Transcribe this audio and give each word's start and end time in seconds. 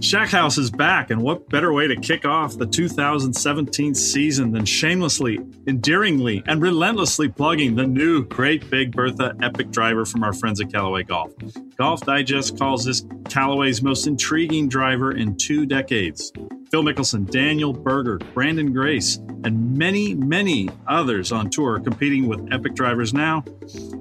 Shack 0.00 0.28
House 0.28 0.58
is 0.58 0.70
back, 0.70 1.10
and 1.10 1.20
what 1.20 1.48
better 1.48 1.72
way 1.72 1.88
to 1.88 1.96
kick 1.96 2.24
off 2.24 2.56
the 2.56 2.66
2017 2.66 3.94
season 3.94 4.52
than 4.52 4.64
shamelessly, 4.64 5.40
endearingly, 5.66 6.42
and 6.46 6.62
relentlessly 6.62 7.28
plugging 7.28 7.74
the 7.74 7.86
new 7.86 8.24
Great 8.24 8.70
Big 8.70 8.92
Bertha 8.92 9.34
epic 9.42 9.70
driver 9.72 10.04
from 10.04 10.22
our 10.22 10.32
friends 10.32 10.60
at 10.60 10.72
Callaway 10.72 11.02
Golf. 11.02 11.32
Golf 11.76 12.02
Digest 12.02 12.56
calls 12.56 12.84
this 12.84 13.04
Callaway's 13.28 13.82
most 13.82 14.06
intriguing 14.06 14.68
driver 14.68 15.12
in 15.12 15.36
two 15.36 15.66
decades. 15.66 16.32
Phil 16.70 16.84
Mickelson, 16.84 17.28
Daniel 17.28 17.72
Berger, 17.72 18.18
Branden 18.18 18.72
Grace, 18.72 19.16
and 19.42 19.76
many, 19.76 20.14
many 20.14 20.68
others 20.86 21.32
on 21.32 21.50
tour 21.50 21.80
competing 21.80 22.28
with 22.28 22.52
epic 22.52 22.74
drivers 22.74 23.12
now. 23.12 23.42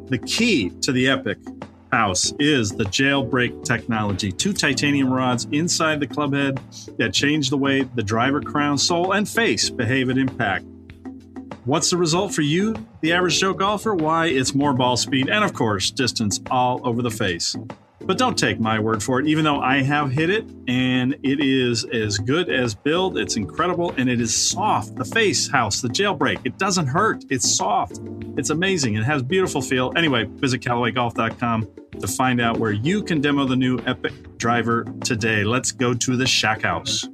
The 0.09 0.22
key 0.24 0.69
to 0.81 0.91
the 0.91 1.07
epic 1.07 1.40
house 1.92 2.34
is 2.40 2.72
the 2.72 2.84
jailbreak 2.84 3.64
technology. 3.64 4.31
Two 4.31 4.53
titanium 4.53 5.12
rods 5.12 5.48
inside 5.52 6.00
the 6.00 6.08
club 6.08 6.34
head 6.34 6.59
that 6.98 7.14
change 7.14 7.50
the 7.50 7.58
way 7.58 7.84
the 7.84 8.03
driver 8.03 8.42
crown, 8.42 8.78
sole, 8.78 9.14
and 9.14 9.28
face 9.28 9.70
behave 9.70 10.09
at 10.09 10.18
impact. 10.18 10.66
What's 11.66 11.90
the 11.90 11.98
result 11.98 12.34
for 12.34 12.44
you, 12.44 12.75
the 13.02 13.12
average 13.14 13.40
Joe 13.40 13.53
golfer? 13.53 13.94
Why, 13.94 14.28
it's 14.28 14.56
more 14.56 14.74
ball 14.74 14.96
speed 14.96 15.30
and, 15.30 15.44
of 15.44 15.53
course, 15.53 15.92
distance 15.92 16.40
all 16.50 16.80
over 16.88 17.02
the 17.02 17.12
face. 17.12 17.56
But 18.02 18.18
don't 18.18 18.38
take 18.38 18.59
my 18.59 18.80
word 18.80 19.02
for 19.02 19.19
it, 19.19 19.28
even 19.28 19.44
though 19.44 19.59
I 19.59 19.81
have 19.81 20.12
hit 20.12 20.30
it 20.30 20.46
and 20.68 21.13
it 21.24 21.44
is 21.44 21.84
as 21.85 22.18
good 22.18 22.50
as 22.50 22.75
build. 22.75 23.18
It's 23.18 23.35
incredible 23.35 23.94
and 23.97 24.09
it 24.09 24.22
is 24.22 24.50
soft. 24.50 24.96
The 24.96 25.06
face 25.06 25.50
house, 25.50 25.81
the 25.81 25.88
jailbreak, 25.88 26.40
it 26.46 26.57
doesn't 26.57 26.88
hurt. 26.88 27.25
It's 27.30 27.56
soft. 27.56 28.00
It's 28.38 28.50
amazing. 28.50 28.96
It 28.96 29.03
has 29.03 29.24
beautiful 29.24 29.62
feel. 29.62 29.91
Anyway, 29.96 30.25
visit 30.25 30.62
CallawayGolf.com 30.62 31.68
to 32.00 32.07
find 32.07 32.40
out 32.40 32.59
where 32.59 32.72
you 32.72 33.03
can 33.03 33.19
demo 33.19 33.46
the 33.46 33.56
new 33.56 33.80
Epic 33.86 34.38
driver 34.38 34.86
today. 35.03 35.44
Let's 35.44 35.72
go 35.72 35.94
to 35.94 36.16
the 36.16 36.28
Shack 36.28 36.62
House. 36.62 37.07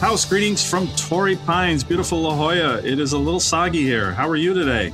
House 0.00 0.26
greetings 0.26 0.68
from 0.68 0.88
Torrey 0.88 1.36
Pines, 1.36 1.82
beautiful 1.82 2.20
La 2.20 2.36
Jolla. 2.36 2.82
It 2.84 3.00
is 3.00 3.14
a 3.14 3.18
little 3.18 3.40
soggy 3.40 3.82
here. 3.82 4.12
How 4.12 4.28
are 4.28 4.36
you 4.36 4.52
today? 4.52 4.92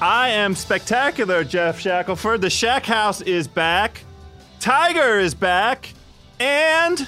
I 0.00 0.30
am 0.30 0.54
spectacular, 0.54 1.44
Geoff 1.44 1.78
Shackelford. 1.78 2.40
The 2.40 2.48
Shack 2.48 2.86
House 2.86 3.20
is 3.20 3.46
back. 3.46 4.02
Tiger 4.58 5.18
is 5.18 5.34
back. 5.34 5.92
And 6.40 7.06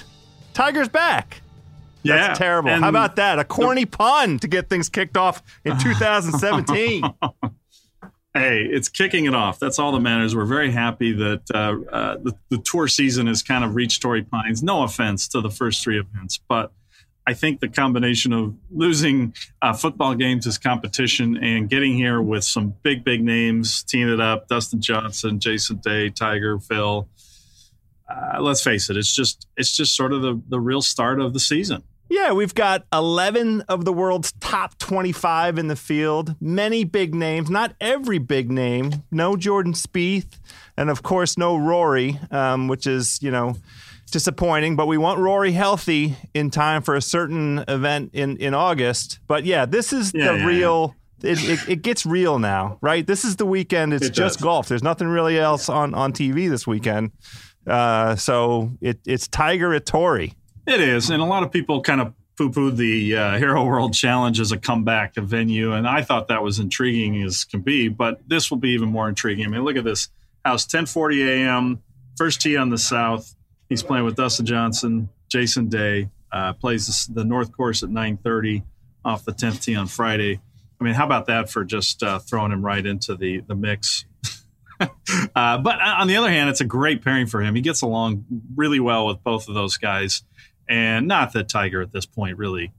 Tiger's 0.53 0.91
back. 0.91 1.41
Yeah, 2.03 2.17
That's 2.17 2.39
terrible. 2.39 2.71
How 2.71 2.91
about 2.91 3.17
that? 3.17 3.39
A 3.39 3.45
corny 3.45 3.87
pun 3.87 4.39
to 4.41 4.47
get 4.47 4.69
things 4.69 4.91
kicked 4.91 5.17
off 5.17 5.43
in 5.65 5.79
2017. 5.79 7.03
hey, 8.35 8.61
it's 8.71 8.91
kicking 8.91 9.25
it 9.25 9.35
off. 9.35 9.59
That's 9.59 9.79
all 9.79 9.93
that 9.93 10.01
matters. 10.01 10.37
We're 10.37 10.45
very 10.45 10.71
happy 10.71 11.13
that 11.13 11.43
uh, 11.55 11.77
uh, 11.91 12.17
the, 12.23 12.35
the 12.51 12.59
tour 12.59 12.87
season 12.87 13.29
has 13.29 13.43
kind 13.43 13.65
of 13.65 13.75
reached 13.75 14.03
Torrey 14.03 14.23
Pines. 14.23 14.63
No 14.63 14.83
offense 14.83 15.27
to 15.29 15.41
the 15.41 15.51
first 15.51 15.83
three 15.83 15.99
events, 15.99 16.39
but 16.47 16.71
I 17.27 17.33
think 17.33 17.61
the 17.61 17.69
combination 17.69 18.33
of 18.33 18.55
losing 18.71 19.35
uh, 19.63 19.73
football 19.73 20.15
games 20.15 20.47
as 20.47 20.59
competition 20.59 21.37
and 21.43 21.71
getting 21.71 21.95
here 21.97 22.21
with 22.21 22.45
some 22.45 22.75
big, 22.83 23.03
big 23.03 23.25
names, 23.25 23.83
teeing 23.83 24.11
it 24.11 24.21
up, 24.21 24.49
Dustin 24.49 24.81
Johnson, 24.81 25.41
Jason 25.41 25.77
Day, 25.79 26.11
Tiger, 26.11 26.59
Phil. 26.59 27.09
Uh, 28.09 28.41
let's 28.43 28.63
face 28.63 28.91
it, 28.91 28.99
it's 28.99 29.15
just 29.15 29.47
it's 29.57 29.75
just 29.75 29.97
sort 29.97 30.13
of 30.13 30.21
the, 30.21 30.41
the 30.49 30.61
real 30.61 30.83
start 30.83 31.21
of 31.21 31.33
the 31.33 31.41
season. 31.41 31.83
Yeah, 32.11 32.33
we've 32.33 32.55
got 32.55 32.85
11 32.93 33.63
of 33.63 33.87
the 33.87 33.93
world's 33.93 34.33
top 34.33 34.77
25 34.79 35.59
in 35.59 35.69
the 35.69 35.77
field. 35.77 36.37
Many 36.39 36.85
big 36.85 37.15
names, 37.15 37.49
not 37.49 37.75
every 37.81 38.19
big 38.19 38.51
name. 38.51 39.03
No 39.11 39.37
Jordan 39.37 39.73
Spieth, 39.73 40.39
and 40.77 40.91
of 40.91 41.03
course 41.03 41.39
no 41.39 41.57
Rory, 41.57 42.21
um, 42.31 42.69
which 42.69 42.87
is 42.87 43.23
you 43.23 43.31
know 43.31 43.57
disappointing, 44.15 44.77
but 44.77 44.87
we 44.87 44.97
want 44.97 45.19
Rory 45.19 45.51
healthy 45.51 46.15
in 46.35 46.49
time 46.49 46.83
for 46.83 46.95
a 46.95 47.03
certain 47.03 47.65
event 47.67 48.11
in, 48.13 48.37
in 48.37 48.55
August. 48.55 49.19
But 49.27 49.45
yeah, 49.45 49.67
this 49.67 49.93
is 49.93 50.13
yeah, 50.15 50.33
the 50.33 50.39
yeah, 50.39 50.47
real. 50.47 50.95
Yeah. 51.19 51.33
It, 51.33 51.49
it, 51.49 51.69
it, 51.69 51.83
gets 51.83 52.07
real 52.07 52.39
now, 52.39 52.79
right? 52.81 53.05
This 53.05 53.25
is 53.25 53.37
the 53.37 53.47
weekend. 53.47 53.93
It's 53.93 54.07
it 54.07 54.11
just 54.11 54.41
golf. 54.41 54.69
There's 54.69 54.85
nothing 54.85 55.09
really 55.09 55.39
else 55.39 55.69
on, 55.69 55.95
on 55.95 56.13
TV 56.13 56.49
this 56.49 56.65
weekend. 56.65 57.11
Uh, 57.67 58.15
so 58.15 58.71
it, 58.81 59.01
it's 59.05 59.27
Tiger 59.27 59.75
at 59.75 59.85
Torrey. 59.85 60.35
It 60.67 60.81
is. 60.81 61.11
And 61.11 61.21
a 61.21 61.25
lot 61.25 61.43
of 61.43 61.51
people 61.51 61.81
kind 61.81 62.01
of 62.01 62.15
poo 62.37 62.51
pooed 62.51 62.77
the 62.77 63.17
uh, 63.17 63.39
Hero 63.39 63.65
World 63.65 63.95
Challenge 63.95 64.39
as 64.39 64.53
a 64.53 64.59
comeback 64.59 65.17
venue. 65.17 65.73
And 65.73 65.89
I 65.89 66.03
thought 66.03 66.29
that 66.29 66.43
was 66.43 66.61
intriguing 66.61 67.21
as 67.23 67.43
can 67.43 67.63
be, 67.63 67.89
but 67.89 68.21
this 68.29 68.51
will 68.51 68.59
be 68.59 68.71
even 68.71 68.91
more 68.91 69.09
intriguing. 69.09 69.47
I 69.47 69.49
mean, 69.49 69.65
look 69.65 69.77
at 69.77 69.85
this 69.85 70.09
house 70.45 70.65
1040 70.67 71.23
a.m., 71.23 71.83
first 72.17 72.43
tee 72.43 72.57
on 72.57 72.69
the 72.69 72.79
south 72.79 73.35
He's 73.75 73.83
playing 73.83 74.05
with 74.05 74.15
Dustin 74.15 74.47
Johnson, 74.47 75.09
Jason 75.29 75.69
Day. 75.69 76.09
Uh, 76.31 76.53
plays 76.53 77.09
the 77.13 77.25
North 77.25 77.51
Course 77.51 77.83
at 77.83 77.89
9:30 77.89 78.63
off 79.05 79.25
the 79.25 79.33
10th 79.33 79.65
tee 79.65 79.75
on 79.75 79.89
Friday. 79.89 80.41
I 80.81 80.85
mean, 80.85 80.95
how 80.95 81.05
about 81.05 81.27
that 81.27 81.51
for 81.51 81.65
just 81.65 82.01
uh, 82.01 82.21
throwing 82.21 82.53
him 82.53 82.65
right 82.65 82.87
into 82.87 83.17
the 83.17 83.41
the 83.41 83.57
mix? 83.57 84.05
uh, 84.81 85.59
but 85.59 85.81
on 85.81 86.07
the 86.07 86.17
other 86.17 86.31
hand, 86.31 86.51
it's 86.51 86.61
a 86.61 86.65
great 86.65 87.03
pairing 87.03 87.27
for 87.27 87.43
him. 87.43 87.57
He 87.57 87.63
gets 87.63 87.83
along 87.83 88.27
really 88.55 88.79
well 88.79 89.09
with 89.09 89.25
both 89.25 89.49
of 89.49 89.57
those 89.57 89.77
guys, 89.77 90.23
and 90.69 91.09
not 91.09 91.33
that 91.33 91.49
Tiger 91.49 91.83
at 91.83 91.91
this 91.91 92.07
point 92.07 92.39
really 92.39 92.73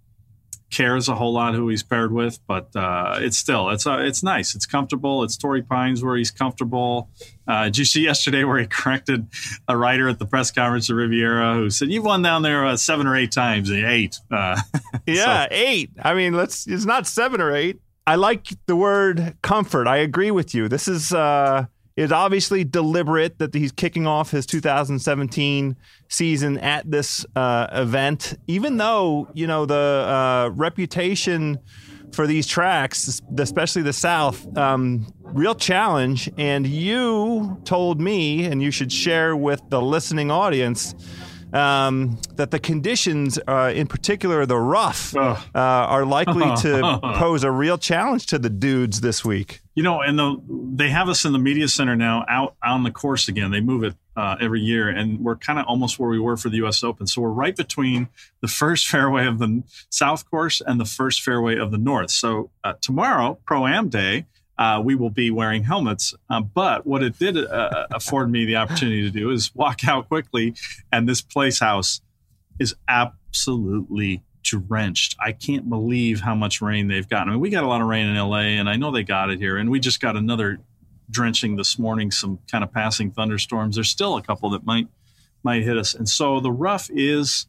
cares 0.75 1.07
a 1.07 1.15
whole 1.15 1.31
lot 1.31 1.55
who 1.55 1.69
he's 1.69 1.83
paired 1.83 2.11
with, 2.11 2.39
but 2.47 2.75
uh, 2.75 3.17
it's 3.21 3.37
still 3.37 3.69
it's 3.69 3.87
uh, 3.87 3.99
it's 3.99 4.21
nice. 4.23 4.55
It's 4.55 4.65
comfortable. 4.65 5.23
It's 5.23 5.37
Torrey 5.37 5.61
Pines 5.61 6.03
where 6.03 6.17
he's 6.17 6.31
comfortable. 6.31 7.09
Uh, 7.47 7.65
did 7.65 7.77
you 7.77 7.85
see 7.85 8.01
yesterday 8.01 8.43
where 8.43 8.59
he 8.59 8.67
corrected 8.69 9.27
a 9.67 9.77
writer 9.77 10.09
at 10.09 10.19
the 10.19 10.25
press 10.25 10.51
conference 10.51 10.89
at 10.89 10.95
Riviera 10.95 11.55
who 11.55 11.69
said 11.69 11.91
you've 11.91 12.03
won 12.03 12.21
down 12.21 12.41
there 12.41 12.65
uh, 12.65 12.75
seven 12.75 13.07
or 13.07 13.15
eight 13.15 13.31
times? 13.31 13.71
Eight. 13.71 14.19
Uh, 14.29 14.59
yeah, 15.05 15.43
so. 15.43 15.47
eight. 15.51 15.91
I 16.01 16.13
mean, 16.13 16.33
let's. 16.33 16.67
It's 16.67 16.85
not 16.85 17.07
seven 17.07 17.39
or 17.39 17.55
eight. 17.55 17.79
I 18.07 18.15
like 18.15 18.47
the 18.67 18.75
word 18.75 19.37
comfort. 19.41 19.87
I 19.87 19.97
agree 19.97 20.29
with 20.29 20.53
you. 20.53 20.67
This 20.67 20.87
is 20.87 21.11
uh, 21.11 21.65
is 21.95 22.11
obviously 22.11 22.63
deliberate 22.63 23.39
that 23.39 23.53
he's 23.53 23.71
kicking 23.71 24.05
off 24.05 24.31
his 24.31 24.45
2017 24.45 25.75
season 26.09 26.57
at 26.57 26.89
this 26.89 27.25
uh, 27.35 27.67
event, 27.71 28.37
even 28.47 28.77
though 28.77 29.27
you 29.33 29.47
know 29.47 29.65
the 29.65 29.75
uh, 29.75 30.49
reputation 30.53 31.59
for 32.11 32.27
these 32.27 32.47
tracks, 32.47 33.21
especially 33.37 33.81
the 33.81 33.93
South, 33.93 34.57
um, 34.57 35.05
real 35.21 35.55
challenge. 35.55 36.29
And 36.37 36.65
you 36.65 37.59
told 37.65 37.99
me, 37.99 38.45
and 38.45 38.61
you 38.61 38.71
should 38.71 38.91
share 38.91 39.35
with 39.35 39.61
the 39.69 39.81
listening 39.81 40.31
audience. 40.31 40.95
Um, 41.55 42.19
that 42.35 42.51
the 42.51 42.59
conditions, 42.59 43.39
uh, 43.47 43.71
in 43.73 43.87
particular 43.87 44.45
the 44.45 44.57
rough, 44.57 45.15
uh, 45.15 45.37
are 45.55 46.05
likely 46.05 46.53
to 46.63 46.99
pose 47.15 47.45
a 47.45 47.51
real 47.51 47.77
challenge 47.77 48.25
to 48.27 48.37
the 48.37 48.49
dudes 48.49 48.99
this 48.99 49.23
week. 49.23 49.61
You 49.73 49.83
know, 49.83 50.01
and 50.01 50.19
the, 50.19 50.35
they 50.73 50.89
have 50.89 51.07
us 51.07 51.23
in 51.23 51.31
the 51.31 51.39
media 51.39 51.69
center 51.69 51.95
now, 51.95 52.25
out 52.27 52.55
on 52.61 52.83
the 52.83 52.91
course 52.91 53.29
again. 53.29 53.51
They 53.51 53.61
move 53.61 53.85
it 53.85 53.95
uh, 54.17 54.35
every 54.39 54.61
year, 54.61 54.89
and 54.89 55.19
we're 55.19 55.35
kind 55.37 55.59
of 55.59 55.65
almost 55.65 55.97
where 55.99 56.09
we 56.09 56.19
were 56.19 56.37
for 56.37 56.49
the 56.49 56.57
U.S. 56.57 56.83
Open. 56.83 57.07
So 57.07 57.21
we're 57.21 57.29
right 57.29 57.55
between 57.55 58.09
the 58.41 58.47
first 58.47 58.87
fairway 58.89 59.25
of 59.25 59.39
the 59.39 59.63
South 59.89 60.29
Course 60.29 60.61
and 60.65 60.79
the 60.79 60.85
first 60.85 61.21
fairway 61.21 61.57
of 61.57 61.71
the 61.71 61.77
North. 61.77 62.11
So 62.11 62.51
uh, 62.63 62.73
tomorrow, 62.81 63.39
Pro 63.45 63.65
Am 63.65 63.89
Day, 63.89 64.25
uh, 64.57 64.81
we 64.83 64.95
will 64.95 65.09
be 65.09 65.31
wearing 65.31 65.63
helmets. 65.63 66.13
Uh, 66.29 66.41
but 66.41 66.85
what 66.85 67.03
it 67.03 67.17
did 67.19 67.37
uh, 67.37 67.87
afford 67.91 68.31
me 68.31 68.45
the 68.45 68.55
opportunity 68.55 69.01
to 69.01 69.09
do 69.09 69.31
is 69.31 69.53
walk 69.53 69.87
out 69.87 70.07
quickly, 70.07 70.55
and 70.91 71.07
this 71.07 71.21
place 71.21 71.59
house 71.59 72.01
is 72.59 72.75
absolutely 72.87 74.23
drenched. 74.43 75.15
I 75.19 75.31
can't 75.31 75.69
believe 75.69 76.21
how 76.21 76.35
much 76.35 76.61
rain 76.61 76.87
they've 76.87 77.07
gotten. 77.07 77.29
I 77.29 77.31
mean, 77.33 77.41
we 77.41 77.49
got 77.49 77.63
a 77.63 77.67
lot 77.67 77.81
of 77.81 77.87
rain 77.87 78.07
in 78.07 78.15
LA, 78.15 78.57
and 78.59 78.69
I 78.69 78.75
know 78.75 78.91
they 78.91 79.03
got 79.03 79.29
it 79.29 79.39
here, 79.39 79.57
and 79.57 79.69
we 79.69 79.79
just 79.79 79.99
got 79.99 80.15
another 80.15 80.59
drenching 81.09 81.55
this 81.55 81.77
morning. 81.77 82.11
Some 82.11 82.39
kind 82.49 82.63
of 82.63 82.71
passing 82.71 83.11
thunderstorms. 83.11 83.75
There's 83.75 83.89
still 83.89 84.17
a 84.17 84.21
couple 84.21 84.51
that 84.51 84.65
might 84.65 84.87
might 85.43 85.63
hit 85.63 85.77
us, 85.77 85.93
and 85.93 86.07
so 86.07 86.39
the 86.39 86.51
rough 86.51 86.89
is 86.93 87.47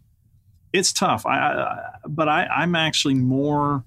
it's 0.72 0.92
tough. 0.92 1.24
I, 1.26 1.38
I 1.38 1.78
but 2.08 2.28
I, 2.28 2.46
I'm 2.46 2.74
actually 2.74 3.14
more 3.14 3.84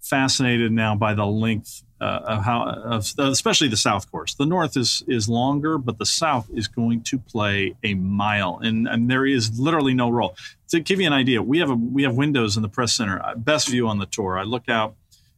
fascinated 0.00 0.72
now 0.72 0.94
by 0.94 1.14
the 1.14 1.26
length 1.26 1.82
uh, 2.02 2.20
of 2.24 2.44
how, 2.44 2.64
of, 2.64 3.12
especially 3.18 3.68
the 3.68 3.76
South 3.76 4.10
course. 4.10 4.34
The 4.34 4.44
North 4.44 4.76
is 4.76 5.04
is 5.06 5.28
longer, 5.28 5.78
but 5.78 5.98
the 5.98 6.06
South 6.06 6.50
is 6.52 6.66
going 6.66 7.02
to 7.04 7.18
play 7.18 7.76
a 7.84 7.94
mile, 7.94 8.58
and 8.60 8.88
and 8.88 9.08
there 9.08 9.24
is 9.24 9.58
literally 9.58 9.94
no 9.94 10.10
roll. 10.10 10.34
To 10.70 10.80
give 10.80 11.00
you 11.00 11.06
an 11.06 11.12
idea, 11.12 11.40
we 11.40 11.60
have 11.60 11.70
a 11.70 11.74
we 11.74 12.02
have 12.02 12.16
windows 12.16 12.56
in 12.56 12.62
the 12.62 12.68
press 12.68 12.92
center, 12.92 13.24
uh, 13.24 13.36
best 13.36 13.68
view 13.68 13.86
on 13.86 13.98
the 13.98 14.06
tour. 14.06 14.36
I 14.36 14.42
look 14.42 14.68
out, 14.68 14.96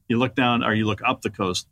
you 0.08 0.18
look 0.18 0.34
down, 0.34 0.64
or 0.64 0.72
you 0.72 0.86
look 0.86 1.02
up 1.04 1.20
the 1.20 1.30
coast. 1.30 1.68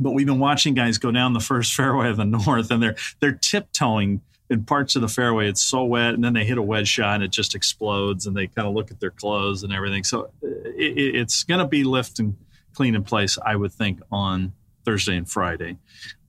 But 0.00 0.10
we've 0.10 0.26
been 0.26 0.40
watching 0.40 0.74
guys 0.74 0.98
go 0.98 1.12
down 1.12 1.32
the 1.32 1.40
first 1.40 1.74
fairway 1.76 2.08
of 2.08 2.16
the 2.16 2.24
North, 2.24 2.70
and 2.72 2.82
they're 2.82 2.96
they're 3.20 3.38
tiptoeing 3.40 4.22
in 4.50 4.64
parts 4.64 4.96
of 4.96 5.02
the 5.02 5.08
fairway. 5.08 5.48
It's 5.48 5.62
so 5.62 5.84
wet, 5.84 6.14
and 6.14 6.24
then 6.24 6.32
they 6.32 6.44
hit 6.44 6.58
a 6.58 6.62
wedge 6.62 6.88
shot, 6.88 7.14
and 7.14 7.24
it 7.24 7.30
just 7.30 7.54
explodes, 7.54 8.26
and 8.26 8.36
they 8.36 8.48
kind 8.48 8.66
of 8.66 8.74
look 8.74 8.90
at 8.90 8.98
their 8.98 9.10
clothes 9.10 9.62
and 9.62 9.72
everything. 9.72 10.02
So 10.02 10.24
uh, 10.42 10.48
it, 10.76 11.14
it's 11.14 11.44
going 11.44 11.60
to 11.60 11.66
be 11.66 11.84
lifting 11.84 12.36
clean 12.76 12.94
in 12.94 13.02
place, 13.02 13.38
I 13.44 13.56
would 13.56 13.72
think, 13.72 14.00
on 14.12 14.52
Thursday 14.84 15.16
and 15.16 15.28
Friday. 15.28 15.78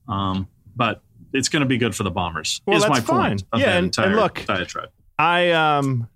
Um, 0.08 0.48
but 0.74 1.02
it's 1.32 1.48
going 1.48 1.60
to 1.60 1.66
be 1.66 1.78
good 1.78 1.94
for 1.94 2.02
the 2.02 2.10
Bombers. 2.10 2.60
Well, 2.66 2.76
is 2.76 2.82
that's 2.82 2.90
my 2.90 3.00
fine. 3.00 3.30
point 3.30 3.44
yeah, 3.56 3.76
and, 3.76 3.86
entire 3.86 4.06
and 4.06 4.16
look, 4.16 4.44
diatribe. 4.46 4.90
I 5.18 5.50
um, 5.50 6.08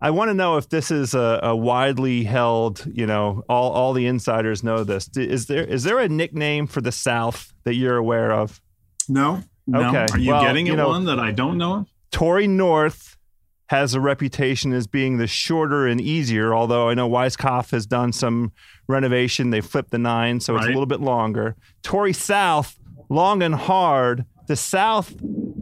I 0.00 0.10
want 0.10 0.30
to 0.30 0.34
know 0.34 0.56
if 0.56 0.68
this 0.68 0.90
is 0.90 1.14
a, 1.14 1.40
a, 1.42 1.56
widely 1.56 2.24
held. 2.24 2.84
You 2.92 3.06
know, 3.06 3.44
all 3.48 3.72
all 3.72 3.92
the 3.92 4.06
insiders 4.06 4.62
know 4.62 4.84
this. 4.84 5.08
Is 5.16 5.46
there 5.46 5.64
is 5.64 5.84
there 5.84 5.98
a 6.00 6.08
nickname 6.08 6.66
for 6.66 6.80
the 6.80 6.92
South 6.92 7.52
that 7.64 7.74
you're 7.74 7.96
aware 7.96 8.32
of? 8.32 8.60
No. 9.08 9.42
No. 9.66 9.88
Okay. 9.88 10.06
Are 10.12 10.18
you 10.18 10.32
well, 10.32 10.42
getting 10.42 10.66
you 10.66 10.76
know, 10.76 10.88
one 10.88 11.04
that 11.04 11.18
I 11.18 11.32
don't 11.32 11.58
know 11.58 11.74
of? 11.74 11.88
Torrey 12.10 12.46
North 12.46 13.16
has 13.68 13.94
a 13.94 14.00
reputation 14.00 14.72
as 14.72 14.86
being 14.86 15.18
the 15.18 15.26
shorter 15.26 15.86
and 15.86 16.00
easier. 16.00 16.54
Although 16.54 16.88
I 16.88 16.94
know 16.94 17.08
Weiskopf 17.08 17.70
has 17.70 17.86
done 17.86 18.12
some 18.12 18.52
renovation, 18.86 19.50
they 19.50 19.60
flipped 19.60 19.90
the 19.90 19.98
nine, 19.98 20.40
so 20.40 20.54
right. 20.54 20.60
it's 20.60 20.66
a 20.66 20.70
little 20.70 20.86
bit 20.86 21.00
longer. 21.00 21.56
Torrey 21.82 22.12
South, 22.12 22.78
long 23.08 23.42
and 23.42 23.54
hard. 23.54 24.24
The 24.46 24.56
South, 24.56 25.14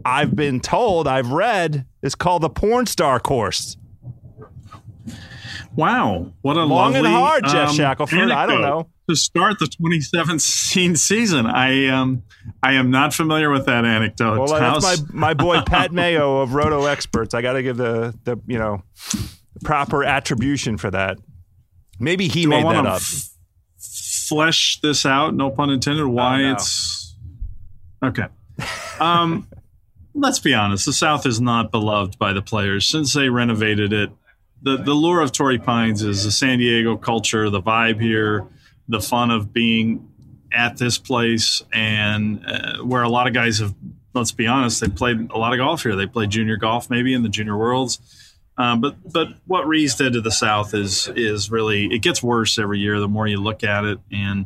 I've 0.03 0.35
been 0.35 0.59
told, 0.59 1.07
I've 1.07 1.31
read, 1.31 1.85
is 2.01 2.15
called 2.15 2.43
the 2.43 2.49
porn 2.49 2.85
star 2.85 3.19
course. 3.19 3.77
Wow, 5.75 6.33
what 6.41 6.55
a 6.55 6.63
long 6.63 6.93
lovely, 6.93 6.99
and 6.99 7.07
hard, 7.07 7.43
Geoff 7.45 7.69
um, 7.69 7.75
Shackelford. 7.75 8.31
I 8.31 8.45
don't 8.45 8.61
know 8.61 8.87
to 9.09 9.15
start 9.15 9.59
the 9.59 9.67
2017 9.67 10.95
season. 10.95 11.45
I 11.45 11.87
um 11.87 12.23
I 12.63 12.73
am 12.73 12.89
not 12.89 13.13
familiar 13.13 13.49
with 13.49 13.65
that 13.65 13.85
anecdote. 13.85 14.39
Well, 14.39 14.47
that's 14.59 15.03
my 15.11 15.13
my 15.13 15.33
boy 15.33 15.61
Pat 15.65 15.91
Mayo 15.91 16.41
of 16.41 16.53
Roto 16.53 16.85
Experts. 16.85 17.33
I 17.33 17.41
got 17.41 17.53
to 17.53 17.63
give 17.63 17.77
the 17.77 18.17
the 18.23 18.39
you 18.47 18.57
know 18.57 18.83
proper 19.63 20.03
attribution 20.03 20.77
for 20.77 20.91
that. 20.91 21.17
Maybe 21.99 22.27
he 22.27 22.43
Do 22.43 22.49
made 22.49 22.65
that 22.65 22.85
up. 22.85 23.01
F- 23.01 23.29
flesh 23.79 24.79
this 24.81 25.05
out, 25.05 25.33
no 25.33 25.49
pun 25.49 25.69
intended. 25.69 26.07
Why 26.07 26.41
oh, 26.41 26.43
no. 26.43 26.53
it's 26.53 27.15
okay. 28.03 28.25
Um, 28.99 29.47
let's 30.13 30.39
be 30.39 30.53
honest. 30.53 30.85
The 30.85 30.93
South 30.93 31.25
is 31.25 31.39
not 31.39 31.71
beloved 31.71 32.17
by 32.19 32.33
the 32.33 32.41
players 32.41 32.85
since 32.85 33.13
they 33.13 33.29
renovated 33.29 33.93
it. 33.93 34.09
The 34.61 34.77
the 34.77 34.93
lure 34.93 35.21
of 35.21 35.31
Torrey 35.31 35.59
Pines 35.59 36.01
is 36.01 36.23
the 36.23 36.31
San 36.31 36.59
Diego 36.59 36.97
culture, 36.97 37.49
the 37.49 37.61
vibe 37.61 38.01
here 38.01 38.47
the 38.87 39.01
fun 39.01 39.31
of 39.31 39.53
being 39.53 40.09
at 40.51 40.77
this 40.77 40.97
place 40.97 41.63
and 41.73 42.45
uh, 42.45 42.77
where 42.83 43.03
a 43.03 43.09
lot 43.09 43.27
of 43.27 43.33
guys 43.33 43.59
have 43.59 43.73
let's 44.13 44.31
be 44.31 44.47
honest 44.47 44.79
they 44.79 44.87
played 44.87 45.29
a 45.31 45.37
lot 45.37 45.51
of 45.51 45.57
golf 45.57 45.83
here 45.83 45.95
they 45.95 46.05
played 46.05 46.29
junior 46.29 46.55
golf 46.55 46.89
maybe 46.89 47.13
in 47.13 47.23
the 47.23 47.29
junior 47.29 47.57
worlds 47.57 48.24
um, 48.57 48.81
but 48.81 48.95
but 49.11 49.27
what 49.45 49.67
Rees 49.67 49.95
did 49.95 50.13
to 50.13 50.21
the 50.21 50.31
South 50.31 50.73
is 50.73 51.09
is 51.15 51.51
really 51.51 51.85
it 51.85 51.99
gets 51.99 52.23
worse 52.23 52.57
every 52.57 52.79
year 52.79 52.99
the 52.99 53.07
more 53.07 53.27
you 53.27 53.37
look 53.37 53.63
at 53.63 53.85
it 53.85 53.99
and 54.11 54.45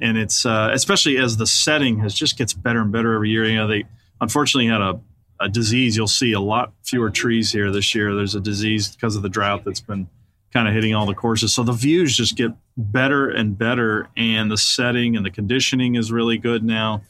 and 0.00 0.16
it's 0.16 0.46
uh, 0.46 0.70
especially 0.72 1.18
as 1.18 1.36
the 1.36 1.46
setting 1.46 1.98
has 1.98 2.14
just 2.14 2.38
gets 2.38 2.54
better 2.54 2.80
and 2.80 2.92
better 2.92 3.14
every 3.14 3.30
year 3.30 3.44
you 3.44 3.56
know 3.56 3.66
they 3.66 3.84
unfortunately 4.20 4.70
had 4.70 4.80
a, 4.80 5.00
a 5.40 5.48
disease 5.48 5.96
you'll 5.96 6.06
see 6.06 6.32
a 6.32 6.40
lot 6.40 6.72
fewer 6.84 7.10
trees 7.10 7.52
here 7.52 7.70
this 7.70 7.94
year 7.94 8.14
there's 8.14 8.34
a 8.34 8.40
disease 8.40 8.88
because 8.88 9.16
of 9.16 9.22
the 9.22 9.28
drought 9.28 9.64
that's 9.64 9.80
been 9.80 10.08
kind 10.52 10.66
of 10.66 10.74
hitting 10.74 10.94
all 10.94 11.06
the 11.06 11.14
courses. 11.14 11.52
So 11.52 11.62
the 11.62 11.72
views 11.72 12.16
just 12.16 12.36
get 12.36 12.52
better 12.76 13.28
and 13.28 13.56
better, 13.56 14.08
and 14.16 14.50
the 14.50 14.56
setting 14.56 15.16
and 15.16 15.24
the 15.24 15.30
conditioning 15.30 15.94
is 15.94 16.10
really 16.10 16.38
good 16.38 16.64
now. 16.64 17.02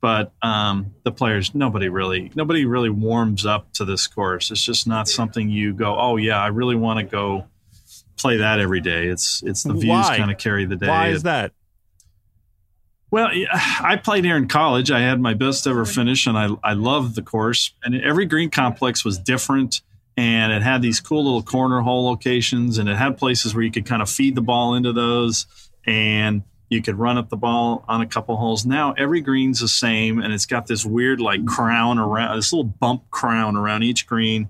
But 0.00 0.32
um, 0.42 0.94
the 1.04 1.12
players, 1.12 1.54
nobody 1.54 1.88
really, 1.88 2.30
nobody 2.34 2.64
really 2.64 2.90
warms 2.90 3.46
up 3.46 3.72
to 3.74 3.84
this 3.84 4.06
course. 4.06 4.50
It's 4.50 4.62
just 4.62 4.86
not 4.86 5.08
something 5.08 5.48
you 5.48 5.72
go, 5.72 5.98
oh 5.98 6.16
yeah, 6.16 6.40
I 6.40 6.48
really 6.48 6.76
want 6.76 7.00
to 7.00 7.04
go 7.04 7.46
play 8.16 8.38
that 8.38 8.60
every 8.60 8.80
day. 8.80 9.06
It's 9.08 9.42
it's 9.44 9.62
the 9.62 9.72
views 9.72 10.06
kind 10.08 10.30
of 10.30 10.38
carry 10.38 10.64
the 10.64 10.76
day. 10.76 10.88
Why 10.88 11.08
is 11.08 11.22
that? 11.22 11.52
Well, 13.10 13.30
I 13.52 13.96
played 13.96 14.24
here 14.24 14.36
in 14.36 14.48
college. 14.48 14.90
I 14.90 15.00
had 15.00 15.20
my 15.20 15.34
best 15.34 15.66
ever 15.66 15.84
finish, 15.84 16.26
and 16.26 16.36
I 16.36 16.48
I 16.62 16.74
loved 16.74 17.14
the 17.14 17.22
course. 17.22 17.72
And 17.82 17.94
every 18.00 18.26
green 18.26 18.50
complex 18.50 19.04
was 19.04 19.18
different 19.18 19.80
and 20.16 20.52
it 20.52 20.62
had 20.62 20.82
these 20.82 21.00
cool 21.00 21.24
little 21.24 21.42
corner 21.42 21.80
hole 21.80 22.06
locations 22.06 22.78
and 22.78 22.88
it 22.88 22.96
had 22.96 23.18
places 23.18 23.54
where 23.54 23.62
you 23.62 23.70
could 23.70 23.86
kind 23.86 24.00
of 24.00 24.08
feed 24.08 24.34
the 24.34 24.40
ball 24.40 24.74
into 24.74 24.92
those 24.92 25.46
and 25.86 26.42
you 26.68 26.82
could 26.82 26.96
run 26.96 27.16
up 27.16 27.28
the 27.28 27.36
ball 27.36 27.84
on 27.88 28.00
a 28.00 28.06
couple 28.06 28.36
holes. 28.36 28.66
Now 28.66 28.92
every 28.92 29.20
green's 29.20 29.60
the 29.60 29.68
same 29.68 30.20
and 30.20 30.32
it's 30.32 30.46
got 30.46 30.66
this 30.66 30.84
weird 30.84 31.20
like 31.20 31.44
crown 31.46 31.98
around 31.98 32.36
this 32.36 32.52
little 32.52 32.64
bump 32.64 33.10
crown 33.10 33.56
around 33.56 33.82
each 33.82 34.06
green. 34.06 34.48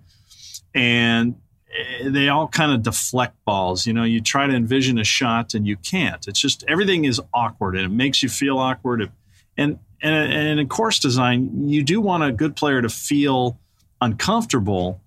And 0.74 1.36
eh, 1.70 2.08
they 2.08 2.28
all 2.28 2.48
kind 2.48 2.72
of 2.72 2.82
deflect 2.82 3.36
balls. 3.44 3.86
You 3.86 3.92
know 3.92 4.04
you 4.04 4.20
try 4.20 4.46
to 4.46 4.54
envision 4.54 4.98
a 4.98 5.04
shot 5.04 5.54
and 5.54 5.66
you 5.66 5.76
can't. 5.76 6.26
It's 6.26 6.40
just 6.40 6.64
everything 6.68 7.04
is 7.04 7.20
awkward 7.34 7.76
and 7.76 7.84
it 7.84 7.94
makes 7.94 8.22
you 8.22 8.28
feel 8.28 8.58
awkward. 8.58 9.10
And 9.56 9.78
and, 10.02 10.32
and 10.32 10.60
in 10.60 10.68
course 10.68 10.98
design 10.98 11.68
you 11.68 11.82
do 11.82 12.00
want 12.00 12.22
a 12.22 12.32
good 12.32 12.56
player 12.56 12.80
to 12.82 12.88
feel 12.88 13.58
uncomfortable 14.00 15.00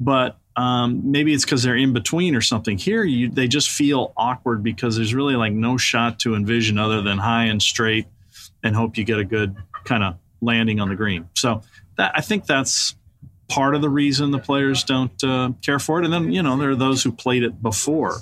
but 0.00 0.38
um, 0.56 1.10
maybe 1.10 1.32
it's 1.32 1.44
because 1.44 1.62
they're 1.62 1.76
in 1.76 1.92
between 1.92 2.34
or 2.34 2.40
something. 2.40 2.76
Here, 2.76 3.04
you, 3.04 3.28
they 3.30 3.48
just 3.48 3.70
feel 3.70 4.12
awkward 4.16 4.62
because 4.62 4.96
there's 4.96 5.14
really 5.14 5.36
like 5.36 5.52
no 5.52 5.76
shot 5.76 6.18
to 6.20 6.34
envision 6.34 6.78
other 6.78 7.02
than 7.02 7.18
high 7.18 7.44
and 7.44 7.62
straight, 7.62 8.06
and 8.62 8.74
hope 8.76 8.96
you 8.98 9.04
get 9.04 9.18
a 9.18 9.24
good 9.24 9.56
kind 9.84 10.02
of 10.04 10.16
landing 10.40 10.80
on 10.80 10.88
the 10.88 10.96
green. 10.96 11.28
So 11.34 11.62
that 11.96 12.12
I 12.14 12.20
think 12.20 12.46
that's 12.46 12.94
part 13.48 13.74
of 13.74 13.80
the 13.82 13.88
reason 13.88 14.30
the 14.30 14.38
players 14.38 14.84
don't 14.84 15.24
uh, 15.24 15.50
care 15.62 15.78
for 15.78 15.98
it. 16.00 16.04
And 16.04 16.12
then 16.12 16.32
you 16.32 16.42
know 16.42 16.56
there 16.56 16.70
are 16.70 16.76
those 16.76 17.02
who 17.02 17.12
played 17.12 17.42
it 17.42 17.62
before 17.62 18.18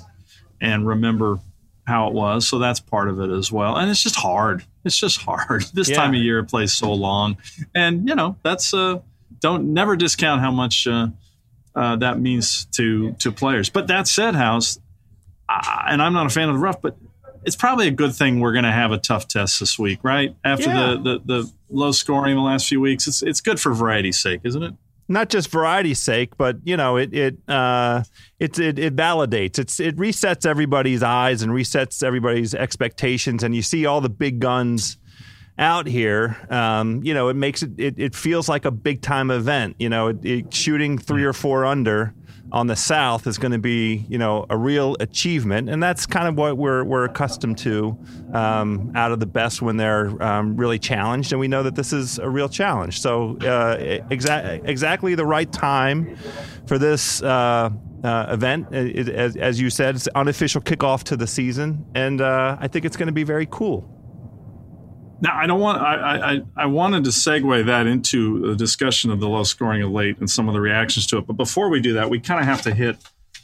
and 0.61 0.87
remember 0.87 1.39
how 1.85 2.07
it 2.07 2.13
was. 2.13 2.47
So 2.47 2.59
that's 2.59 2.79
part 2.79 3.09
of 3.09 3.19
it 3.19 3.31
as 3.31 3.51
well. 3.51 3.75
And 3.77 3.89
it's 3.89 4.01
just 4.03 4.15
hard. 4.15 4.63
It's 4.85 4.97
just 4.97 5.21
hard. 5.21 5.63
This 5.73 5.89
Yeah. 5.89 5.95
time 5.97 6.09
of 6.13 6.21
year 6.21 6.39
it 6.39 6.45
plays 6.45 6.73
so 6.73 6.93
long. 6.93 7.37
And 7.73 8.07
you 8.07 8.15
know, 8.15 8.37
that's 8.43 8.73
uh 8.73 8.99
don't 9.39 9.73
never 9.73 9.95
discount 9.95 10.41
how 10.41 10.51
much 10.51 10.85
uh, 10.87 11.07
uh 11.75 11.95
that 11.97 12.19
means 12.19 12.65
to 12.77 13.13
to 13.19 13.31
players. 13.31 13.69
But 13.69 13.87
that 13.87 14.07
said, 14.07 14.35
House, 14.35 14.79
uh, 15.47 15.81
and 15.87 16.01
I'm 16.01 16.13
not 16.13 16.25
a 16.25 16.29
fan 16.29 16.49
of 16.49 16.55
the 16.55 16.61
rough, 16.61 16.81
but 16.81 16.97
it's 17.45 17.55
probably 17.55 17.87
a 17.87 17.91
good 17.91 18.13
thing 18.13 18.39
we're 18.41 18.51
going 18.51 18.65
to 18.65 18.71
have 18.71 18.91
a 18.91 18.97
tough 18.97 19.27
test 19.27 19.59
this 19.61 19.79
week, 19.79 19.99
right? 20.03 20.35
After 20.43 20.69
Yeah. 20.69 20.97
the, 21.01 21.19
the 21.25 21.41
the 21.41 21.51
low 21.69 21.91
scoring 21.91 22.35
the 22.35 22.41
last 22.41 22.67
few 22.67 22.81
weeks, 22.81 23.07
it's 23.07 23.21
it's 23.23 23.41
good 23.41 23.59
for 23.59 23.73
variety's 23.73 24.19
sake, 24.19 24.41
isn't 24.43 24.63
it? 24.63 24.73
not 25.11 25.27
just 25.29 25.49
variety's 25.49 25.97
sake, 25.99 26.37
but 26.37 26.57
you 26.63 26.77
know, 26.77 26.97
it 26.97 27.11
it 27.15 27.37
uh, 27.47 28.03
it, 28.39 28.59
it 28.59 28.77
it 28.77 28.95
validates. 28.95 29.57
It's 29.57 29.79
it 29.79 29.95
resets 29.97 30.45
everybody's 30.45 31.01
eyes 31.01 31.41
and 31.41 31.51
resets 31.51 32.03
everybody's 32.03 32.53
expectations, 32.53 33.41
and 33.41 33.55
you 33.55 33.63
see 33.63 33.87
all 33.87 34.01
the 34.01 34.09
big 34.09 34.39
guns 34.39 34.97
out 35.59 35.85
here. 35.85 36.37
Um, 36.49 37.03
you 37.03 37.13
know, 37.13 37.27
it 37.27 37.35
makes 37.35 37.61
it, 37.61 37.71
it 37.77 37.99
it 37.99 38.15
feels 38.15 38.49
like 38.49 38.65
a 38.65 38.71
big 38.71 39.01
time 39.01 39.29
event. 39.29 39.75
You 39.77 39.89
know, 39.89 40.07
it, 40.07 40.25
it, 40.25 40.53
shooting 40.53 40.97
three 40.97 41.25
or 41.25 41.33
four 41.33 41.65
under 41.65 42.15
on 42.51 42.65
the 42.65 42.75
south 42.75 43.27
is 43.27 43.37
going 43.37 43.51
to 43.51 43.59
be 43.59 44.05
you 44.09 44.17
know 44.17 44.45
a 44.49 44.57
real 44.57 44.95
achievement, 44.99 45.69
and 45.69 45.83
that's 45.83 46.05
kind 46.05 46.27
of 46.27 46.35
what 46.35 46.57
we're 46.57 46.83
we're 46.83 47.05
accustomed 47.05 47.57
to 47.59 47.97
um, 48.33 48.91
out 48.95 49.11
of 49.11 49.19
the 49.19 49.27
best 49.27 49.61
when 49.61 49.77
they're 49.77 50.21
um, 50.23 50.55
really 50.55 50.79
challenged, 50.79 51.33
and 51.33 51.39
we 51.39 51.47
know 51.47 51.61
that 51.61 51.75
this 51.75 51.93
is 51.93 52.17
a 52.19 52.29
real 52.29 52.49
challenge. 52.49 53.01
So 53.01 53.37
uh, 53.41 53.77
exa- 54.09 54.67
exactly 54.67 55.13
the 55.13 55.25
right 55.25 55.51
time 55.51 56.17
for 56.65 56.79
this. 56.79 57.21
Uh, 57.21 57.69
uh, 58.01 58.27
event, 58.29 58.65
it, 58.71 59.09
as, 59.09 59.35
as 59.35 59.59
you 59.59 59.69
said, 59.69 59.93
it's 59.93 60.07
unofficial 60.15 60.61
kickoff 60.61 61.03
to 61.03 61.17
the 61.17 61.27
season, 61.27 61.85
and 61.93 62.21
uh, 62.21 62.55
I 62.57 62.69
think 62.69 62.85
it's 62.85 62.95
going 62.95 63.07
to 63.07 63.11
be 63.11 63.25
very 63.25 63.45
cool. 63.51 63.98
Now, 65.21 65.37
I 65.37 65.47
don't 65.47 65.59
want. 65.59 65.81
I, 65.81 66.33
I 66.33 66.41
I 66.55 66.65
wanted 66.67 67.03
to 67.03 67.09
segue 67.09 67.65
that 67.65 67.87
into 67.87 68.51
a 68.51 68.55
discussion 68.55 69.11
of 69.11 69.19
the 69.19 69.27
low 69.27 69.43
scoring 69.43 69.81
of 69.81 69.91
late 69.91 70.17
and 70.19 70.29
some 70.29 70.47
of 70.47 70.53
the 70.53 70.61
reactions 70.61 71.05
to 71.07 71.17
it. 71.17 71.27
But 71.27 71.33
before 71.33 71.69
we 71.69 71.81
do 71.81 71.93
that, 71.93 72.09
we 72.09 72.19
kind 72.19 72.39
of 72.39 72.45
have 72.45 72.61
to 72.63 72.73
hit 72.73 72.97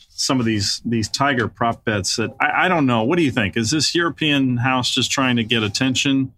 some 0.09 0.39
of 0.39 0.45
these 0.45 0.81
these 0.85 1.09
Tiger 1.09 1.47
prop 1.47 1.83
bets 1.83 2.15
that 2.15 2.33
I, 2.39 2.65
I 2.65 2.67
don't 2.69 2.85
know. 2.85 3.03
What 3.03 3.17
do 3.17 3.23
you 3.23 3.31
think? 3.31 3.57
Is 3.57 3.71
this 3.71 3.93
European 3.93 4.57
house 4.57 4.89
just 4.89 5.11
trying 5.11 5.35
to 5.35 5.43
get 5.43 5.63
attention? 5.63 6.33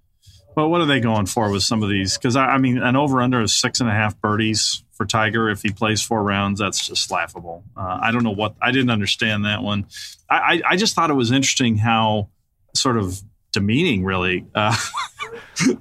Well, 0.55 0.69
what 0.71 0.81
are 0.81 0.87
they 0.87 0.99
going 0.99 1.27
for 1.27 1.51
with 1.51 1.61
some 1.61 1.83
of 1.83 1.89
these? 1.89 2.17
Because 2.17 2.35
I, 2.35 2.45
I 2.45 2.57
mean, 2.57 2.79
an 2.79 2.95
over 2.95 3.21
under 3.21 3.41
is 3.41 3.55
six 3.55 3.79
and 3.79 3.87
a 3.87 3.93
half 3.93 4.19
birdies 4.19 4.83
for 4.93 5.05
Tiger 5.05 5.49
if 5.49 5.61
he 5.61 5.69
plays 5.69 6.01
four 6.01 6.23
rounds. 6.23 6.59
That's 6.59 6.87
just 6.87 7.11
laughable. 7.11 7.63
Uh, 7.77 7.99
I 8.01 8.09
don't 8.09 8.23
know 8.23 8.31
what. 8.31 8.55
I 8.59 8.71
didn't 8.71 8.89
understand 8.89 9.45
that 9.45 9.61
one. 9.61 9.85
I, 10.27 10.35
I 10.35 10.61
I 10.71 10.75
just 10.77 10.95
thought 10.95 11.11
it 11.11 11.13
was 11.15 11.31
interesting 11.31 11.77
how 11.77 12.29
sort 12.73 12.97
of 12.97 13.21
demeaning, 13.51 14.03
really. 14.03 14.45
Uh, 14.53 14.75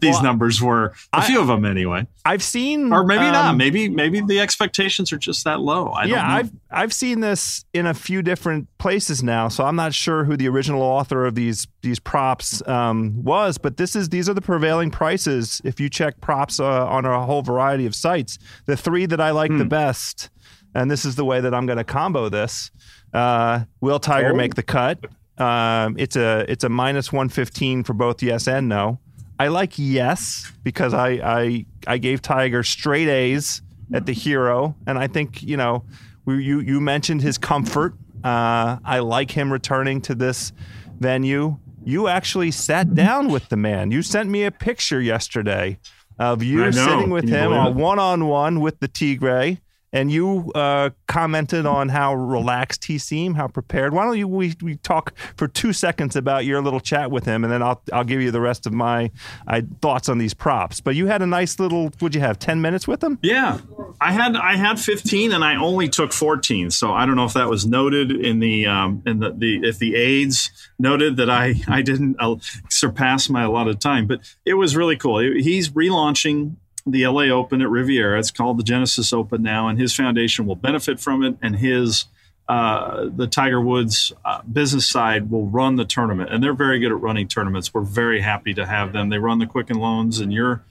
these 0.01 0.15
Well, 0.15 0.23
numbers 0.23 0.61
were 0.63 0.87
a 1.13 1.19
I- 1.19 1.27
few 1.27 1.41
of 1.41 1.47
them 1.47 1.65
anyway, 1.65 2.07
I've 2.25 2.43
seen, 2.43 2.93
or 2.93 3.05
maybe 3.05 3.21
not. 3.25 3.45
um, 3.47 3.57
Maybe 3.57 3.89
maybe 3.89 4.21
the 4.21 4.41
expectations 4.41 5.13
are 5.13 5.19
just 5.19 5.45
that 5.45 5.61
low. 5.61 5.89
I 5.89 6.05
yeah, 6.05 6.17
don't 6.17 6.29
know. 6.29 6.35
I've 6.35 6.51
I've 6.71 6.93
seen 6.93 7.21
this 7.21 7.65
in 7.75 7.87
a 7.87 7.95
few 7.95 8.23
different 8.23 8.69
places 8.79 9.23
now, 9.23 9.49
so 9.49 9.65
I'm 9.65 9.77
not 9.77 9.95
sure 9.95 10.25
who 10.25 10.37
the 10.37 10.49
original 10.49 10.83
author 10.83 11.25
of 11.27 11.35
these 11.35 11.67
these 11.83 11.99
props 12.01 12.67
um, 12.67 13.23
was, 13.23 13.59
but 13.59 13.77
this 13.77 13.95
is 13.95 14.09
these 14.09 14.29
are 14.29 14.35
the 14.35 14.41
prevailing 14.43 14.91
prices. 14.91 15.61
If 15.65 15.79
you 15.79 15.89
check 15.89 16.21
props 16.21 16.59
uh, 16.59 16.87
on 16.87 17.05
a 17.05 17.25
whole 17.25 17.43
variety 17.43 17.87
of 17.87 17.95
sites, 17.95 18.39
the 18.67 18.77
three 18.77 19.07
that 19.07 19.21
I 19.21 19.31
like 19.31 19.51
the 19.51 19.59
Hmm. 19.65 19.69
best, 19.69 20.31
and 20.75 20.91
this 20.91 21.05
is 21.05 21.15
the 21.17 21.25
way 21.25 21.41
that 21.41 21.55
I'm 21.55 21.67
going 21.67 21.79
to 21.79 21.85
combo 21.85 22.29
this. 22.29 22.71
Uh, 23.15 23.61
will 23.81 23.99
Tiger 24.01 24.33
Oh. 24.33 24.37
make 24.37 24.55
the 24.57 24.63
cut? 24.63 24.99
Um, 25.39 25.97
it's 25.99 26.17
a 26.17 26.45
it's 26.49 26.65
a 26.65 26.69
minus 26.69 27.13
one 27.13 27.29
fifteen 27.29 27.85
for 27.85 27.93
both 27.93 28.23
yes 28.23 28.49
and 28.49 28.69
no. 28.69 28.99
I 29.39 29.49
like 29.49 29.75
yes 29.77 30.51
because 30.63 30.95
I 30.95 31.09
I 31.23 31.67
I 31.87 31.99
gave 31.99 32.23
Tiger 32.23 32.63
straight 32.63 33.09
A's 33.09 33.61
at 33.93 34.07
the 34.07 34.13
hero, 34.13 34.75
and 34.87 34.99
I 34.99 35.07
think 35.07 35.43
you 35.43 35.57
know 35.57 35.85
we, 36.25 36.43
you 36.43 36.61
you 36.61 36.81
mentioned 36.81 37.23
his 37.23 37.39
comfort. 37.39 37.95
Uh, 38.25 38.79
I 38.85 39.01
like 39.01 39.31
him 39.31 39.53
returning 39.53 40.01
to 40.03 40.15
this 40.15 40.53
venue. 40.99 41.59
You 41.85 42.09
actually 42.09 42.51
sat 42.51 42.95
down 42.95 43.29
with 43.29 43.49
the 43.49 43.57
man. 43.57 43.91
You 43.91 44.03
sent 44.03 44.29
me 44.29 44.45
a 44.45 44.51
picture 44.51 45.01
yesterday 45.01 45.79
of 46.19 46.43
you 46.43 46.73
sitting 46.73 47.11
with 47.11 47.29
Can 47.29 47.35
him 47.35 47.53
on 47.53 47.77
one 47.77 47.99
on 47.99 48.27
one 48.27 48.61
with 48.61 48.81
the 48.81 48.89
Tigre, 48.89 49.59
and 49.93 50.11
you 50.11 50.51
uh, 50.55 50.91
commented 51.07 51.67
on 51.67 51.89
how 51.89 52.15
relaxed 52.15 52.85
he 52.85 52.99
seemed, 52.99 53.37
how 53.37 53.49
prepared. 53.49 53.93
Why 53.93 54.05
don't 54.05 54.19
you 54.19 54.29
we, 54.29 54.55
we 54.63 54.77
talk 54.77 55.17
for 55.37 55.49
two 55.49 55.73
seconds 55.73 56.17
about 56.17 56.45
your 56.45 56.61
little 56.61 56.81
chat 56.81 57.11
with 57.11 57.25
him, 57.25 57.45
and 57.45 57.53
then 57.53 57.63
I'll 57.63 57.83
I'll 57.93 58.05
give 58.05 58.21
you 58.21 58.31
the 58.31 58.41
rest 58.41 58.67
of 58.67 58.73
my 58.73 59.11
I, 59.47 59.63
thoughts 59.81 60.09
on 60.09 60.19
these 60.19 60.35
props. 60.35 60.81
But 60.81 60.97
you 60.97 61.07
had 61.07 61.23
a 61.23 61.27
nice 61.27 61.59
little. 61.59 61.91
Would 62.01 62.15
you 62.15 62.21
have 62.21 62.39
ten 62.39 62.61
minutes 62.61 62.87
with 62.87 63.03
him? 63.03 63.19
Yeah, 63.23 63.59
I 64.01 64.13
had 64.13 64.37
I 64.37 64.57
had 64.57 64.79
15 64.79 65.33
and 65.33 65.45
I 65.45 65.57
only 65.57 65.89
took 65.89 66.13
14. 66.13 66.71
So 66.71 66.93
I 66.93 67.07
don't 67.07 67.17
know 67.17 67.25
if 67.25 67.33
that 67.35 67.49
was 67.49 67.67
noted 67.67 68.11
in 68.11 68.41
the 68.41 68.67
um, 68.67 69.03
in 69.07 69.21
the, 69.21 69.33
the 69.33 69.61
if 69.63 69.79
the 69.79 69.95
aides 69.97 70.51
noted 70.79 71.17
that 71.17 71.31
I 71.31 71.55
I 71.69 71.83
didn't 71.83 72.17
uh, 72.19 72.37
surpass 72.69 73.31
my 73.31 73.45
allotted 73.45 73.81
time, 73.81 74.07
but 74.07 74.21
it 74.45 74.55
was 74.55 74.77
really 74.77 74.97
cool. 74.97 75.19
He's 75.19 75.71
relaunching 75.71 76.57
the 76.87 77.07
LA 77.07 77.25
Open 77.25 77.61
at 77.61 77.69
Riviera. 77.69 78.19
It's 78.19 78.31
called 78.31 78.59
the 78.59 78.63
Genesis 78.63 79.13
Open 79.13 79.43
now, 79.43 79.69
and 79.69 79.79
his 79.79 79.95
foundation 79.95 80.47
will 80.47 80.57
benefit 80.57 81.01
from 81.01 81.23
it, 81.25 81.37
and 81.43 81.57
his 81.57 82.07
uh, 82.49 83.09
the 83.15 83.27
Tiger 83.27 83.61
Woods 83.61 84.13
uh, 84.25 84.41
business 84.43 84.87
side 84.87 85.31
will 85.31 85.47
run 85.47 85.75
the 85.75 85.85
tournament, 85.85 86.33
and 86.33 86.43
they're 86.43 86.55
very 86.55 86.79
good 86.79 86.93
at 86.93 87.01
running 87.01 87.27
tournaments. 87.27 87.75
We're 87.75 87.83
very 87.83 88.21
happy 88.21 88.55
to 88.55 88.65
have 88.65 88.93
them. 88.93 89.09
They 89.09 89.19
run 89.19 89.41
the 89.41 89.47
Quicken 89.47 89.79
Loans 89.79 90.21
in 90.21 90.31
your 90.31 90.65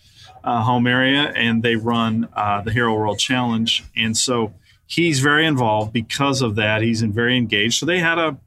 uh, 0.43 0.62
home 0.63 0.88
area, 0.88 1.34
and 1.36 1.63
they 1.63 1.75
run 1.75 2.29
uh, 2.34 2.62
the 2.62 2.72
Hero 2.72 2.93
World 2.93 3.19
Challenge, 3.19 3.84
and 3.98 4.15
so 4.15 4.53
he's 4.88 5.19
very 5.19 5.45
involved 5.45 5.91
because 5.91 6.41
of 6.41 6.55
that. 6.55 6.81
He's 6.81 7.01
very 7.01 7.36
engaged. 7.36 7.79
So 7.79 7.86
they 7.86 8.00
had 8.00 8.17
a 8.17 8.38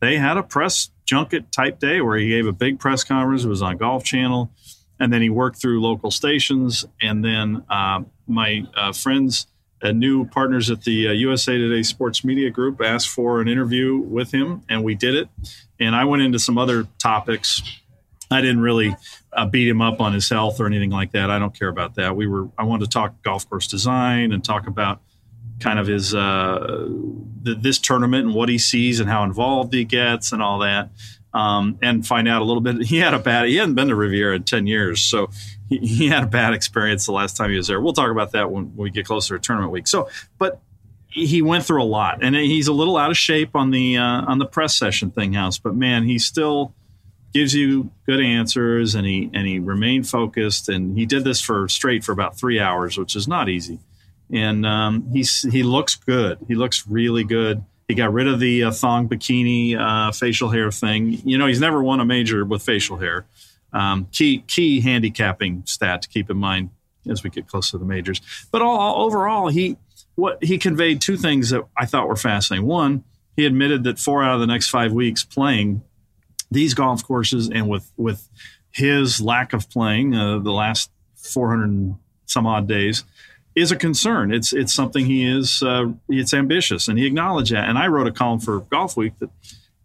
they 0.00 0.18
had 0.18 0.36
a 0.36 0.42
press 0.42 0.90
junket 1.06 1.50
type 1.52 1.78
day 1.78 2.00
where 2.02 2.18
he 2.18 2.28
gave 2.28 2.46
a 2.46 2.52
big 2.52 2.78
press 2.78 3.02
conference. 3.02 3.44
It 3.44 3.48
was 3.48 3.62
on 3.62 3.78
Golf 3.78 4.04
Channel, 4.04 4.50
and 5.00 5.12
then 5.12 5.22
he 5.22 5.30
worked 5.30 5.60
through 5.60 5.80
local 5.80 6.10
stations, 6.10 6.84
and 7.00 7.24
then 7.24 7.64
uh, 7.68 8.02
my 8.26 8.66
uh, 8.74 8.92
friends 8.92 9.46
and 9.82 10.00
new 10.00 10.24
partners 10.26 10.70
at 10.70 10.82
the 10.82 11.08
uh, 11.08 11.12
USA 11.12 11.58
Today 11.58 11.82
Sports 11.82 12.24
Media 12.24 12.50
Group 12.50 12.80
asked 12.80 13.08
for 13.08 13.40
an 13.40 13.48
interview 13.48 13.98
with 13.98 14.32
him, 14.32 14.62
and 14.68 14.82
we 14.82 14.94
did 14.94 15.14
it. 15.14 15.28
And 15.78 15.94
I 15.94 16.04
went 16.04 16.22
into 16.22 16.38
some 16.38 16.56
other 16.56 16.86
topics. 16.98 17.62
I 18.30 18.40
didn't 18.40 18.60
really 18.60 18.96
uh, 19.32 19.46
beat 19.46 19.68
him 19.68 19.82
up 19.82 20.00
on 20.00 20.14
his 20.14 20.28
health 20.28 20.58
or 20.58 20.66
anything 20.66 20.90
like 20.90 21.12
that. 21.12 21.30
I 21.30 21.38
don't 21.38 21.56
care 21.56 21.68
about 21.68 21.96
that. 21.96 22.16
We 22.16 22.26
were. 22.26 22.48
I 22.56 22.64
wanted 22.64 22.86
to 22.86 22.90
talk 22.90 23.22
golf 23.22 23.48
course 23.48 23.66
design 23.66 24.32
and 24.32 24.42
talk 24.42 24.66
about 24.66 25.00
kind 25.60 25.78
of 25.78 25.86
his 25.86 26.14
uh, 26.14 26.88
th- 27.44 27.58
this 27.60 27.78
tournament 27.78 28.26
and 28.26 28.34
what 28.34 28.48
he 28.48 28.58
sees 28.58 29.00
and 29.00 29.08
how 29.08 29.22
involved 29.24 29.74
he 29.74 29.84
gets 29.84 30.32
and 30.32 30.42
all 30.42 30.60
that. 30.60 30.90
Um, 31.34 31.80
and 31.82 32.06
find 32.06 32.28
out 32.28 32.42
a 32.42 32.44
little 32.44 32.60
bit. 32.60 32.76
He 32.86 32.98
had 32.98 33.12
a 33.12 33.18
bad. 33.18 33.48
He 33.48 33.56
hadn't 33.56 33.74
been 33.74 33.88
to 33.88 33.96
Riviera 33.96 34.36
in 34.36 34.44
ten 34.44 34.66
years, 34.66 35.00
so 35.00 35.30
he, 35.68 35.78
he 35.78 36.06
had 36.06 36.22
a 36.22 36.26
bad 36.28 36.54
experience 36.54 37.06
the 37.06 37.12
last 37.12 37.36
time 37.36 37.50
he 37.50 37.56
was 37.56 37.66
there. 37.66 37.80
We'll 37.80 37.92
talk 37.92 38.10
about 38.10 38.32
that 38.32 38.50
when 38.50 38.76
we 38.76 38.90
get 38.90 39.06
closer 39.06 39.36
to 39.36 39.42
tournament 39.44 39.72
week. 39.72 39.88
So, 39.88 40.08
but 40.38 40.60
he 41.14 41.42
went 41.42 41.64
through 41.64 41.82
a 41.82 41.84
lot, 41.84 42.24
and 42.24 42.34
he's 42.34 42.66
a 42.66 42.72
little 42.72 42.96
out 42.96 43.10
of 43.10 43.16
shape 43.16 43.54
on 43.54 43.70
the 43.70 43.96
uh, 43.96 44.22
on 44.26 44.38
the 44.38 44.46
press 44.46 44.76
session 44.76 45.10
thing, 45.10 45.32
house. 45.32 45.58
But 45.58 45.76
man, 45.76 46.04
he 46.04 46.18
still 46.18 46.74
gives 47.32 47.54
you 47.54 47.90
good 48.06 48.20
answers, 48.20 48.94
and 48.94 49.06
he 49.06 49.30
and 49.32 49.46
he 49.46 49.60
remained 49.60 50.08
focused, 50.08 50.68
and 50.68 50.98
he 50.98 51.06
did 51.06 51.24
this 51.24 51.40
for 51.40 51.68
straight 51.68 52.04
for 52.04 52.12
about 52.12 52.36
three 52.36 52.58
hours, 52.58 52.98
which 52.98 53.14
is 53.14 53.28
not 53.28 53.48
easy. 53.48 53.78
And 54.32 54.66
um, 54.66 55.08
he's 55.12 55.42
he 55.42 55.62
looks 55.62 55.94
good. 55.94 56.38
He 56.48 56.56
looks 56.56 56.86
really 56.86 57.24
good. 57.24 57.64
He 57.88 57.94
got 57.94 58.12
rid 58.12 58.26
of 58.26 58.40
the 58.40 58.64
uh, 58.64 58.70
thong 58.70 59.08
bikini 59.08 59.78
uh, 59.78 60.12
facial 60.12 60.48
hair 60.50 60.70
thing. 60.70 61.20
You 61.24 61.36
know, 61.38 61.46
he's 61.46 61.60
never 61.60 61.82
won 61.82 62.00
a 62.00 62.04
major 62.04 62.44
with 62.44 62.62
facial 62.62 62.96
hair. 62.96 63.26
Um, 63.72 64.06
key 64.12 64.44
key 64.46 64.80
handicapping 64.80 65.64
stat 65.66 66.02
to 66.02 66.08
keep 66.08 66.30
in 66.30 66.36
mind 66.36 66.70
as 67.08 67.22
we 67.22 67.30
get 67.30 67.46
close 67.46 67.70
to 67.72 67.78
the 67.78 67.84
majors. 67.84 68.20
But 68.50 68.62
all, 68.62 69.04
overall, 69.04 69.48
he 69.48 69.76
what 70.14 70.42
he 70.42 70.58
conveyed 70.58 71.00
two 71.00 71.16
things 71.16 71.50
that 71.50 71.64
I 71.76 71.86
thought 71.86 72.08
were 72.08 72.16
fascinating. 72.16 72.66
One, 72.66 73.04
he 73.36 73.46
admitted 73.46 73.84
that 73.84 73.98
four 73.98 74.22
out 74.22 74.34
of 74.34 74.40
the 74.40 74.46
next 74.46 74.70
five 74.70 74.92
weeks 74.92 75.24
playing 75.24 75.82
these 76.50 76.74
golf 76.74 77.04
courses, 77.04 77.50
and 77.50 77.68
with 77.68 77.90
with 77.96 78.28
his 78.70 79.20
lack 79.20 79.52
of 79.52 79.68
playing 79.70 80.14
uh, 80.14 80.38
the 80.38 80.52
last 80.52 80.90
400 81.16 81.64
and 81.64 81.96
some 82.26 82.46
odd 82.46 82.66
days, 82.66 83.04
is 83.54 83.70
a 83.72 83.76
concern. 83.76 84.32
It's 84.32 84.52
it's 84.52 84.72
something 84.74 85.06
he 85.06 85.24
is 85.26 85.62
uh, 85.62 85.86
it's 86.08 86.34
ambitious, 86.34 86.88
and 86.88 86.98
he 86.98 87.06
acknowledged 87.06 87.52
that. 87.52 87.68
And 87.68 87.78
I 87.78 87.86
wrote 87.88 88.06
a 88.06 88.12
column 88.12 88.40
for 88.40 88.60
Golf 88.60 88.96
Week 88.96 89.12
that 89.20 89.30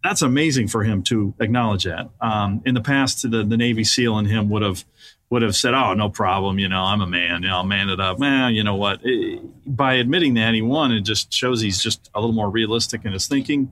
that's 0.02 0.22
amazing 0.22 0.68
for 0.68 0.82
him 0.82 1.02
to 1.04 1.34
acknowledge 1.40 1.84
that. 1.84 2.08
Um, 2.22 2.62
in 2.64 2.74
the 2.74 2.80
past, 2.80 3.22
the, 3.30 3.44
the 3.44 3.56
Navy 3.56 3.84
SEAL 3.84 4.18
in 4.18 4.24
him 4.26 4.48
would 4.48 4.62
have 4.62 4.84
would 5.28 5.42
have 5.42 5.54
said, 5.54 5.74
"Oh, 5.74 5.94
no 5.94 6.08
problem. 6.08 6.58
You 6.58 6.68
know, 6.68 6.82
I'm 6.82 7.00
a 7.00 7.06
man. 7.06 7.42
You 7.42 7.48
know, 7.48 7.56
I'll 7.58 7.64
man 7.64 7.88
it 7.90 8.00
up." 8.00 8.18
Man, 8.18 8.54
you 8.54 8.64
know 8.64 8.76
what? 8.76 9.00
It- 9.04 9.40
by 9.66 9.94
admitting 9.94 10.34
that 10.34 10.52
he 10.54 10.62
won, 10.62 10.90
it 10.90 11.02
just 11.02 11.32
shows 11.32 11.60
he's 11.60 11.80
just 11.82 12.10
a 12.14 12.20
little 12.20 12.34
more 12.34 12.50
realistic 12.50 13.04
in 13.04 13.12
his 13.12 13.28
thinking. 13.28 13.70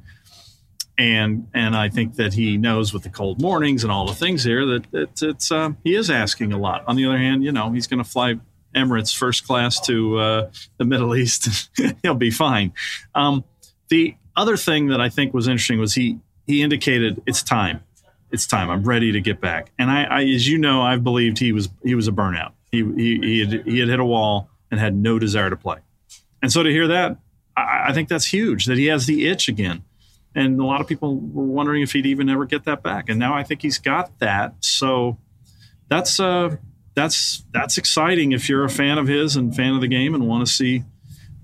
and 0.96 1.48
and 1.54 1.74
I 1.76 1.88
think 1.88 2.16
that 2.16 2.34
he 2.34 2.56
knows 2.56 2.92
with 2.92 3.02
the 3.04 3.08
cold 3.10 3.40
mornings 3.40 3.82
and 3.82 3.90
all 3.92 4.06
the 4.06 4.14
things 4.14 4.44
here 4.44 4.64
that, 4.66 4.90
that 4.92 5.22
it's 5.22 5.50
uh, 5.50 5.70
he 5.82 5.94
is 5.94 6.10
asking 6.10 6.52
a 6.52 6.58
lot. 6.58 6.84
On 6.86 6.94
the 6.96 7.06
other 7.06 7.18
hand, 7.18 7.42
you 7.42 7.52
know 7.52 7.70
he's 7.72 7.86
going 7.86 8.02
to 8.02 8.08
fly 8.08 8.34
Emirates 8.78 9.16
first 9.16 9.46
class 9.46 9.80
to 9.80 10.18
uh, 10.18 10.50
the 10.76 10.84
Middle 10.84 11.14
East. 11.16 11.70
He'll 12.02 12.14
be 12.14 12.30
fine. 12.30 12.72
Um, 13.14 13.44
the 13.88 14.14
other 14.36 14.56
thing 14.56 14.88
that 14.88 15.00
I 15.00 15.08
think 15.08 15.34
was 15.34 15.48
interesting 15.48 15.80
was 15.80 15.94
he 15.94 16.18
he 16.46 16.62
indicated 16.62 17.22
it's 17.26 17.42
time, 17.42 17.82
it's 18.30 18.46
time. 18.46 18.70
I'm 18.70 18.84
ready 18.84 19.12
to 19.12 19.20
get 19.20 19.40
back. 19.40 19.70
And 19.78 19.90
I, 19.90 20.04
I 20.04 20.24
as 20.24 20.48
you 20.48 20.58
know, 20.58 20.82
I've 20.82 21.04
believed 21.04 21.38
he 21.38 21.52
was 21.52 21.68
he 21.82 21.94
was 21.94 22.08
a 22.08 22.12
burnout. 22.12 22.52
He 22.70 22.84
he 22.84 23.18
he 23.20 23.40
had, 23.40 23.66
he 23.66 23.78
had 23.78 23.88
hit 23.88 24.00
a 24.00 24.04
wall 24.04 24.50
and 24.70 24.78
had 24.78 24.94
no 24.94 25.18
desire 25.18 25.50
to 25.50 25.56
play. 25.56 25.78
And 26.42 26.52
so 26.52 26.62
to 26.62 26.70
hear 26.70 26.88
that, 26.88 27.18
I, 27.56 27.86
I 27.88 27.92
think 27.92 28.08
that's 28.08 28.26
huge. 28.26 28.66
That 28.66 28.78
he 28.78 28.86
has 28.86 29.06
the 29.06 29.26
itch 29.26 29.48
again. 29.48 29.82
And 30.34 30.60
a 30.60 30.64
lot 30.64 30.80
of 30.80 30.86
people 30.86 31.16
were 31.16 31.44
wondering 31.44 31.82
if 31.82 31.92
he'd 31.92 32.06
even 32.06 32.28
ever 32.28 32.44
get 32.44 32.64
that 32.64 32.82
back. 32.82 33.08
And 33.08 33.18
now 33.18 33.34
I 33.34 33.42
think 33.42 33.62
he's 33.62 33.78
got 33.78 34.18
that. 34.20 34.54
So 34.60 35.18
that's 35.88 36.20
uh 36.20 36.56
that's 36.98 37.44
that's 37.52 37.78
exciting 37.78 38.32
if 38.32 38.48
you're 38.48 38.64
a 38.64 38.68
fan 38.68 38.98
of 38.98 39.06
his 39.06 39.36
and 39.36 39.54
fan 39.54 39.74
of 39.74 39.80
the 39.80 39.88
game 39.88 40.14
and 40.14 40.26
want 40.26 40.46
to 40.46 40.52
see 40.52 40.84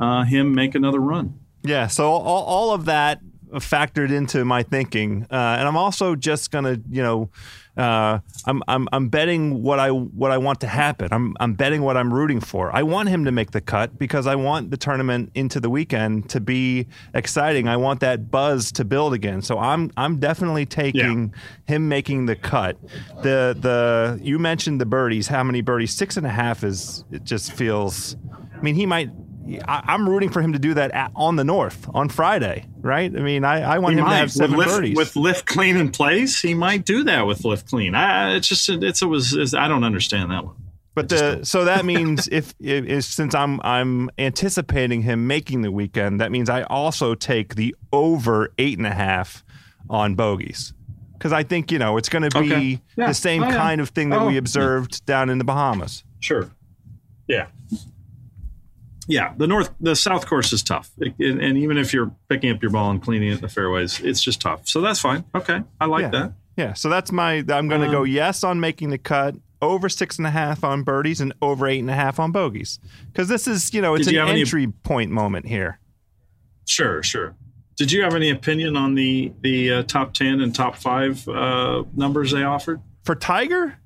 uh, 0.00 0.25
him 0.25 0.54
make 0.54 0.75
another 0.75 0.99
run. 0.99 1.38
Yeah, 1.62 1.87
so 1.87 2.11
all, 2.11 2.44
all 2.44 2.70
of 2.73 2.87
that 2.87 3.20
factored 3.52 4.11
into 4.11 4.44
my 4.44 4.64
thinking, 4.64 5.26
uh, 5.30 5.56
and 5.58 5.68
I'm 5.68 5.76
also 5.76 6.16
just 6.16 6.50
gonna, 6.50 6.78
you 6.90 7.02
know, 7.02 7.30
uh, 7.76 8.20
I'm, 8.46 8.62
I'm 8.68 8.88
I'm 8.92 9.08
betting 9.08 9.62
what 9.62 9.80
I 9.80 9.90
what 9.90 10.30
I 10.30 10.38
want 10.38 10.60
to 10.60 10.66
happen. 10.68 11.08
I'm 11.10 11.34
I'm 11.40 11.54
betting 11.54 11.82
what 11.82 11.96
I'm 11.96 12.14
rooting 12.14 12.40
for. 12.40 12.74
I 12.74 12.84
want 12.84 13.08
him 13.08 13.24
to 13.24 13.32
make 13.32 13.50
the 13.50 13.60
cut 13.60 13.98
because 13.98 14.26
I 14.26 14.36
want 14.36 14.70
the 14.70 14.76
tournament 14.76 15.32
into 15.34 15.58
the 15.58 15.68
weekend 15.68 16.30
to 16.30 16.40
be 16.40 16.86
exciting. 17.14 17.68
I 17.68 17.76
want 17.76 18.00
that 18.00 18.30
buzz 18.30 18.70
to 18.72 18.84
build 18.84 19.12
again. 19.12 19.42
So 19.42 19.58
I'm 19.58 19.90
I'm 19.96 20.20
definitely 20.20 20.66
taking 20.66 21.32
yeah. 21.34 21.74
him 21.74 21.88
making 21.88 22.26
the 22.26 22.36
cut. 22.36 22.76
The 23.22 23.56
the 23.58 24.20
you 24.22 24.38
mentioned 24.38 24.80
the 24.80 24.86
birdies. 24.86 25.26
How 25.26 25.42
many 25.42 25.60
birdies? 25.60 25.92
Six 25.92 26.16
and 26.16 26.26
a 26.26 26.30
half 26.30 26.62
is 26.62 27.04
it 27.10 27.24
just 27.24 27.52
feels. 27.52 28.16
I 28.56 28.60
mean, 28.62 28.76
he 28.76 28.86
might 28.86 29.10
I, 29.46 29.94
am 29.94 30.08
rooting 30.08 30.30
for 30.30 30.40
him 30.40 30.52
to 30.52 30.58
do 30.58 30.74
that 30.74 30.90
at, 30.92 31.12
on 31.14 31.36
the 31.36 31.44
North 31.44 31.86
on 31.94 32.08
Friday, 32.08 32.66
right? 32.80 33.14
I 33.14 33.20
mean, 33.20 33.44
I, 33.44 33.74
I 33.74 33.78
want 33.78 33.94
he 33.94 33.98
him 33.98 34.06
might. 34.06 34.12
to 34.12 34.16
have 34.16 34.32
seven 34.32 34.56
with 34.56 34.68
birdies 34.68 34.96
with 34.96 35.16
lift 35.16 35.46
clean 35.46 35.76
in 35.76 35.90
place. 35.90 36.40
He 36.40 36.54
might 36.54 36.84
do 36.84 37.04
that 37.04 37.26
with 37.26 37.44
lift 37.44 37.68
clean. 37.68 37.94
I, 37.94 38.36
it's 38.36 38.48
just 38.48 38.68
it's 38.68 39.02
it 39.02 39.06
was 39.06 39.34
it's, 39.34 39.54
I 39.54 39.68
don't 39.68 39.84
understand 39.84 40.30
that 40.30 40.44
one. 40.44 40.56
But 40.94 41.08
the, 41.08 41.44
so 41.44 41.64
that 41.64 41.84
means 41.84 42.28
if, 42.28 42.54
if, 42.60 42.84
if, 42.86 43.04
since 43.04 43.34
I'm 43.34 43.60
I'm 43.62 44.10
anticipating 44.18 45.02
him 45.02 45.26
making 45.26 45.62
the 45.62 45.72
weekend, 45.72 46.20
that 46.20 46.32
means 46.32 46.48
I 46.48 46.62
also 46.62 47.14
take 47.14 47.56
the 47.56 47.74
over 47.92 48.52
eight 48.58 48.78
and 48.78 48.86
a 48.86 48.94
half 48.94 49.44
on 49.90 50.14
bogeys 50.14 50.72
because 51.14 51.32
I 51.32 51.42
think 51.42 51.70
you 51.70 51.78
know 51.78 51.98
it's 51.98 52.08
going 52.08 52.28
to 52.28 52.40
be 52.40 52.52
okay. 52.52 52.82
yeah. 52.96 53.08
the 53.08 53.14
same 53.14 53.42
oh, 53.42 53.48
yeah. 53.48 53.56
kind 53.56 53.80
of 53.80 53.90
thing 53.90 54.10
that 54.10 54.20
oh, 54.20 54.26
we 54.26 54.38
observed 54.38 55.02
yeah. 55.02 55.14
down 55.14 55.30
in 55.30 55.38
the 55.38 55.44
Bahamas. 55.44 56.02
Sure. 56.20 56.50
Yeah 57.26 57.46
yeah, 59.06 59.34
the 59.37 59.46
north, 59.46 59.70
the 59.80 59.94
south 59.94 60.26
course 60.26 60.52
is 60.52 60.62
tough, 60.62 60.90
it, 60.99 61.14
and 61.18 61.58
even 61.58 61.78
if 61.78 61.92
you're 61.92 62.14
picking 62.28 62.50
up 62.50 62.62
your 62.62 62.70
ball 62.70 62.90
and 62.90 63.02
cleaning 63.02 63.30
it 63.30 63.34
in 63.34 63.40
the 63.40 63.49
fairways, 63.49 64.00
it's 64.00 64.23
just 64.23 64.40
tough. 64.40 64.68
So 64.68 64.80
that's 64.80 65.00
fine. 65.00 65.25
Okay, 65.34 65.62
I 65.80 65.87
like 65.87 66.02
yeah. 66.02 66.08
that. 66.11 66.32
Yeah, 66.56 66.73
so 66.75 66.88
that's 66.88 67.12
my. 67.12 67.44
I'm 67.49 67.68
going 67.68 67.80
to 67.80 67.87
um, 67.87 67.92
go 67.92 68.04
yes 68.04 68.44
on 68.44 68.61
making 68.61 68.90
the 68.90 68.99
cut, 68.99 69.34
over 69.61 69.88
six 69.88 70.18
and 70.18 70.26
a 70.26 70.30
half 70.30 70.64
on 70.64 70.82
birdies, 70.82 71.20
and 71.20 71.34
over 71.42 71.66
eight 71.66 71.80
and 71.80 71.90
a 71.90 71.94
half 71.94 72.18
on 72.18 72.32
bogeys, 72.32 72.78
because 73.12 73.28
this 73.28 73.46
is 73.46 73.75
you 73.75 73.82
know 73.82 73.94
it's 73.94 74.06
an 74.06 74.16
entry 74.16 74.64
any, 74.64 74.73
point 74.73 75.11
moment 75.11 75.46
here. 75.46 75.80
Sure, 76.66 77.02
sure. 77.02 77.34
Did 77.76 77.90
you 77.90 78.02
have 78.02 78.14
any 78.14 78.30
opinion 78.30 78.76
on 78.76 78.94
the 78.94 79.32
the 79.40 79.73
uh, 79.73 79.82
top 79.82 80.14
ten 80.14 80.40
and 80.40 80.54
top 80.54 80.76
five 80.76 81.26
uh, 81.28 81.84
numbers 81.94 82.30
they 82.30 82.44
offered 82.44 82.80
for 83.02 83.14
Tiger? 83.14 83.78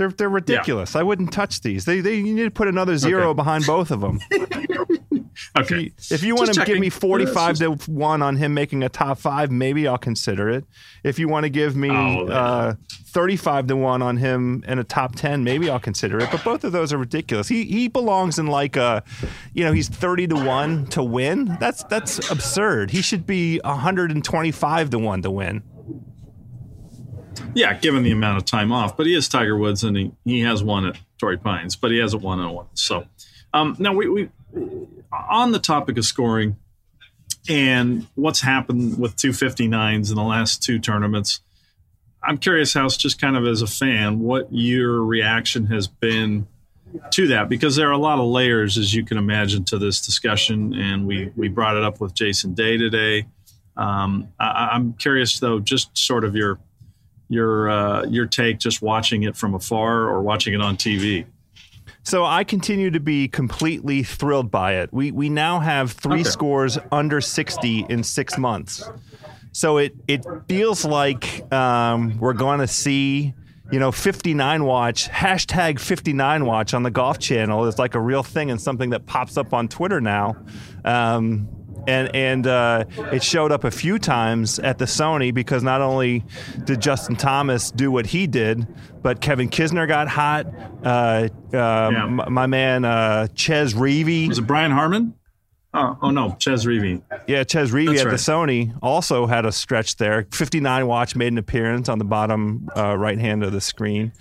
They're 0.00 0.08
they're 0.08 0.30
ridiculous. 0.30 0.94
Yeah. 0.94 1.00
I 1.00 1.02
wouldn't 1.02 1.30
touch 1.30 1.60
these. 1.60 1.84
They 1.84 2.00
they 2.00 2.14
you 2.14 2.34
need 2.34 2.44
to 2.44 2.50
put 2.50 2.68
another 2.68 2.96
zero 2.96 3.28
okay. 3.28 3.36
behind 3.36 3.66
both 3.66 3.90
of 3.90 4.00
them. 4.00 4.18
okay. 4.32 5.28
If 5.54 5.70
you, 5.70 5.90
if 6.10 6.22
you 6.22 6.34
want 6.34 6.48
to 6.48 6.54
checking. 6.54 6.76
give 6.76 6.80
me 6.80 6.88
forty 6.88 7.26
five 7.26 7.58
to 7.58 7.72
one 7.86 8.22
on 8.22 8.36
him 8.36 8.54
making 8.54 8.82
a 8.82 8.88
top 8.88 9.18
five, 9.18 9.50
maybe 9.50 9.86
I'll 9.86 9.98
consider 9.98 10.48
it. 10.48 10.64
If 11.04 11.18
you 11.18 11.28
want 11.28 11.44
to 11.44 11.50
give 11.50 11.76
me 11.76 11.90
oh, 11.90 12.28
uh, 12.28 12.74
thirty 13.08 13.36
five 13.36 13.66
to 13.66 13.76
one 13.76 14.00
on 14.00 14.16
him 14.16 14.64
in 14.66 14.78
a 14.78 14.84
top 14.84 15.16
ten, 15.16 15.44
maybe 15.44 15.68
I'll 15.68 15.78
consider 15.78 16.18
it. 16.18 16.30
But 16.32 16.44
both 16.44 16.64
of 16.64 16.72
those 16.72 16.94
are 16.94 16.98
ridiculous. 16.98 17.46
He 17.46 17.64
he 17.64 17.88
belongs 17.88 18.38
in 18.38 18.46
like 18.46 18.76
a, 18.76 19.04
you 19.52 19.64
know, 19.64 19.72
he's 19.72 19.90
thirty 19.90 20.26
to 20.28 20.34
one 20.34 20.86
to 20.86 21.02
win. 21.02 21.58
That's 21.60 21.82
that's 21.84 22.30
absurd. 22.30 22.90
He 22.90 23.02
should 23.02 23.26
be 23.26 23.60
hundred 23.62 24.12
and 24.12 24.24
twenty 24.24 24.50
five 24.50 24.88
to 24.88 24.98
one 24.98 25.20
to 25.20 25.30
win. 25.30 25.62
Yeah, 27.54 27.74
given 27.74 28.02
the 28.02 28.12
amount 28.12 28.38
of 28.38 28.44
time 28.44 28.72
off, 28.72 28.96
but 28.96 29.06
he 29.06 29.14
is 29.14 29.28
Tiger 29.28 29.56
Woods, 29.56 29.84
and 29.84 29.96
he, 29.96 30.12
he 30.24 30.40
has 30.40 30.62
won 30.62 30.86
at 30.86 30.98
Torrey 31.18 31.36
Pines, 31.36 31.76
but 31.76 31.90
he 31.90 31.98
hasn't 31.98 32.22
won 32.22 32.40
in 32.40 32.50
one. 32.50 32.66
So 32.74 33.06
um, 33.52 33.76
now 33.78 33.92
we, 33.92 34.08
we 34.08 34.30
on 35.12 35.52
the 35.52 35.58
topic 35.58 35.98
of 35.98 36.04
scoring 36.04 36.56
and 37.48 38.06
what's 38.14 38.40
happened 38.40 38.98
with 38.98 39.16
259s 39.16 40.10
in 40.10 40.16
the 40.16 40.22
last 40.22 40.62
two 40.62 40.78
tournaments. 40.78 41.40
I'm 42.22 42.38
curious, 42.38 42.74
House, 42.74 42.96
just 42.96 43.20
kind 43.20 43.36
of 43.36 43.46
as 43.46 43.62
a 43.62 43.66
fan, 43.66 44.20
what 44.20 44.48
your 44.50 45.02
reaction 45.02 45.66
has 45.66 45.86
been 45.86 46.46
to 47.12 47.28
that 47.28 47.48
because 47.48 47.76
there 47.76 47.88
are 47.88 47.92
a 47.92 47.98
lot 47.98 48.18
of 48.18 48.26
layers, 48.26 48.76
as 48.76 48.92
you 48.94 49.04
can 49.04 49.16
imagine, 49.16 49.64
to 49.64 49.78
this 49.78 50.04
discussion, 50.04 50.74
and 50.74 51.06
we 51.06 51.32
we 51.36 51.48
brought 51.48 51.76
it 51.76 51.84
up 51.84 52.00
with 52.00 52.14
Jason 52.14 52.52
Day 52.52 52.76
today. 52.76 53.26
Um, 53.76 54.28
I, 54.38 54.74
am 54.74 54.94
curious, 54.94 55.38
though, 55.38 55.60
just 55.60 55.96
sort 55.96 56.24
of 56.24 56.34
your 56.34 56.58
your 57.30 57.70
uh, 57.70 58.04
your 58.04 58.26
take 58.26 58.58
just 58.58 58.82
watching 58.82 59.22
it 59.22 59.36
from 59.36 59.54
afar 59.54 60.02
or 60.02 60.20
watching 60.20 60.52
it 60.52 60.60
on 60.60 60.76
TV? 60.76 61.24
So 62.02 62.24
I 62.24 62.44
continue 62.44 62.90
to 62.90 63.00
be 63.00 63.28
completely 63.28 64.02
thrilled 64.02 64.50
by 64.50 64.74
it. 64.74 64.92
We 64.92 65.12
we 65.12 65.28
now 65.30 65.60
have 65.60 65.92
three 65.92 66.20
okay. 66.20 66.30
scores 66.30 66.78
under 66.90 67.20
sixty 67.20 67.86
in 67.88 68.02
six 68.02 68.36
months. 68.36 68.88
So 69.52 69.78
it 69.78 69.94
it 70.08 70.24
feels 70.48 70.84
like 70.84 71.50
um, 71.52 72.18
we're 72.18 72.32
going 72.32 72.60
to 72.60 72.66
see 72.66 73.34
you 73.70 73.78
know 73.78 73.92
59 73.92 74.64
watch 74.64 75.08
hashtag 75.08 75.78
59 75.78 76.44
watch 76.44 76.74
on 76.74 76.82
the 76.82 76.90
golf 76.90 77.20
channel 77.20 77.66
is 77.66 77.78
like 77.78 77.94
a 77.94 78.00
real 78.00 78.24
thing 78.24 78.50
and 78.50 78.60
something 78.60 78.90
that 78.90 79.06
pops 79.06 79.36
up 79.36 79.54
on 79.54 79.68
Twitter 79.68 80.00
now. 80.00 80.36
Um, 80.84 81.48
and 81.86 82.14
and 82.14 82.46
uh, 82.46 82.84
it 83.12 83.22
showed 83.22 83.52
up 83.52 83.64
a 83.64 83.70
few 83.70 83.98
times 83.98 84.58
at 84.58 84.78
the 84.78 84.84
Sony 84.84 85.32
because 85.32 85.62
not 85.62 85.80
only 85.80 86.24
did 86.64 86.80
Justin 86.80 87.16
Thomas 87.16 87.70
do 87.70 87.90
what 87.90 88.06
he 88.06 88.26
did, 88.26 88.66
but 89.02 89.20
Kevin 89.20 89.48
Kisner 89.48 89.86
got 89.86 90.08
hot. 90.08 90.46
Uh, 90.84 90.86
uh, 90.86 91.28
yeah. 91.52 92.04
m- 92.04 92.32
my 92.32 92.46
man 92.46 92.84
uh, 92.84 93.28
Chez 93.34 93.74
Reavie 93.74 94.28
was 94.28 94.38
it 94.38 94.46
Brian 94.46 94.70
Harman? 94.70 95.14
Oh, 95.72 95.96
oh 96.02 96.10
no, 96.10 96.36
Chez 96.40 96.66
Reavie. 96.66 97.00
Yeah, 97.28 97.44
Chez 97.44 97.70
Reavie 97.70 97.86
That's 97.86 98.00
at 98.00 98.06
right. 98.06 98.10
the 98.10 98.16
Sony 98.72 98.78
also 98.82 99.26
had 99.26 99.46
a 99.46 99.52
stretch 99.52 99.96
there. 99.96 100.26
59 100.32 100.86
watch 100.86 101.14
made 101.14 101.28
an 101.28 101.38
appearance 101.38 101.88
on 101.88 101.98
the 101.98 102.04
bottom 102.04 102.68
uh, 102.76 102.96
right 102.96 103.18
hand 103.18 103.44
of 103.44 103.52
the 103.52 103.60
screen. 103.60 104.12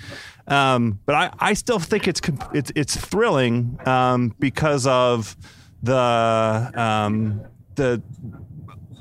Um, 0.48 1.00
but 1.06 1.16
I, 1.16 1.32
I 1.40 1.54
still 1.54 1.80
think 1.80 2.08
it's 2.08 2.22
it's 2.54 2.72
it's 2.76 2.96
thrilling 2.96 3.80
um, 3.86 4.36
because 4.40 4.86
of 4.86 5.36
the 5.84 6.72
um, 6.76 7.42
the 7.76 8.02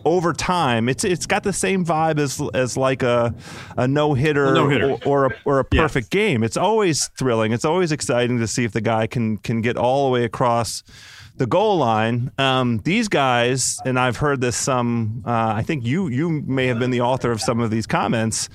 over 0.04 0.32
time, 0.32 0.88
it's 0.88 1.04
it's 1.04 1.26
got 1.26 1.42
the 1.42 1.52
same 1.52 1.84
vibe 1.84 2.18
as 2.18 2.40
as 2.54 2.76
like 2.76 3.02
a 3.02 3.34
a 3.76 3.86
no 3.86 4.14
hitter 4.14 4.56
or, 4.56 4.98
or 5.04 5.26
a 5.26 5.30
or 5.44 5.58
a 5.58 5.64
perfect 5.64 6.14
yeah. 6.14 6.20
game. 6.20 6.42
It's 6.42 6.56
always 6.56 7.08
thrilling. 7.08 7.52
It's 7.52 7.64
always 7.64 7.92
exciting 7.92 8.38
to 8.38 8.46
see 8.46 8.64
if 8.64 8.72
the 8.72 8.80
guy 8.80 9.06
can 9.06 9.38
can 9.38 9.60
get 9.60 9.76
all 9.76 10.06
the 10.06 10.12
way 10.12 10.24
across 10.24 10.82
the 11.36 11.46
goal 11.46 11.78
line. 11.78 12.32
Um, 12.38 12.78
these 12.84 13.08
guys, 13.08 13.80
and 13.84 13.98
I've 13.98 14.16
heard 14.16 14.40
this 14.40 14.56
some. 14.56 15.22
Uh, 15.26 15.52
I 15.56 15.62
think 15.62 15.84
you 15.84 16.08
you 16.08 16.30
may 16.30 16.66
have 16.66 16.78
been 16.78 16.90
the 16.90 17.02
author 17.02 17.30
of 17.30 17.40
some 17.40 17.60
of 17.60 17.70
these 17.70 17.86
comments 17.86 18.48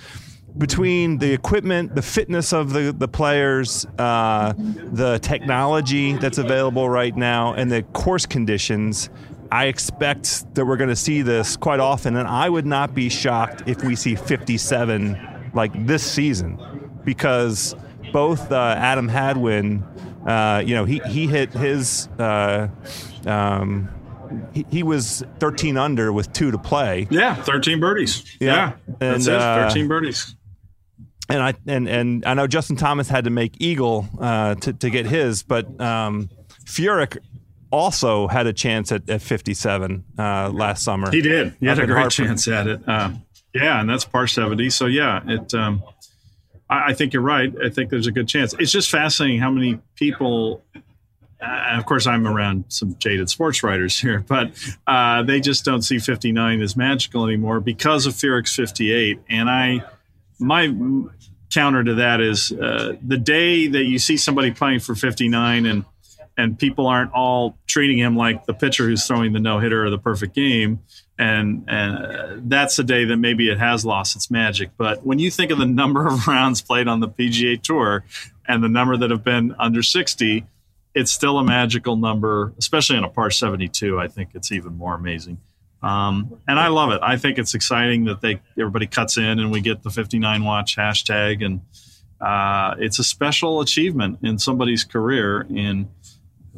between 0.58 1.18
the 1.18 1.34
equipment, 1.34 1.96
the 1.96 2.02
fitness 2.02 2.54
of 2.54 2.74
the, 2.74 2.94
the 2.96 3.08
players, 3.08 3.86
uh, 3.98 4.54
the 4.58 5.20
technology 5.20 6.14
that's 6.14 6.38
available 6.38 6.90
right 6.90 7.16
now, 7.16 7.54
and 7.54 7.72
the 7.72 7.84
course 7.94 8.26
conditions, 8.26 9.10
I 9.52 9.66
expect 9.66 10.54
that 10.56 10.66
we're 10.66 10.78
going 10.78 10.90
to 10.90 10.96
see 10.96 11.22
this 11.22 11.58
quite 11.58 11.80
often. 11.80 12.16
And 12.16 12.28
I 12.28 12.50
would 12.50 12.66
not 12.66 12.94
be 12.94 13.10
shocked 13.10 13.64
if 13.66 13.84
we 13.84 13.96
see 13.96 14.16
57 14.16 15.52
like 15.54 15.88
this 15.88 16.04
season 16.04 16.60
because 17.04 17.76
both 18.12 18.52
uh, 18.52 18.76
Adam 18.78 19.08
Hadwin, 19.08 19.84
uh, 20.26 20.62
you 20.66 20.76
know, 20.76 20.86
he, 20.86 21.00
he 21.08 21.28
hit 21.28 21.52
his. 21.52 22.08
Uh, 22.20 22.68
um, 23.26 23.90
he, 24.52 24.66
he, 24.72 24.84
was 24.84 25.24
13 25.40 25.78
under 25.78 26.12
with 26.12 26.34
two 26.34 26.50
to 26.50 26.58
play. 26.58 27.08
Yeah, 27.12 27.36
13 27.36 27.80
birdies. 27.80 28.36
Yeah, 28.40 28.54
yeah 28.54 28.72
and, 28.88 28.98
that's 29.00 29.28
it. 29.28 29.36
Uh, 29.36 29.70
13 29.70 29.88
birdies 29.88 30.36
and 31.30 31.42
I 31.42 31.54
and 31.68 31.88
and 31.88 32.26
I 32.26 32.34
know 32.34 32.48
Justin 32.48 32.76
Thomas 32.76 33.08
had 33.08 33.24
to 33.26 33.30
make 33.30 33.56
eagle 33.60 34.08
uh, 34.20 34.56
to 34.56 34.74
to 34.74 34.90
get 34.90 35.06
his, 35.06 35.44
but 35.44 35.80
um, 35.80 36.30
Furyk 36.66 37.18
also 37.74 38.28
had 38.28 38.46
a 38.46 38.54
chance 38.54 38.92
at, 38.92 39.10
at 39.10 39.22
57 39.22 40.04
uh, 40.18 40.50
last 40.52 40.84
summer. 40.84 41.10
He 41.10 41.22
did. 41.22 41.56
He 41.60 41.66
had 41.66 41.80
a 41.80 41.88
great 41.88 42.02
Hartford. 42.02 42.28
chance 42.28 42.48
at 42.48 42.68
it. 42.68 42.88
Uh, 42.88 43.12
yeah, 43.54 43.82
and 43.82 43.90
that's 43.90 44.06
par 44.06 44.28
70. 44.28 44.70
So, 44.70 44.86
yeah, 44.86 45.22
it. 45.26 45.54
Um, 45.56 45.84
I, 46.70 46.90
I 46.90 46.94
think 46.94 47.14
you're 47.14 47.24
right. 47.24 47.52
I 47.64 47.70
think 47.70 47.90
there's 47.90 48.08
a 48.08 48.12
good 48.12 48.28
chance. 48.28 48.54
It's 48.60 48.72
just 48.72 48.92
fascinating 48.92 49.40
how 49.40 49.50
many 49.50 49.80
people. 49.96 50.64
Uh, 51.42 51.78
of 51.78 51.86
course, 51.86 52.08
I'm 52.08 52.26
around 52.26 52.66
some 52.70 52.96
jaded 53.00 53.30
sports 53.30 53.64
writers 53.64 54.00
here, 54.00 54.20
but 54.28 54.52
uh, 54.86 55.24
they 55.24 55.42
just 55.42 55.66
don't 55.66 55.82
see 55.82 55.98
59 55.98 56.62
as 56.62 56.78
magical 56.78 57.26
anymore 57.26 57.60
because 57.60 58.06
of 58.06 58.14
Furyk's 58.14 58.56
58. 58.56 59.20
And 59.30 59.50
I, 59.50 59.84
my 60.44 60.74
counter 61.54 61.84
to 61.84 61.96
that 61.96 62.22
is 62.22 62.52
uh, 62.52 62.94
the 63.02 63.18
day 63.18 63.68
that 63.68 63.84
you 63.84 64.00
see 64.00 64.18
somebody 64.18 64.52
playing 64.52 64.80
for 64.80 64.96
59 64.96 65.66
and 65.66 65.86
and 66.36 66.58
people 66.58 66.88
aren't 66.88 67.12
all 67.14 67.58
treating 67.68 68.00
him 68.00 68.16
like 68.16 68.46
the 68.46 68.54
pitcher 68.54 68.88
who's 68.88 69.06
throwing 69.06 69.34
the 69.34 69.40
no 69.40 69.60
hitter 69.60 69.86
or 69.86 69.90
the 69.92 70.00
perfect 70.00 70.34
game. 70.34 70.80
And 71.20 71.66
and 71.68 71.98
uh, 71.98 72.36
that's 72.40 72.76
the 72.76 72.84
day 72.84 73.06
that 73.06 73.18
maybe 73.18 73.50
it 73.50 73.60
has 73.60 73.86
lost 73.86 74.16
its 74.16 74.32
magic. 74.32 74.72
But 74.78 75.06
when 75.06 75.20
you 75.20 75.30
think 75.30 75.52
of 75.52 75.60
the 75.60 75.66
number 75.82 76.08
of 76.08 76.28
rounds 76.28 76.62
played 76.62 76.88
on 76.88 77.00
the 77.00 77.10
PGA 77.10 77.62
Tour 77.62 78.04
and 78.48 78.64
the 78.64 78.70
number 78.70 78.98
that 78.98 79.12
have 79.12 79.24
been 79.24 79.56
under 79.60 79.84
60, 79.84 80.46
it's 80.96 81.12
still 81.12 81.38
a 81.38 81.44
magical 81.44 81.96
number, 81.96 82.54
especially 82.58 82.98
on 82.98 83.04
a 83.04 83.10
par 83.10 83.30
72. 83.30 84.00
I 84.00 84.08
think 84.08 84.32
it's 84.34 84.52
even 84.52 84.76
more 84.76 84.96
amazing. 84.96 85.38
Um, 85.84 86.40
and 86.48 86.58
I 86.58 86.70
love 86.70 86.92
it. 86.92 87.02
I 87.04 87.18
think 87.18 87.38
it's 87.38 87.54
exciting 87.54 88.06
that 88.06 88.22
they 88.22 88.42
everybody 88.58 88.88
cuts 88.88 89.18
in 89.18 89.40
and 89.40 89.52
we 89.52 89.60
get 89.60 89.84
the 89.84 89.90
59 89.90 90.44
watch 90.46 90.78
hashtag, 90.78 91.46
and 91.46 91.62
uh, 92.22 92.76
it's 92.80 93.00
a 93.00 93.04
special 93.04 93.60
achievement 93.60 94.20
in 94.24 94.40
somebody's 94.40 94.86
career. 94.86 95.42
And 95.42 95.90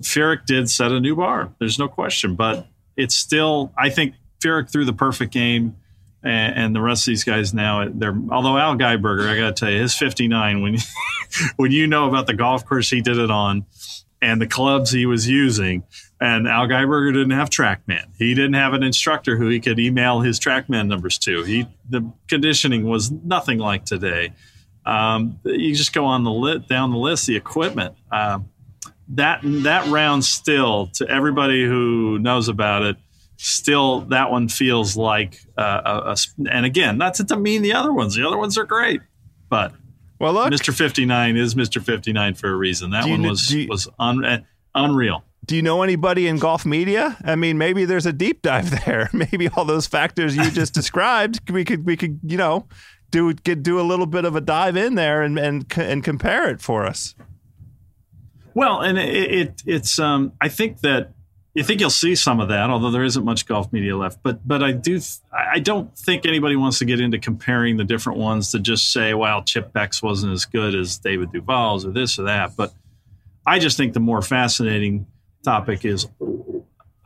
Furyk 0.02 0.46
did 0.46 0.70
set 0.70 0.92
a 0.92 1.00
new 1.00 1.16
bar. 1.16 1.52
There's 1.60 1.80
no 1.80 1.88
question, 1.88 2.36
but 2.36 2.68
it's 2.96 3.16
still. 3.16 3.74
I 3.76 3.90
think 3.90 4.14
Furyk 4.44 4.72
threw 4.72 4.86
the 4.86 4.94
perfect 4.94 5.34
game, 5.34 5.76
and, 6.24 6.56
and 6.56 6.76
the 6.76 6.82
rest 6.82 7.08
of 7.08 7.12
these 7.12 7.24
guys 7.24 7.52
now 7.52 7.90
they're. 7.92 8.16
Although 8.30 8.60
Al 8.60 8.76
Geiberger, 8.76 9.28
I 9.28 9.38
got 9.38 9.56
to 9.56 9.66
tell 9.66 9.72
you, 9.72 9.82
his 9.82 9.96
59 9.96 10.62
when 10.62 10.78
when 11.56 11.72
you 11.72 11.88
know 11.88 12.08
about 12.08 12.28
the 12.28 12.36
golf 12.36 12.64
course 12.64 12.92
he 12.92 13.02
did 13.02 13.18
it 13.18 13.32
on, 13.32 13.66
and 14.22 14.40
the 14.40 14.48
clubs 14.48 14.92
he 14.92 15.08
was 15.08 15.28
using. 15.28 15.84
And 16.20 16.48
Al 16.48 16.68
Geiberger 16.68 17.12
didn't 17.14 17.32
have 17.32 17.50
TrackMan. 17.50 18.06
He 18.18 18.34
didn't 18.34 18.54
have 18.54 18.74
an 18.74 18.84
instructor 18.84 19.36
who 19.36 19.50
he 19.50 19.60
could 19.60 19.80
email 19.80 20.22
his 20.22 20.40
TrackMan 20.40 20.88
numbers 20.88 21.18
to. 21.20 21.44
He 21.44 21.68
the 21.90 22.10
conditioning 22.30 22.86
was 22.88 23.12
nothing 23.12 23.58
like 23.60 23.84
today. 23.86 24.32
Um, 24.86 25.40
you 25.44 25.76
just 25.76 25.94
go 25.94 26.06
on 26.06 26.24
the 26.24 26.32
lit 26.32 26.68
down 26.70 26.92
the 26.92 26.98
list. 26.98 27.26
The 27.28 27.36
equipment 27.36 27.96
um, 28.12 28.50
that 29.10 29.42
that 29.44 29.88
round 29.88 30.24
still 30.24 30.88
to 30.96 31.10
everybody 31.10 31.66
who 31.66 32.18
knows 32.20 32.48
about 32.48 32.84
it. 32.84 32.96
Still, 33.38 34.02
that 34.06 34.32
one 34.32 34.48
feels 34.48 34.96
like 34.96 35.42
uh, 35.58 35.82
a, 35.86 36.12
a, 36.12 36.16
and 36.50 36.66
again, 36.66 36.98
not 36.98 37.16
to 37.16 37.24
demean 37.26 37.62
the 37.64 37.74
other 37.74 37.92
ones. 37.92 38.16
The 38.16 38.26
other 38.26 38.38
ones 38.38 38.58
are 38.58 38.64
great, 38.64 39.02
but 39.50 39.74
Well, 40.20 40.32
look, 40.32 40.54
Mr. 40.54 40.74
59 40.74 41.36
is 41.36 41.54
Mr. 41.54 41.84
59 41.84 42.36
for 42.36 42.50
a 42.50 42.56
reason. 42.56 42.92
That 42.92 43.06
one 43.06 43.24
was 43.24 43.52
you- 43.52 43.68
was 43.68 43.90
un, 44.00 44.24
uh, 44.24 44.40
unreal. 44.74 45.26
Do 45.46 45.56
you 45.56 45.62
know 45.62 45.84
anybody 45.84 46.28
in 46.28 46.38
golf 46.38 46.66
media? 46.66 47.18
I 47.24 47.36
mean, 47.36 47.58
maybe 47.58 47.86
there's 47.86 48.06
a 48.06 48.14
deep 48.14 48.42
dive 48.42 48.72
there. 48.86 49.10
Maybe 49.14 49.48
all 49.50 49.66
those 49.66 49.88
factors 49.88 50.36
you 50.36 50.50
just 50.52 50.74
described, 50.82 51.50
we 51.52 51.64
could 51.64 51.86
we 51.86 51.96
could 51.96 52.20
you 52.24 52.38
know 52.38 52.68
do 53.12 53.34
get 53.34 53.64
do 53.64 53.80
a 53.80 53.84
little 53.84 54.06
bit 54.06 54.26
of 54.26 54.36
a 54.36 54.42
dive 54.42 54.76
in 54.76 54.96
there 54.96 55.22
and 55.22 55.38
and 55.38 55.66
and 55.78 56.04
compare 56.04 56.50
it 56.50 56.62
for 56.62 56.86
us. 56.86 57.16
Well, 58.54 58.82
and 58.82 58.98
it, 58.98 59.32
it 59.32 59.64
it's 59.66 60.00
um 60.00 60.34
I 60.42 60.50
think 60.50 60.80
that 60.82 61.12
I 61.58 61.62
think 61.62 61.80
you'll 61.80 61.90
see 61.90 62.16
some 62.16 62.42
of 62.42 62.50
that, 62.50 62.70
although 62.70 62.92
there 62.92 63.06
isn't 63.06 63.24
much 63.24 63.46
golf 63.46 63.72
media 63.72 63.96
left. 63.96 64.20
But 64.24 64.46
but 64.46 64.64
I 64.64 64.72
do 64.72 65.00
I 65.32 65.60
don't 65.60 65.96
think 65.98 66.26
anybody 66.26 66.56
wants 66.56 66.80
to 66.80 66.86
get 66.86 67.00
into 67.00 67.20
comparing 67.20 67.78
the 67.78 67.86
different 67.86 68.20
ones 68.20 68.52
to 68.52 68.60
just 68.60 68.92
say, 68.92 69.14
well, 69.14 69.44
Chip 69.44 69.72
Beck's 69.72 70.02
wasn't 70.02 70.34
as 70.34 70.46
good 70.46 70.76
as 70.76 70.98
David 70.98 71.32
Duval's 71.32 71.86
or 71.86 71.92
this 71.92 72.20
or 72.20 72.24
that. 72.24 72.56
But 72.58 72.74
I 73.46 73.60
just 73.60 73.78
think 73.78 73.94
the 73.94 74.00
more 74.00 74.22
fascinating 74.22 75.06
topic 75.46 75.86
is 75.86 76.08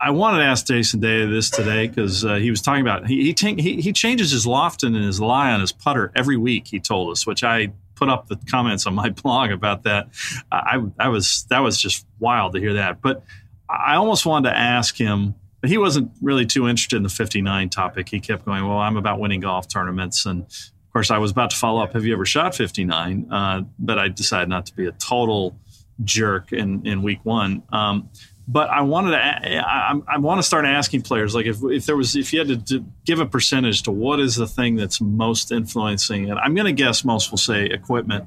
I 0.00 0.10
wanted 0.10 0.38
to 0.38 0.44
ask 0.44 0.66
Jason 0.66 0.98
Day 0.98 1.26
this 1.26 1.50
today 1.50 1.86
because 1.86 2.24
uh, 2.24 2.36
he 2.36 2.50
was 2.50 2.62
talking 2.62 2.80
about 2.80 3.06
he 3.06 3.22
he, 3.22 3.34
ta- 3.34 3.54
he 3.56 3.80
he 3.80 3.92
changes 3.92 4.30
his 4.30 4.46
Lofton 4.46 4.96
and 4.96 5.04
his 5.04 5.20
lie 5.20 5.52
on 5.52 5.60
his 5.60 5.72
putter 5.72 6.10
every 6.16 6.38
week. 6.38 6.66
He 6.66 6.80
told 6.80 7.12
us, 7.12 7.26
which 7.26 7.44
I 7.44 7.72
put 7.96 8.08
up 8.08 8.28
the 8.28 8.36
comments 8.50 8.86
on 8.86 8.94
my 8.94 9.10
blog 9.22 9.50
about 9.50 9.82
that. 9.82 10.08
I 10.50 10.82
I 10.98 11.08
was 11.08 11.46
that 11.50 11.60
was 11.60 11.80
just 11.80 12.06
wild 12.18 12.54
to 12.54 12.60
hear 12.60 12.74
that. 12.74 13.02
But 13.02 13.22
I 13.68 13.96
almost 13.96 14.24
wanted 14.24 14.50
to 14.50 14.56
ask 14.56 14.96
him. 14.96 15.34
He 15.64 15.76
wasn't 15.76 16.10
really 16.22 16.46
too 16.46 16.66
interested 16.66 16.96
in 16.96 17.02
the 17.02 17.10
59 17.10 17.68
topic. 17.68 18.08
He 18.08 18.20
kept 18.20 18.46
going, 18.46 18.66
"Well, 18.66 18.78
I'm 18.78 18.96
about 18.96 19.20
winning 19.20 19.40
golf 19.40 19.68
tournaments," 19.68 20.24
and 20.24 20.44
of 20.44 20.92
course, 20.94 21.10
I 21.10 21.18
was 21.18 21.30
about 21.30 21.50
to 21.50 21.56
follow 21.56 21.82
up. 21.82 21.92
Have 21.92 22.06
you 22.06 22.14
ever 22.14 22.24
shot 22.24 22.54
59? 22.54 23.30
Uh, 23.30 23.62
but 23.78 23.98
I 23.98 24.08
decided 24.08 24.48
not 24.48 24.64
to 24.66 24.74
be 24.74 24.86
a 24.86 24.92
total 24.92 25.58
jerk 26.02 26.54
in 26.54 26.86
in 26.86 27.02
week 27.02 27.20
one. 27.22 27.62
Um, 27.70 28.08
but 28.50 28.68
I 28.68 28.80
wanted 28.80 29.12
to, 29.12 29.18
I, 29.18 29.94
I, 30.08 30.18
want 30.18 30.40
to 30.40 30.42
start 30.42 30.64
asking 30.64 31.02
players, 31.02 31.36
like 31.36 31.46
if, 31.46 31.58
if 31.62 31.86
there 31.86 31.96
was, 31.96 32.16
if 32.16 32.32
you 32.32 32.40
had 32.40 32.66
to 32.66 32.84
give 33.04 33.20
a 33.20 33.26
percentage 33.26 33.82
to 33.84 33.92
what 33.92 34.18
is 34.18 34.34
the 34.34 34.46
thing 34.48 34.74
that's 34.74 35.00
most 35.00 35.52
influencing, 35.52 36.30
and 36.30 36.38
I'm 36.38 36.54
going 36.54 36.66
to 36.66 36.72
guess 36.72 37.04
most 37.04 37.30
will 37.30 37.38
say 37.38 37.66
equipment, 37.66 38.24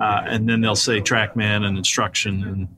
uh, 0.00 0.22
and 0.26 0.48
then 0.48 0.60
they'll 0.60 0.76
say 0.76 1.00
TrackMan 1.00 1.64
and 1.64 1.76
instruction, 1.76 2.44
and 2.44 2.68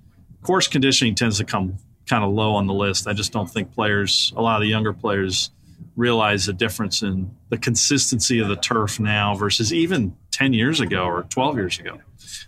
course 0.43 0.69
conditioning 0.69 1.15
tends 1.15 1.39
to 1.39 1.45
come 1.45 1.77
kind 2.09 2.25
of 2.25 2.31
low 2.31 2.55
on 2.55 2.67
the 2.67 2.75
list. 2.75 3.07
I 3.07 3.13
just 3.13 3.33
don't 3.33 3.51
think 3.51 3.73
players, 3.75 4.33
a 4.37 4.43
lot 4.43 4.57
of 4.57 4.63
the 4.63 4.69
younger 4.69 4.93
players, 4.93 5.51
realize 5.97 6.47
the 6.47 6.53
difference 6.53 7.03
in 7.03 7.37
the 7.51 7.59
consistency 7.59 8.39
of 8.39 8.49
the 8.49 8.57
turf 8.57 8.99
now 8.99 9.35
versus 9.35 9.73
even 9.73 10.17
10 10.33 10.55
years 10.55 10.81
ago 10.81 11.05
or 11.05 11.25
12 11.25 11.57
years 11.57 11.79
ago. 11.79 11.99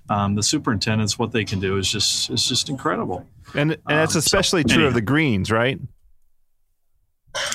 Um, 0.09 0.35
the 0.35 0.43
superintendents, 0.43 1.19
what 1.19 1.33
they 1.33 1.45
can 1.45 1.61
do 1.61 1.79
is 1.79 1.91
just 1.91 2.31
is 2.31 2.47
just 2.47 2.69
incredible. 2.69 3.27
And 3.55 3.73
and 3.73 4.01
it's 4.01 4.15
Um, 4.15 4.21
so, 4.23 4.25
especially 4.25 4.65
true 4.65 4.75
anyhow. 4.75 4.89
of 4.89 4.95
the 4.95 5.01
greens, 5.01 5.51
right? 5.51 5.79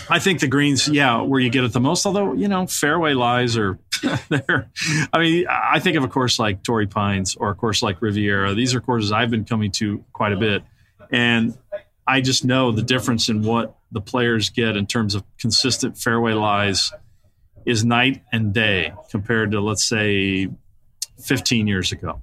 I 0.10 0.18
think 0.18 0.40
the 0.40 0.48
greens, 0.48 0.88
yeah, 0.88 1.22
where 1.22 1.40
you 1.40 1.52
get 1.52 1.64
it 1.64 1.72
the 1.72 1.80
most. 1.80 2.06
Although 2.06 2.34
you 2.34 2.48
know, 2.48 2.66
fairway 2.66 3.14
lies 3.14 3.58
are 3.58 3.78
there. 4.30 4.70
I 5.14 5.20
mean, 5.20 5.46
I 5.50 5.80
think 5.80 5.98
of 5.98 6.04
a 6.04 6.08
course 6.08 6.40
like 6.40 6.64
Torrey 6.64 6.88
Pines 6.88 7.36
or 7.36 7.52
a 7.52 7.56
course 7.56 7.84
like 7.84 8.02
Riviera. 8.02 8.56
These 8.56 8.74
are 8.74 8.82
courses 8.82 9.12
I've 9.12 9.30
been 9.30 9.46
coming 9.46 9.72
to 9.74 10.04
quite 10.14 10.34
a 10.34 10.38
bit, 10.38 10.64
and 11.12 11.56
I 12.08 12.22
just 12.22 12.44
know 12.44 12.72
the 12.72 12.82
difference 12.82 13.30
in 13.30 13.44
what 13.44 13.78
the 13.92 14.02
players 14.02 14.50
get 14.50 14.76
in 14.78 14.88
terms 14.88 15.14
of 15.14 15.24
consistent 15.40 15.98
fairway 15.98 16.34
lies 16.34 16.92
is 17.66 17.84
night 17.86 18.24
and 18.32 18.54
day 18.54 18.94
compared 19.12 19.52
to 19.52 19.60
let's 19.62 19.84
say 19.88 20.48
15 21.20 21.68
years 21.68 21.92
ago. 21.92 22.22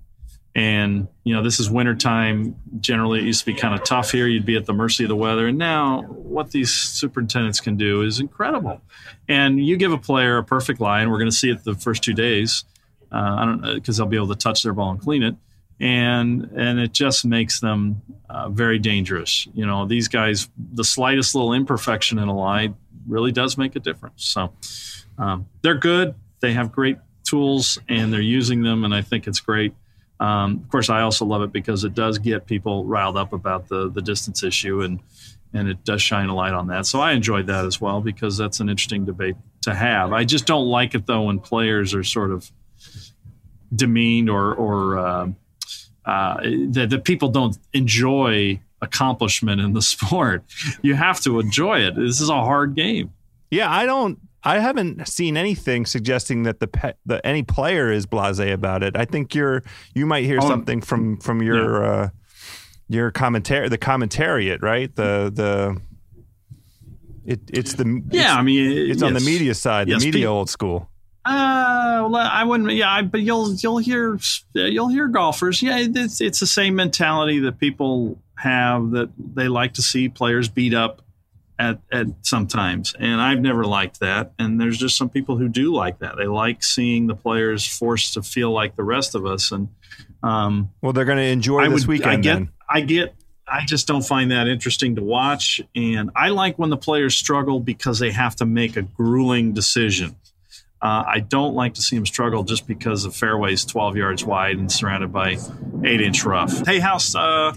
And 0.57 1.09
you 1.25 1.35
know, 1.35 1.43
this 1.43 1.59
is 1.59 1.69
wintertime. 1.69 2.55
Generally, 2.81 3.21
it 3.21 3.25
used 3.25 3.41
to 3.41 3.47
be 3.47 3.55
kind 3.55 3.75
of 3.75 3.85
tough 3.85 4.13
here. 4.13 4.29
You'd 4.29 4.47
be 4.47 4.57
at 4.57 4.67
the 4.67 4.73
mercy 4.73 5.03
of 5.03 5.09
the 5.09 5.17
weather. 5.17 5.49
And 5.49 5.59
now, 5.59 6.03
what 6.03 6.53
these 6.53 6.73
superintendents 6.73 7.61
can 7.61 7.77
do 7.77 8.03
is 8.03 8.21
incredible. 8.21 8.81
And 9.29 9.65
you 9.65 9.77
give 9.77 9.93
a 9.93 9.99
player 9.99 10.39
a 10.39 10.45
perfect 10.45 10.81
line. 10.81 11.11
We're 11.11 11.19
going 11.19 11.31
to 11.31 11.37
see 11.37 11.51
it 11.51 11.65
the 11.65 11.75
first 11.75 12.05
two 12.05 12.15
days. 12.15 12.65
Uh, 13.11 13.37
I 13.39 13.45
don't 13.45 13.61
know 13.61 13.75
because 13.75 13.97
they'll 13.97 14.07
be 14.07 14.17
able 14.17 14.29
to 14.29 14.37
touch 14.37 14.63
their 14.63 14.73
ball 14.73 14.91
and 14.91 15.01
clean 15.01 15.25
it, 15.25 15.35
and 15.81 16.51
and 16.57 16.79
it 16.79 16.93
just 16.93 17.25
makes 17.25 17.59
them 17.59 18.03
uh, 18.31 18.49
very 18.49 18.79
dangerous. 18.79 19.49
You 19.55 19.67
know, 19.67 19.87
these 19.87 20.07
guys, 20.07 20.49
the 20.57 20.85
slightest 20.85 21.35
little 21.35 21.53
imperfection 21.53 22.19
in 22.19 22.29
a 22.29 22.37
line 22.37 22.77
really 23.09 23.33
does 23.33 23.59
make 23.59 23.75
a 23.75 23.81
difference. 23.81 24.25
So 24.25 24.53
um, 25.19 25.47
they're 25.63 25.75
good. 25.75 26.15
They 26.41 26.53
have 26.53 26.73
great 26.73 26.99
tools, 27.25 27.79
and 27.89 28.13
they're 28.13 28.21
using 28.21 28.63
them, 28.63 28.85
and 28.85 28.95
I 28.95 29.03
think 29.03 29.27
it's 29.27 29.41
great. 29.41 29.75
Um, 30.21 30.61
of 30.65 30.71
course, 30.71 30.91
I 30.91 31.03
also 31.03 31.25
love 31.25 31.43
it 31.43 31.53
because 31.53 31.85
it 31.85 31.95
does 31.95 32.19
get 32.19 32.47
people 32.47 32.85
riled 32.85 33.17
up 33.17 33.33
about 33.33 33.69
the 33.69 33.91
the 33.91 34.03
distance 34.03 34.43
issue, 34.43 34.83
and 34.83 35.01
and 35.53 35.69
it 35.69 35.85
does 35.85 36.03
shine 36.03 36.29
a 36.29 36.35
light 36.35 36.53
on 36.53 36.67
that. 36.69 36.87
So 36.87 37.01
I 37.01 37.13
enjoyed 37.13 37.47
that 37.47 37.65
as 37.65 37.81
well 37.81 38.01
because 38.01 38.37
that's 38.37 38.61
an 38.61 38.69
interesting 38.69 39.05
debate 39.05 39.37
to 39.63 39.75
have. 39.75 40.13
I 40.13 40.25
just 40.25 40.47
don't 40.47 40.67
like 40.67 40.95
it 40.95 41.07
though 41.07 41.23
when 41.23 41.39
players 41.39 41.95
are 41.95 42.05
sort 42.05 42.31
of 42.31 42.51
demeaned 43.75 44.31
or 44.31 44.55
or 44.55 44.99
uh, 44.99 45.29
uh, 46.05 46.41
that, 46.43 46.89
that 46.91 47.05
people 47.05 47.29
don't 47.29 47.57
enjoy 47.73 48.61
accomplishment 48.83 49.61
in 49.61 49.73
the 49.73 49.83
sport. 49.93 50.45
You 50.83 50.95
have 50.95 51.21
to 51.23 51.41
enjoy 51.41 51.81
it. 51.81 51.97
This 51.97 52.21
is 52.21 52.29
a 52.29 52.35
hard 52.35 52.75
game. 52.75 53.13
Yeah, 53.51 53.71
I 53.71 53.87
don't. 53.87 54.19
I 54.45 54.59
haven't 54.59 55.09
seen 55.09 55.37
anything 55.37 55.87
suggesting 55.87 56.43
that 56.43 56.61
the 56.61 56.67
pe- 56.67 56.93
the 57.07 57.25
any 57.27 57.43
player 57.43 57.91
is 57.91 58.07
blasé 58.07 58.53
about 58.53 58.83
it. 58.83 58.97
I 58.97 59.05
think 59.07 59.35
you're 59.35 59.63
you 59.95 60.05
might 60.07 60.25
hear 60.25 60.39
Oh, 60.41 60.49
something 60.49 60.81
from 60.83 61.17
from 61.19 61.43
your 61.43 61.85
uh, 61.85 62.09
your 62.89 63.11
commentary 63.11 63.69
the 63.69 63.79
commentariat, 63.79 64.63
right? 64.63 64.95
The 64.95 65.33
the 65.35 65.81
it 67.25 67.41
it's 67.53 67.75
the 67.75 68.03
Yeah, 68.11 68.35
I 68.35 68.43
mean, 68.43 68.71
it's, 68.71 68.91
it's 68.93 69.03
on 69.03 69.15
the 69.15 69.21
media 69.21 69.55
side, 69.55 69.89
Yes, 69.89 70.03
the 70.03 70.09
media 70.09 70.31
old 70.31 70.51
school. 70.51 70.89
Uh, 71.25 71.81
Uh, 72.05 72.17
I 72.19 72.45
wouldn't. 72.45 72.71
Yeah, 72.73 73.01
but 73.03 73.23
you'll 73.23 73.55
you'll 73.55 73.79
hear 73.79 74.19
you'll 74.53 74.89
hear 74.89 75.09
golfers. 75.09 75.63
Yeah, 75.63 75.79
it's 75.81 76.21
it's 76.21 76.39
the 76.41 76.47
same 76.47 76.75
mentality 76.75 77.39
that 77.41 77.59
people 77.59 78.19
have 78.37 78.91
that 78.91 79.09
they 79.35 79.49
like 79.49 79.75
to 79.75 79.83
see 79.83 80.09
players 80.11 80.49
beat 80.49 80.75
up 80.75 81.01
at 81.59 81.81
at 81.93 82.07
sometimes, 82.23 82.95
and 82.99 83.21
I've 83.21 83.41
never 83.41 83.65
liked 83.65 84.01
that. 84.01 84.33
And 84.39 84.61
there's 84.61 84.79
just 84.79 84.97
some 84.97 85.09
people 85.09 85.37
who 85.37 85.49
do 85.49 85.73
like 85.75 86.01
that. 86.01 86.17
They 86.17 86.27
like 86.27 86.63
seeing 86.63 87.07
the 87.07 87.15
players 87.15 87.67
forced 87.67 88.15
to 88.15 88.23
feel 88.23 88.51
like 88.51 88.77
the 88.77 88.85
rest 88.85 89.15
of 89.15 89.27
us. 89.27 89.53
And 89.53 89.69
um, 90.23 90.71
well, 90.81 90.93
they're 90.93 91.05
going 91.05 91.19
to 91.19 91.25
enjoy 91.25 91.61
I 91.61 91.69
this 91.69 91.83
would, 91.83 91.89
weekend. 91.89 92.13
I 92.13 92.17
get, 92.17 92.35
then. 92.35 92.49
I 92.69 92.81
get 92.81 93.15
I 93.47 93.65
just 93.65 93.87
don't 93.87 94.03
find 94.05 94.31
that 94.31 94.49
interesting 94.49 94.97
to 94.97 95.03
watch. 95.03 95.61
And 95.75 96.11
I 96.17 96.31
like 96.31 96.59
when 96.59 96.71
the 96.71 96.77
players 96.77 97.15
struggle 97.15 97.61
because 97.61 97.99
they 97.99 98.11
have 98.11 98.37
to 98.37 98.47
make 98.47 98.77
a 98.77 98.83
grueling 98.83 99.53
decision. 99.53 100.17
Uh, 100.81 101.05
I 101.07 101.21
don't 101.21 101.55
like 101.55 101.75
to 101.75 101.83
see 101.83 101.97
them 101.97 102.05
struggle 102.05 102.45
just 102.45 102.67
because 102.67 103.05
the 103.05 103.11
fairway's 103.11 103.65
12 103.65 103.97
yards 103.97 104.25
wide 104.25 104.59
and 104.59 104.71
surrounded 104.71 105.13
by 105.13 105.39
eight 105.83 106.01
inch 106.01 106.25
rough. 106.25 106.67
Hey, 106.67 106.79
House, 106.79 107.15
uh, 107.15 107.55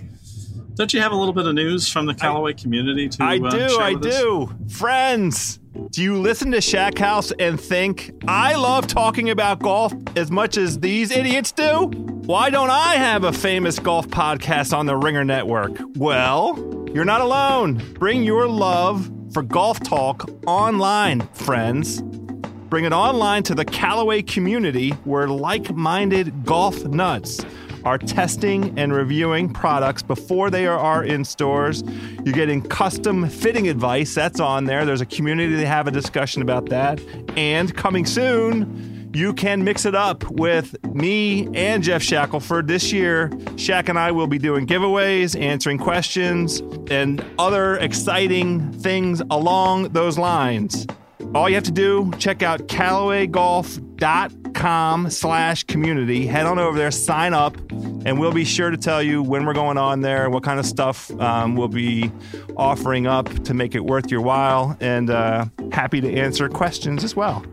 don't 0.77 0.93
you 0.93 1.01
have 1.01 1.11
a 1.11 1.15
little 1.15 1.33
bit 1.33 1.47
of 1.47 1.55
news 1.55 1.89
from 1.89 2.05
the 2.05 2.13
Callaway 2.13 2.53
community? 2.53 3.09
To, 3.09 3.23
I 3.23 3.37
uh, 3.37 3.49
do, 3.49 3.79
I 3.79 3.95
do. 3.95 4.55
Friends, 4.69 5.57
do 5.89 6.03
you 6.03 6.19
listen 6.19 6.51
to 6.51 6.61
Shack 6.61 6.99
House 6.99 7.31
and 7.39 7.59
think, 7.59 8.11
I 8.27 8.53
love 8.55 8.85
talking 8.85 9.31
about 9.31 9.57
golf 9.57 9.91
as 10.15 10.29
much 10.29 10.55
as 10.55 10.79
these 10.79 11.09
idiots 11.09 11.51
do? 11.51 11.87
Why 12.27 12.51
don't 12.51 12.69
I 12.69 12.93
have 12.93 13.23
a 13.23 13.33
famous 13.33 13.79
golf 13.79 14.07
podcast 14.09 14.71
on 14.77 14.85
the 14.85 14.95
Ringer 14.95 15.25
Network? 15.25 15.71
Well, 15.95 16.85
you're 16.93 17.05
not 17.05 17.21
alone. 17.21 17.81
Bring 17.95 18.23
your 18.23 18.47
love 18.47 19.11
for 19.33 19.41
golf 19.41 19.79
talk 19.79 20.29
online, 20.45 21.21
friends. 21.33 22.03
Bring 22.69 22.85
it 22.85 22.93
online 22.93 23.41
to 23.43 23.55
the 23.55 23.65
Callaway 23.65 24.21
community 24.21 24.91
where 25.05 25.27
like 25.27 25.73
minded 25.73 26.45
golf 26.45 26.83
nuts 26.85 27.43
are 27.88 27.97
testing 27.97 28.78
and 28.78 28.91
reviewing 28.91 29.50
products 29.50 30.04
before 30.04 30.50
they 30.50 30.67
are 30.67 31.06
in 31.06 31.23
stores. 31.23 31.86
You're 32.26 32.34
getting 32.34 32.62
custom 32.62 33.30
fitting 33.30 33.69
advice. 33.69 34.13
That's 34.13 34.41
on 34.41 34.65
there. 34.65 34.86
There's 34.86 35.00
a 35.00 35.06
community 35.06 35.56
to 35.56 35.65
have 35.65 35.88
a 35.88 35.91
discussion 35.91 36.41
about 36.41 36.67
that. 36.67 37.00
And 37.38 37.73
coming 37.73 38.06
soon, 38.06 39.10
you 39.13 39.34
can 39.34 39.63
mix 39.63 39.86
it 39.86 39.95
up 39.95 40.30
with 40.32 40.76
me 40.84 41.47
and 41.56 41.82
Geoff 41.82 42.02
Shackelford. 42.02 42.67
This 42.67 42.91
year, 42.91 43.30
Shaq 43.56 43.88
and 43.88 43.97
I 43.97 44.12
will 44.12 44.28
be 44.28 44.38
doing 44.38 44.67
giveaways, 44.67 45.39
answering 45.39 45.78
questions, 45.78 46.60
and 46.91 47.23
other 47.39 47.78
exciting 47.78 48.73
things 48.73 49.21
along 49.32 49.93
those 49.93 50.17
lines. 50.17 50.86
All 51.34 51.47
you 51.47 51.56
have 51.56 51.63
to 51.63 51.71
do, 51.71 52.12
check 52.19 52.43
out 52.43 52.67
CallawayGolf.com 52.67 54.46
slash 54.57 55.63
community. 55.65 56.25
Head 56.25 56.45
on 56.45 56.57
over 56.57 56.77
there, 56.77 56.91
sign 56.91 57.33
up, 57.33 57.55
and 58.05 58.19
we'll 58.19 58.31
be 58.31 58.43
sure 58.43 58.69
to 58.71 58.77
tell 58.77 59.03
you 59.03 59.21
when 59.21 59.45
we're 59.45 59.53
going 59.53 59.77
on 59.77 60.01
there, 60.01 60.29
what 60.29 60.43
kind 60.43 60.59
of 60.59 60.65
stuff 60.65 61.11
um, 61.19 61.55
we'll 61.55 61.67
be 61.67 62.11
offering 62.55 63.05
up 63.05 63.29
to 63.43 63.53
make 63.53 63.75
it 63.75 63.85
worth 63.85 64.09
your 64.09 64.21
while, 64.21 64.75
and 64.79 65.09
uh, 65.09 65.45
happy 65.71 66.01
to 66.01 66.11
answer 66.11 66.49
questions 66.49 67.03
as 67.03 67.15
well. 67.15 67.45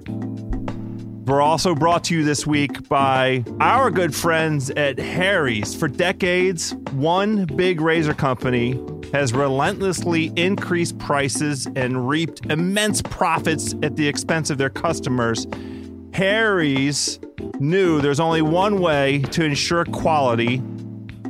We're 1.27 1.43
also 1.43 1.75
brought 1.75 2.05
to 2.05 2.15
you 2.15 2.25
this 2.25 2.47
week 2.47 2.89
by 2.89 3.45
our 3.61 3.91
good 3.91 4.15
friends 4.15 4.71
at 4.71 4.99
Harry's. 4.99 5.75
For 5.75 5.89
decades, 5.89 6.75
one 6.93 7.45
big 7.45 7.81
razor 7.81 8.15
company 8.15 8.81
has 9.13 9.33
relentlessly 9.33 10.33
increased 10.37 10.99
prices 10.99 11.67
and 11.77 12.09
reaped 12.09 12.47
immense 12.47 13.01
profits 13.03 13.75
at 13.83 13.97
the 13.97 14.09
expense 14.09 14.51
of 14.51 14.59
their 14.59 14.71
customers. 14.71 15.47
Harry's 16.15 17.19
knew 17.59 18.01
there's 18.01 18.21
only 18.21 18.41
one 18.41 18.79
way 18.79 19.19
to 19.33 19.45
ensure 19.45 19.85
quality 19.85 20.59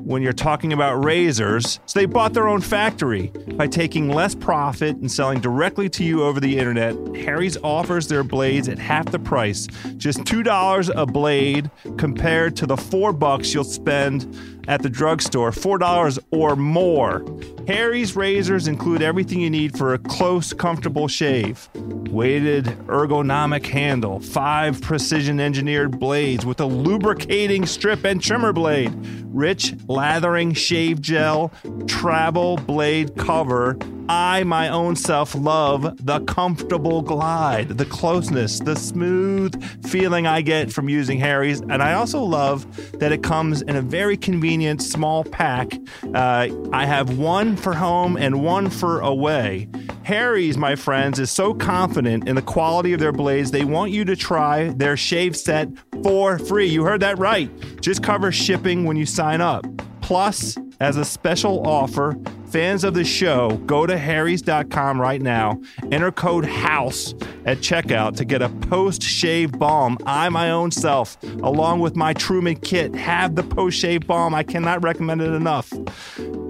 when 0.05 0.21
you're 0.21 0.35
talking 0.35 0.75
about 0.75 1.03
razors. 1.03 1.81
So 1.87 1.99
they 1.99 2.05
bought 2.05 2.35
their 2.35 2.47
own 2.47 2.61
factory 2.61 3.29
by 3.55 3.67
taking 3.67 4.11
less 4.11 4.35
profit 4.35 4.97
and 4.97 5.11
selling 5.11 5.41
directly 5.41 5.89
to 5.89 6.05
you 6.05 6.23
over 6.23 6.39
the 6.39 6.59
internet. 6.59 6.95
Harry's 7.17 7.57
offers 7.65 8.09
their 8.09 8.23
blades 8.23 8.69
at 8.69 8.79
half 8.79 9.07
the 9.07 9.19
price, 9.19 9.69
just 9.97 10.19
$2 10.21 10.93
a 10.95 11.07
blade 11.07 11.71
compared 11.97 12.55
to 12.57 12.67
the 12.67 12.77
4 12.77 13.15
bucks 13.15 13.55
you'll 13.55 13.65
spend 13.65 14.64
at 14.69 14.83
the 14.83 14.89
drugstore, 14.89 15.51
$4 15.51 16.19
or 16.31 16.57
more. 16.57 17.25
Harry's 17.67 18.15
razors 18.15 18.69
include 18.69 19.03
everything 19.03 19.41
you 19.41 19.51
need 19.51 19.77
for 19.77 19.95
a 19.95 19.99
close, 19.99 20.53
comfortable 20.53 21.09
shave. 21.09 21.69
Weighted 21.75 22.67
ergonomic 22.87 23.67
handle, 23.67 24.21
five 24.21 24.81
precision 24.81 25.41
engineered 25.41 25.99
blades 25.99 26.45
with 26.45 26.61
a 26.61 26.67
lubricating 26.67 27.67
strip 27.67 28.05
and 28.05 28.23
trimmer 28.23 28.53
blade, 28.53 28.93
rich 29.27 29.75
lathering 29.89 30.53
shave 30.53 31.01
gel, 31.01 31.53
travel 31.87 32.57
blade 32.57 33.17
cover, 33.17 33.79
I, 34.09 34.45
my 34.45 34.69
own 34.69 34.97
self, 34.97 35.35
love 35.35 35.97
the 36.05 36.21
comfortable 36.21 37.01
glide, 37.01 37.69
the 37.69 37.87
closeness, 37.87 38.61
the 38.61 38.77
smooth 38.77 39.63
feeling 39.87 40.27
I 40.27 40.43
get 40.43 40.71
from 40.71 40.91
using 40.91 41.19
Harry's. 41.19 41.61
And 41.63 41.83
I 41.83 41.95
also 41.95 42.23
love 42.23 42.67
that 42.99 43.13
it 43.13 43.23
comes 43.23 43.63
in 43.63 43.77
a 43.77 43.83
very 43.83 44.19
convenient 44.19 44.54
small 44.79 45.25
pack. 45.25 45.73
Uh, 46.15 46.49
I 46.73 46.87
have 46.87 47.19
one 47.19 47.57
for 47.57 47.75
home 47.75 48.17
and 48.17 48.43
one 48.43 48.71
for 48.71 49.01
away. 49.01 49.69
Harry's, 50.05 50.59
my 50.59 50.77
friends, 50.77 51.19
is 51.19 51.31
so 51.31 51.55
confident 51.55 52.29
in 52.29 52.37
the 52.37 52.43
quality 52.43 52.93
of 52.93 53.01
their 53.01 53.13
blades, 53.13 53.51
they 53.51 53.65
want 53.65 53.91
you 53.91 54.05
to 54.05 54.15
try 54.15 54.69
their 54.71 54.97
shave 54.97 55.37
set 55.37 55.69
for 56.03 56.39
free. 56.39 56.67
You 56.67 56.85
heard 56.85 57.01
that 57.01 57.19
right. 57.19 57.51
Just 57.81 58.03
cover 58.03 58.31
shipping 58.31 58.85
when 58.85 58.97
you 58.97 59.07
sign 59.07 59.41
up. 59.41 59.65
Plus, 60.05 60.59
as 60.81 60.99
a 60.99 61.05
special 61.05 61.67
offer, 61.67 62.15
fans 62.49 62.85
of 62.85 62.93
the 62.93 63.05
show, 63.05 63.57
go 63.65 63.87
to 63.87 63.97
harrys.com 63.97 65.01
right 65.01 65.23
now, 65.23 65.59
enter 65.91 66.13
code 66.13 66.45
HOUSE 66.45 67.15
at 67.47 67.61
checkout 67.61 68.15
to 68.17 68.27
get 68.27 68.43
a 68.43 68.51
post 68.51 69.03
shave 69.03 69.59
balm. 69.59 69.97
I, 70.05 70.29
my 70.29 70.51
own 70.51 70.71
self, 70.71 71.17
along 71.43 71.81
with 71.81 71.97
my 71.97 72.13
Truman 72.13 72.57
kit, 72.57 72.95
have 72.95 73.35
the 73.35 73.43
post 73.43 73.79
shave 73.79 74.07
balm. 74.07 74.35
I 74.35 74.43
cannot 74.43 74.85
recommend 74.85 75.23
it 75.23 75.33
enough. 75.33 75.73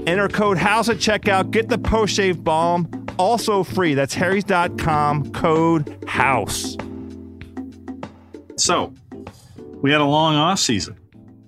Enter 0.05 0.27
code 0.27 0.59
HOUSE 0.59 0.89
at 0.89 0.97
checkout, 0.97 1.53
get 1.53 1.69
the 1.69 1.79
post 1.79 2.17
shave 2.17 2.43
balm, 2.43 3.07
also 3.21 3.63
free. 3.63 3.95
That's 3.95 4.15
harrys.com, 4.15 5.31
code 5.31 5.97
HOUSE. 6.09 6.77
So, 8.57 8.93
we 9.81 9.93
had 9.93 10.01
a 10.01 10.07
long 10.07 10.35
off 10.35 10.59
season, 10.59 10.99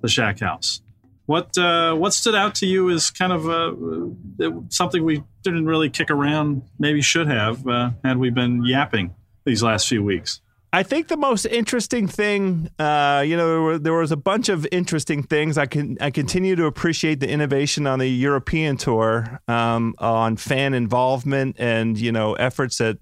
the 0.03 0.09
Shack 0.09 0.39
House. 0.39 0.83
What 1.27 1.57
uh, 1.59 1.95
what 1.95 2.15
stood 2.15 2.35
out 2.35 2.55
to 2.57 2.67
you 2.67 2.89
is 2.89 3.11
kind 3.11 3.33
of 3.33 3.49
uh, 3.49 4.51
something 4.69 5.05
we 5.05 5.23
didn't 5.43 5.67
really 5.67 5.91
kick 5.91 6.11
around? 6.11 6.63
Maybe 6.79 7.03
should 7.03 7.29
have 7.29 7.67
uh, 7.67 7.91
had 8.05 8.19
we 8.19 8.31
been 8.31 8.65
yapping 8.65 9.15
these 9.45 9.63
last 9.63 9.89
few 9.89 10.03
weeks. 10.03 10.41
I 10.73 10.83
think 10.83 11.09
the 11.09 11.17
most 11.17 11.47
interesting 11.47 12.07
thing, 12.07 12.69
uh, 12.79 13.25
you 13.27 13.37
know, 13.37 13.49
there, 13.49 13.61
were, 13.63 13.79
there, 13.79 13.93
was 13.95 14.13
a 14.13 14.17
bunch 14.17 14.49
of 14.51 14.67
interesting 14.71 15.23
things. 15.23 15.57
I 15.57 15.67
can 15.67 15.97
I 16.01 16.11
continue 16.11 16.55
to 16.55 16.67
appreciate 16.67 17.21
the 17.21 17.31
innovation 17.31 17.87
on 17.87 17.99
the 17.99 18.09
European 18.09 18.77
tour 18.77 19.41
um, 19.49 19.95
on 19.99 20.37
fan 20.37 20.75
involvement 20.75 21.57
and 21.59 21.99
you 21.99 22.13
know 22.13 22.35
efforts 22.35 22.81
at 22.81 22.99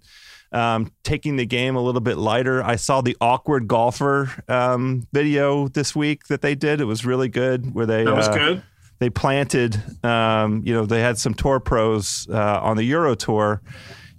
um, 0.53 0.93
taking 1.03 1.37
the 1.37 1.47
game 1.47 1.77
a 1.77 1.81
little 1.81 2.01
bit 2.01 2.17
lighter. 2.17 2.63
I 2.63 2.77
saw 2.77 3.01
the 3.01 3.17
awkward 3.21 3.67
golfer 3.69 4.31
um, 4.49 5.07
video 5.13 5.69
this 5.69 5.95
week 5.95 6.27
that 6.29 6.43
they 6.43 6.55
did. 6.55 6.81
It 6.81 6.85
was 6.85 7.05
really 7.05 7.29
good. 7.29 7.75
Where 7.75 7.87
they 7.87 8.05
that 8.05 8.15
was 8.15 8.29
uh, 8.29 8.35
good. 8.35 8.63
They 9.01 9.11
planted, 9.11 9.83
um, 10.05 10.63
you 10.65 10.73
know, 10.73 10.87
they 10.87 11.01
had 11.01 11.19
some 11.19 11.35
tour 11.35 11.59
pros 11.61 12.29
uh, 12.31 12.61
on 12.63 12.77
the 12.77 12.85
Euro 12.85 13.15
tour 13.15 13.61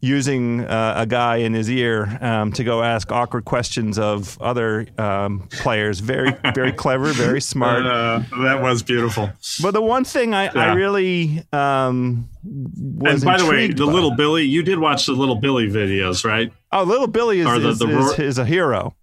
using 0.01 0.61
uh, 0.61 0.93
a 0.97 1.05
guy 1.05 1.37
in 1.37 1.53
his 1.53 1.69
ear 1.69 2.17
um, 2.21 2.51
to 2.53 2.63
go 2.63 2.83
ask 2.83 3.11
awkward 3.11 3.45
questions 3.45 3.97
of 3.97 4.39
other 4.41 4.87
um, 4.97 5.47
players. 5.51 5.99
Very, 5.99 6.31
very 6.53 6.71
clever, 6.71 7.11
very 7.13 7.41
smart. 7.41 7.85
Uh, 7.85 8.21
that 8.43 8.61
was 8.61 8.83
beautiful. 8.83 9.29
But 9.61 9.71
the 9.71 9.81
one 9.81 10.03
thing 10.03 10.33
I, 10.33 10.45
yeah. 10.45 10.51
I 10.55 10.73
really 10.73 11.43
um, 11.51 12.29
was 12.43 13.23
and 13.23 13.23
by 13.23 13.37
the 13.37 13.49
way, 13.49 13.67
the 13.67 13.85
by. 13.85 13.91
little 13.91 14.15
Billy, 14.15 14.43
you 14.43 14.63
did 14.63 14.79
watch 14.79 15.05
the 15.05 15.13
little 15.13 15.35
Billy 15.35 15.67
videos, 15.67 16.23
right? 16.23 16.51
Oh, 16.71 16.83
little 16.83 17.07
Billy 17.07 17.39
is, 17.39 17.47
the, 17.47 17.69
is, 17.69 17.79
the, 17.79 17.87
is, 17.87 18.19
is, 18.19 18.37
a 18.37 18.45
hero. 18.45 18.95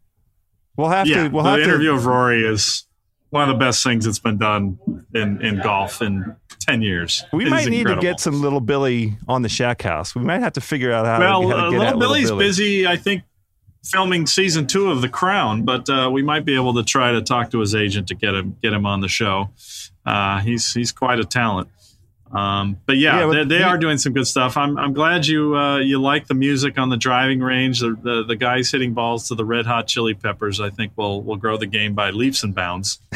We'll 0.76 0.90
have 0.90 1.06
yeah, 1.06 1.24
to. 1.24 1.28
We'll 1.28 1.44
the 1.44 1.50
have 1.50 1.60
interview 1.60 1.90
to, 1.90 1.96
of 1.96 2.06
Rory 2.06 2.44
is 2.44 2.84
one 3.32 3.48
of 3.48 3.58
the 3.58 3.58
best 3.58 3.82
things 3.82 4.04
that's 4.04 4.18
been 4.18 4.36
done 4.36 4.78
in, 5.14 5.40
in 5.40 5.58
golf 5.62 6.02
in 6.02 6.36
10 6.60 6.82
years. 6.82 7.24
We 7.32 7.46
it 7.46 7.50
might 7.50 7.66
need 7.66 7.86
to 7.86 7.96
get 7.96 8.20
some 8.20 8.42
little 8.42 8.60
Billy 8.60 9.16
on 9.26 9.40
the 9.40 9.48
Shack 9.48 9.80
House. 9.80 10.14
We 10.14 10.20
might 10.20 10.42
have 10.42 10.52
to 10.52 10.60
figure 10.60 10.92
out 10.92 11.06
how, 11.06 11.18
well, 11.18 11.42
to, 11.42 11.48
how 11.48 11.64
to 11.64 11.70
get 11.70 11.78
uh, 11.78 11.84
little 11.84 12.00
Billy's 12.00 12.24
little 12.24 12.38
Billy. 12.38 12.48
busy, 12.50 12.86
I 12.86 12.98
think, 12.98 13.22
filming 13.82 14.26
season 14.26 14.66
two 14.66 14.90
of 14.90 15.00
The 15.00 15.08
Crown, 15.08 15.62
but 15.62 15.88
uh, 15.88 16.10
we 16.12 16.22
might 16.22 16.44
be 16.44 16.54
able 16.54 16.74
to 16.74 16.82
try 16.82 17.12
to 17.12 17.22
talk 17.22 17.50
to 17.52 17.60
his 17.60 17.74
agent 17.74 18.08
to 18.08 18.14
get 18.14 18.34
him 18.34 18.54
get 18.62 18.74
him 18.74 18.84
on 18.84 19.00
the 19.00 19.08
show. 19.08 19.48
Uh, 20.04 20.40
he's 20.40 20.74
he's 20.74 20.92
quite 20.92 21.18
a 21.18 21.24
talent. 21.24 21.68
Um, 22.32 22.78
but 22.86 22.96
yeah, 22.96 23.20
Yeah, 23.20 23.26
but 23.26 23.32
they, 23.34 23.44
they 23.44 23.58
the- 23.58 23.64
are 23.64 23.76
doing 23.76 23.98
some 23.98 24.14
good 24.14 24.26
stuff. 24.26 24.56
I'm, 24.56 24.78
I'm 24.78 24.94
glad 24.94 25.26
you 25.26 25.54
uh, 25.56 25.78
you 25.78 26.00
like 26.00 26.26
the 26.28 26.34
music 26.34 26.78
on 26.78 26.88
the 26.88 26.96
driving 26.96 27.40
range. 27.40 27.80
The, 27.80 27.94
the 28.02 28.24
the 28.26 28.36
guys 28.36 28.70
hitting 28.70 28.94
balls 28.94 29.28
to 29.28 29.34
the 29.34 29.44
Red 29.44 29.66
Hot 29.66 29.86
Chili 29.86 30.14
Peppers. 30.14 30.58
I 30.60 30.70
think 30.70 30.92
will 30.96 31.22
will 31.22 31.36
grow 31.36 31.58
the 31.58 31.66
game 31.66 31.92
by 31.94 32.08
leaps 32.10 32.42
and 32.42 32.54
bounds. 32.54 33.00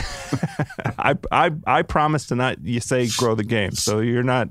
I 0.98 1.16
I 1.32 1.50
I 1.66 1.82
promise 1.82 2.26
to 2.26 2.34
not 2.36 2.60
you 2.62 2.80
say 2.80 3.08
grow 3.16 3.34
the 3.34 3.44
game. 3.44 3.72
So 3.72 4.00
you're 4.00 4.22
not 4.22 4.48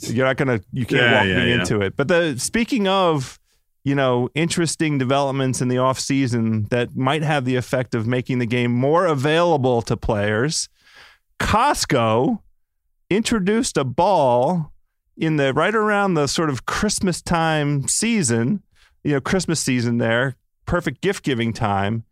you're 0.00 0.26
not 0.26 0.36
gonna 0.38 0.60
you 0.72 0.86
can't 0.86 1.02
Yeah, 1.02 1.14
walk 1.18 1.26
yeah, 1.26 1.36
me 1.44 1.48
yeah. 1.50 1.60
into 1.60 1.80
it. 1.82 1.94
But 1.96 2.08
the 2.08 2.36
speaking 2.38 2.88
of 2.88 3.38
you 3.84 3.94
know 3.94 4.30
interesting 4.34 4.96
developments 4.96 5.60
in 5.60 5.68
the 5.68 5.78
off 5.78 6.00
season 6.00 6.64
that 6.70 6.96
might 6.96 7.22
have 7.22 7.44
the 7.44 7.56
effect 7.56 7.94
of 7.94 8.06
making 8.06 8.38
the 8.38 8.46
game 8.46 8.72
more 8.72 9.04
available 9.06 9.82
to 9.82 9.96
players, 9.98 10.68
Costco 11.40 12.38
introduced 13.10 13.76
a 13.76 13.84
ball 13.84 14.72
in 15.16 15.36
the 15.36 15.52
right 15.52 15.74
around 15.74 16.14
the 16.14 16.26
sort 16.26 16.50
of 16.50 16.66
Christmas 16.66 17.20
time 17.22 17.88
season, 17.88 18.62
you 19.02 19.12
know, 19.14 19.20
Christmas 19.20 19.60
season 19.60 19.98
there, 19.98 20.36
perfect 20.66 21.00
gift 21.00 21.24
giving 21.24 21.52
time 21.52 22.04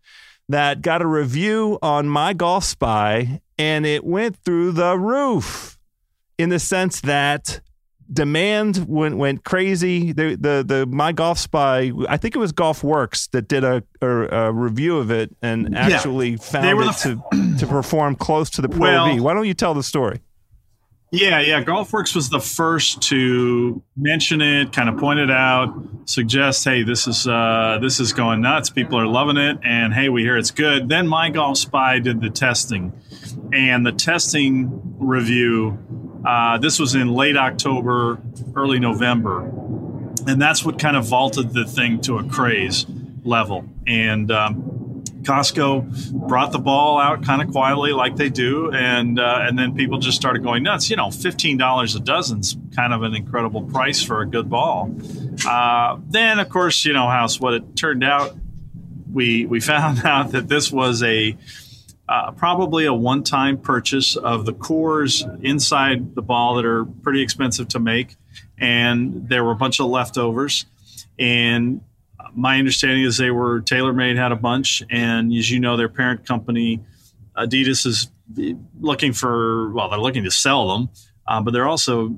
that 0.49 0.81
got 0.83 1.03
a 1.03 1.07
review 1.07 1.79
on 1.83 2.09
My 2.09 2.33
Golf 2.33 2.65
Spy 2.65 3.41
and 3.59 3.85
it 3.87 4.05
went 4.05 4.37
through 4.37 4.73
the 4.73 4.97
roof 4.99 5.79
in 6.39 6.49
the 6.51 6.59
sense 6.59 7.01
that 7.03 7.61
demand 8.13 8.87
went 8.89 9.17
went 9.17 9.45
crazy. 9.45 10.13
The 10.13 10.37
the 10.37 10.65
the 10.67 10.87
My 10.87 11.13
Golf 11.13 11.39
Spy, 11.39 11.93
I 12.09 12.17
think 12.17 12.37
it 12.37 12.39
was 12.39 12.53
Golf 12.53 12.83
Works 12.85 13.27
that 13.29 13.49
did 13.49 13.65
a, 13.65 13.83
a, 14.01 14.07
a 14.09 14.53
review 14.53 14.99
of 14.99 15.11
it 15.11 15.35
and 15.43 15.71
Yeah. 15.73 15.79
actually 15.97 16.37
found 16.37 16.77
were 16.77 16.85
it 16.85 16.97
the 16.97 17.23
to 17.33 17.57
to 17.59 17.67
perform 17.67 18.15
close 18.17 18.51
to 18.51 18.63
the 18.63 18.69
Pro 18.69 18.81
Well- 18.81 19.15
V. 19.15 19.21
Why 19.21 19.35
don't 19.35 19.47
you 19.47 19.55
tell 19.55 19.75
the 19.75 19.83
story? 19.83 20.21
Yeah, 21.17 21.41
yeah. 21.41 21.63
GolfWRX 21.65 22.15
was 22.15 22.29
the 22.29 22.41
first 22.41 23.01
to 23.05 23.83
mention 23.97 24.43
it, 24.43 24.71
kind 24.71 24.91
of 24.91 24.99
point 24.99 25.19
it 25.19 25.31
out, 25.31 25.75
suggest, 26.05 26.63
hey, 26.63 26.83
this 26.83 27.07
is 27.07 27.27
uh, 27.27 27.79
this 27.81 28.01
is 28.01 28.13
going 28.13 28.43
nuts. 28.43 28.69
People 28.69 28.99
are 28.99 29.07
loving 29.07 29.39
it, 29.39 29.59
and 29.65 29.95
hey, 29.95 30.11
we 30.11 30.21
hear 30.21 30.37
it's 30.37 30.51
good. 30.51 30.91
Then 30.91 31.09
My 31.09 31.31
Golf 31.31 31.57
Spy 31.57 32.01
did 32.01 32.21
the 32.21 32.29
testing, 32.29 32.93
and 33.51 33.87
the 33.87 33.93
testing 33.93 34.97
review. 34.99 35.79
Uh, 36.27 36.59
this 36.59 36.79
was 36.79 36.95
in 36.95 37.09
late 37.09 37.39
October, 37.39 38.21
early 38.55 38.79
November, 38.79 39.41
and 40.27 40.41
that's 40.41 40.67
what 40.67 40.79
kind 40.79 40.99
of 40.99 41.07
vaulted 41.07 41.55
the 41.55 41.65
thing 41.65 41.99
to 42.03 42.19
a 42.19 42.25
craze 42.29 42.85
level. 43.25 43.65
And 43.87 44.31
um, 44.31 44.76
Costco 45.27 46.13
brought 46.29 46.53
the 46.53 46.59
ball 46.59 46.99
out 46.99 47.25
kind 47.25 47.43
of 47.43 47.51
quietly, 47.51 47.93
like 47.93 48.17
they 48.17 48.29
do, 48.29 48.73
and 48.73 49.19
uh, 49.19 49.41
and 49.43 49.59
then 49.59 49.75
people 49.75 49.99
just 49.99 50.17
started 50.17 50.43
going 50.43 50.63
nuts. 50.63 50.89
You 50.89 50.97
know, 50.97 51.11
fifteen 51.11 51.57
dollars 51.57 51.95
a 51.95 52.01
dozen's 52.01 52.57
kind 52.75 52.95
of 52.95 53.03
an 53.03 53.15
incredible 53.15 53.63
price 53.63 54.03
for 54.03 54.23
a 54.23 54.27
good 54.27 54.49
ball. 54.49 54.95
Uh, 55.47 55.99
then, 56.09 56.39
of 56.39 56.49
course, 56.49 56.85
you 56.85 56.93
know 56.93 57.09
how 57.09 57.27
what 57.41 57.55
it 57.55 57.77
turned 57.77 58.05
out. 58.05 58.37
We 59.13 59.47
we 59.47 59.61
found 59.73 60.05
out 60.05 60.33
that 60.33 60.49
this 60.49 60.71
was 60.71 61.03
a 61.03 61.37
uh, 62.09 62.31
probably 62.33 62.87
a 62.87 62.95
one-time 62.95 63.59
purchase 63.59 64.15
of 64.15 64.47
the 64.47 64.53
cores 64.53 65.27
inside 65.43 66.15
the 66.15 66.23
ball 66.23 66.55
that 66.55 66.65
are 66.65 66.85
pretty 66.85 67.21
expensive 67.21 67.67
to 67.69 67.81
make, 67.81 68.15
and 68.59 69.29
there 69.29 69.43
were 69.43 69.53
a 69.53 69.57
bunch 69.57 69.81
of 69.81 69.87
leftovers, 69.87 70.67
and 71.19 71.81
my 72.37 72.59
understanding 72.59 73.05
is 73.05 73.17
they 73.17 73.31
were 73.31 73.63
TaylorMade 73.63 74.17
had 74.17 74.31
a 74.31 74.37
bunch, 74.37 74.83
and 74.91 75.33
as 75.33 75.51
you 75.51 75.59
know, 75.59 75.77
their 75.77 75.89
parent 75.89 76.27
company, 76.27 76.85
Adidas, 77.37 77.87
is 77.87 78.11
looking 78.79 79.13
for 79.13 79.73
well, 79.73 79.89
they're 79.89 79.99
looking 79.99 80.25
to 80.25 80.31
sell 80.31 80.69
them, 80.77 80.91
uh, 81.27 81.41
but 81.41 81.53
they're 81.53 81.67
also 81.67 82.15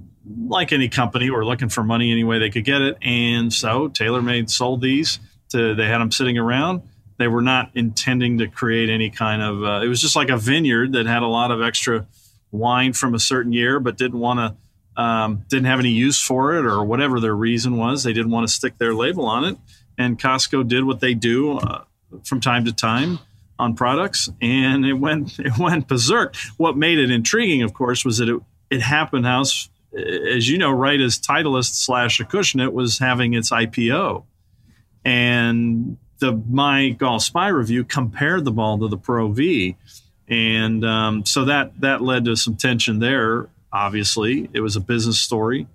like 0.47 0.73
any 0.73 0.89
company, 0.89 1.31
were 1.31 1.45
looking 1.45 1.69
for 1.69 1.85
money 1.85 2.11
any 2.11 2.25
way 2.25 2.39
they 2.39 2.51
could 2.51 2.65
get 2.65 2.83
it, 2.83 2.99
and 3.01 3.53
so 3.53 3.89
TaylorMade 3.89 4.51
sold 4.51 4.83
these. 4.83 5.21
To 5.51 5.75
they 5.75 5.87
had 5.87 5.99
them 5.99 6.13
sitting 6.13 6.37
around. 6.37 6.83
They 7.17 7.29
were 7.29 7.43
not 7.43 7.71
intending 7.75 8.39
to 8.39 8.49
create 8.49 8.91
any 8.91 9.11
kind 9.11 9.41
of. 9.41 9.63
Uh, 9.63 9.81
it 9.85 9.89
was 9.89 10.01
just 10.01 10.17
like 10.17 10.29
a 10.29 10.37
vineyard 10.37 10.93
that 10.93 11.07
had 11.07 11.23
a 11.23 11.27
lot 11.27 11.51
of 11.51 11.63
extra 11.63 12.07
wine 12.51 12.93
from 12.93 13.15
a 13.15 13.19
certain 13.19 13.53
year, 13.53 13.81
but 13.81 13.97
didn't 13.97 14.19
want 14.19 14.41
to. 14.41 14.57
Um, 15.01 15.45
didn't 15.49 15.67
have 15.67 15.79
any 15.79 15.93
use 15.93 16.21
for 16.21 16.57
it, 16.57 16.67
or 16.67 16.85
whatever 16.85 17.21
their 17.21 17.35
reason 17.35 17.77
was. 17.77 18.03
They 18.03 18.13
didn't 18.13 18.33
want 18.33 18.49
to 18.49 18.53
stick 18.53 18.79
their 18.79 18.93
label 18.93 19.27
on 19.27 19.45
it 19.45 19.57
and 19.99 20.19
Costco 20.19 20.67
did 20.67 20.85
what 20.85 21.01
they 21.01 21.13
do 21.13 21.59
uh, 21.59 21.83
from 22.23 22.41
time 22.41 22.65
to 22.65 22.73
time 22.73 23.19
on 23.59 23.75
products, 23.75 24.31
and 24.41 24.87
it 24.87 24.95
went 24.95 25.39
it 25.39 25.59
went 25.59 25.89
berserk. 25.89 26.37
What 26.57 26.77
made 26.77 26.99
it 26.99 27.11
intriguing, 27.11 27.63
of 27.63 27.75
course, 27.75 28.05
was 28.05 28.19
that 28.19 28.29
it 28.29 28.41
it 28.71 28.81
happened 28.81 29.27
house, 29.27 29.69
as 29.93 30.49
you 30.49 30.59
know, 30.59 30.71
right 30.71 31.01
as 31.01 31.19
Titleist 31.19 31.75
slash 31.75 32.21
Acushnet 32.21 32.73
was 32.73 32.99
having 32.99 33.35
its 33.35 33.51
IPO, 33.51 34.25
and 35.05 35.99
the 36.21 36.33
My 36.33 36.91
Golf 36.91 37.23
Spy 37.23 37.49
review 37.49 37.85
compared 37.85 38.45
the 38.45 38.53
ball 38.53 38.79
to 38.79 38.89
the 38.89 38.99
Pro 38.99 39.29
V, 39.29 39.77
and 40.29 40.85
um, 40.85 41.27
so 41.27 41.45
that 41.47 41.81
that 41.81 42.01
led 42.01 42.25
to 42.27 42.37
some 42.37 42.57
tension 42.57 43.01
there. 43.01 43.49
Obviously, 43.71 44.49
it 44.55 44.61
was 44.61 44.77
a 44.77 44.81
business 44.81 45.19
story 45.19 45.67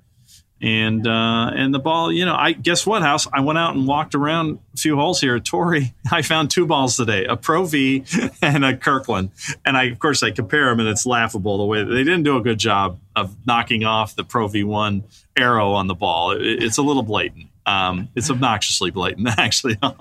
and 0.63 1.05
uh, 1.05 1.51
and 1.53 1.73
the 1.73 1.79
ball, 1.79 2.09
you 2.09 2.25
know, 2.25 2.35
I 2.35 2.53
guess 2.53 2.87
what 2.87 3.01
house 3.01 3.27
I 3.33 3.41
went 3.41 3.59
out 3.59 3.75
and 3.75 3.85
walked 3.85 4.15
around 4.15 4.59
a 4.73 4.77
few 4.77 4.95
holes 4.95 5.19
here 5.19 5.35
at 5.35 5.43
Torrey. 5.43 5.93
I 6.11 6.21
found 6.21 6.49
two 6.49 6.65
balls 6.65 6.95
today, 6.95 7.25
a 7.25 7.35
Pro 7.35 7.65
V 7.65 8.05
and 8.41 8.63
a 8.63 8.77
Kirkland, 8.77 9.31
and 9.65 9.75
I 9.75 9.83
of 9.85 9.99
course 9.99 10.23
I 10.23 10.31
compare 10.31 10.69
them, 10.69 10.79
and 10.79 10.87
it's 10.87 11.05
laughable 11.05 11.57
the 11.57 11.65
way 11.65 11.83
they 11.83 12.05
didn't 12.05 12.23
do 12.23 12.37
a 12.37 12.41
good 12.41 12.59
job 12.59 12.97
of 13.13 13.35
knocking 13.45 13.83
off 13.83 14.15
the 14.15 14.23
Pro 14.23 14.47
V 14.47 14.63
one 14.63 15.03
arrow 15.35 15.73
on 15.73 15.87
the 15.87 15.95
ball. 15.95 16.31
It, 16.31 16.41
it's 16.41 16.77
a 16.77 16.81
little 16.81 17.03
blatant. 17.03 17.47
Um, 17.65 18.09
it's 18.13 18.29
obnoxiously 18.29 18.91
blatant, 18.91 19.27
actually. 19.37 19.75
but 19.81 19.93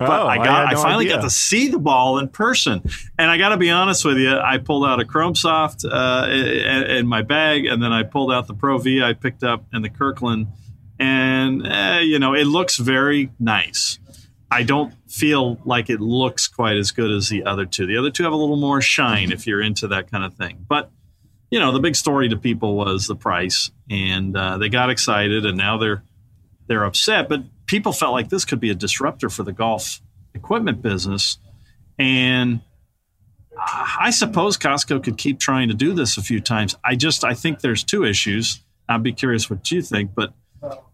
Oh, 0.00 0.04
I 0.26 0.34
I 0.34 0.36
got, 0.36 0.66
I, 0.68 0.72
no 0.72 0.82
finally 0.82 1.06
idea. 1.06 1.16
got 1.16 1.22
to 1.22 1.30
see 1.30 1.68
the 1.68 1.78
ball 1.78 2.18
in 2.18 2.28
person, 2.28 2.82
and 3.18 3.30
I 3.30 3.38
got 3.38 3.50
to 3.50 3.56
be 3.56 3.70
honest 3.70 4.04
with 4.04 4.18
you. 4.18 4.36
I 4.38 4.58
pulled 4.58 4.84
out 4.84 5.00
a 5.00 5.04
Chrome 5.04 5.34
Soft 5.34 5.84
uh, 5.84 6.26
in, 6.28 6.82
in 6.90 7.06
my 7.06 7.22
bag, 7.22 7.64
and 7.64 7.82
then 7.82 7.92
I 7.92 8.02
pulled 8.02 8.30
out 8.32 8.46
the 8.46 8.54
Pro 8.54 8.76
V 8.78 9.02
I 9.02 9.14
picked 9.14 9.42
up 9.44 9.64
and 9.72 9.82
the 9.84 9.88
Kirkland, 9.88 10.48
and 10.98 11.66
eh, 11.66 12.00
you 12.00 12.18
know 12.18 12.34
it 12.34 12.44
looks 12.46 12.76
very 12.76 13.30
nice. 13.38 13.98
I 14.50 14.62
don't 14.62 14.94
feel 15.08 15.58
like 15.64 15.90
it 15.90 16.00
looks 16.00 16.46
quite 16.48 16.76
as 16.76 16.92
good 16.92 17.10
as 17.10 17.28
the 17.28 17.44
other 17.44 17.66
two. 17.66 17.86
The 17.86 17.96
other 17.96 18.10
two 18.10 18.22
have 18.24 18.32
a 18.32 18.36
little 18.36 18.56
more 18.56 18.80
shine 18.80 19.32
if 19.32 19.46
you're 19.46 19.60
into 19.62 19.88
that 19.88 20.10
kind 20.10 20.22
of 20.24 20.34
thing, 20.34 20.64
but 20.68 20.90
you 21.50 21.58
know 21.60 21.72
the 21.72 21.80
big 21.80 21.96
story 21.96 22.28
to 22.28 22.36
people 22.36 22.76
was 22.76 23.06
the 23.06 23.16
price, 23.16 23.70
and 23.90 24.36
uh, 24.36 24.58
they 24.58 24.68
got 24.68 24.90
excited, 24.90 25.46
and 25.46 25.56
now 25.56 25.78
they're 25.78 26.02
they're 26.66 26.84
upset. 26.84 27.28
But 27.28 27.42
people 27.66 27.92
felt 27.92 28.12
like 28.12 28.28
this 28.28 28.44
could 28.44 28.60
be 28.60 28.70
a 28.70 28.74
disruptor 28.74 29.28
for 29.28 29.42
the 29.42 29.52
golf 29.52 30.00
equipment 30.34 30.82
business, 30.82 31.38
and 31.98 32.60
I 33.58 34.10
suppose 34.10 34.58
Costco 34.58 35.02
could 35.02 35.16
keep 35.16 35.38
trying 35.38 35.68
to 35.68 35.74
do 35.74 35.94
this 35.94 36.18
a 36.18 36.22
few 36.22 36.40
times. 36.40 36.76
I 36.84 36.94
just 36.94 37.24
I 37.24 37.34
think 37.34 37.60
there's 37.60 37.82
two 37.82 38.04
issues. 38.04 38.62
I'd 38.88 39.02
be 39.02 39.12
curious 39.12 39.50
what 39.50 39.70
you 39.70 39.82
think, 39.82 40.14
but 40.14 40.32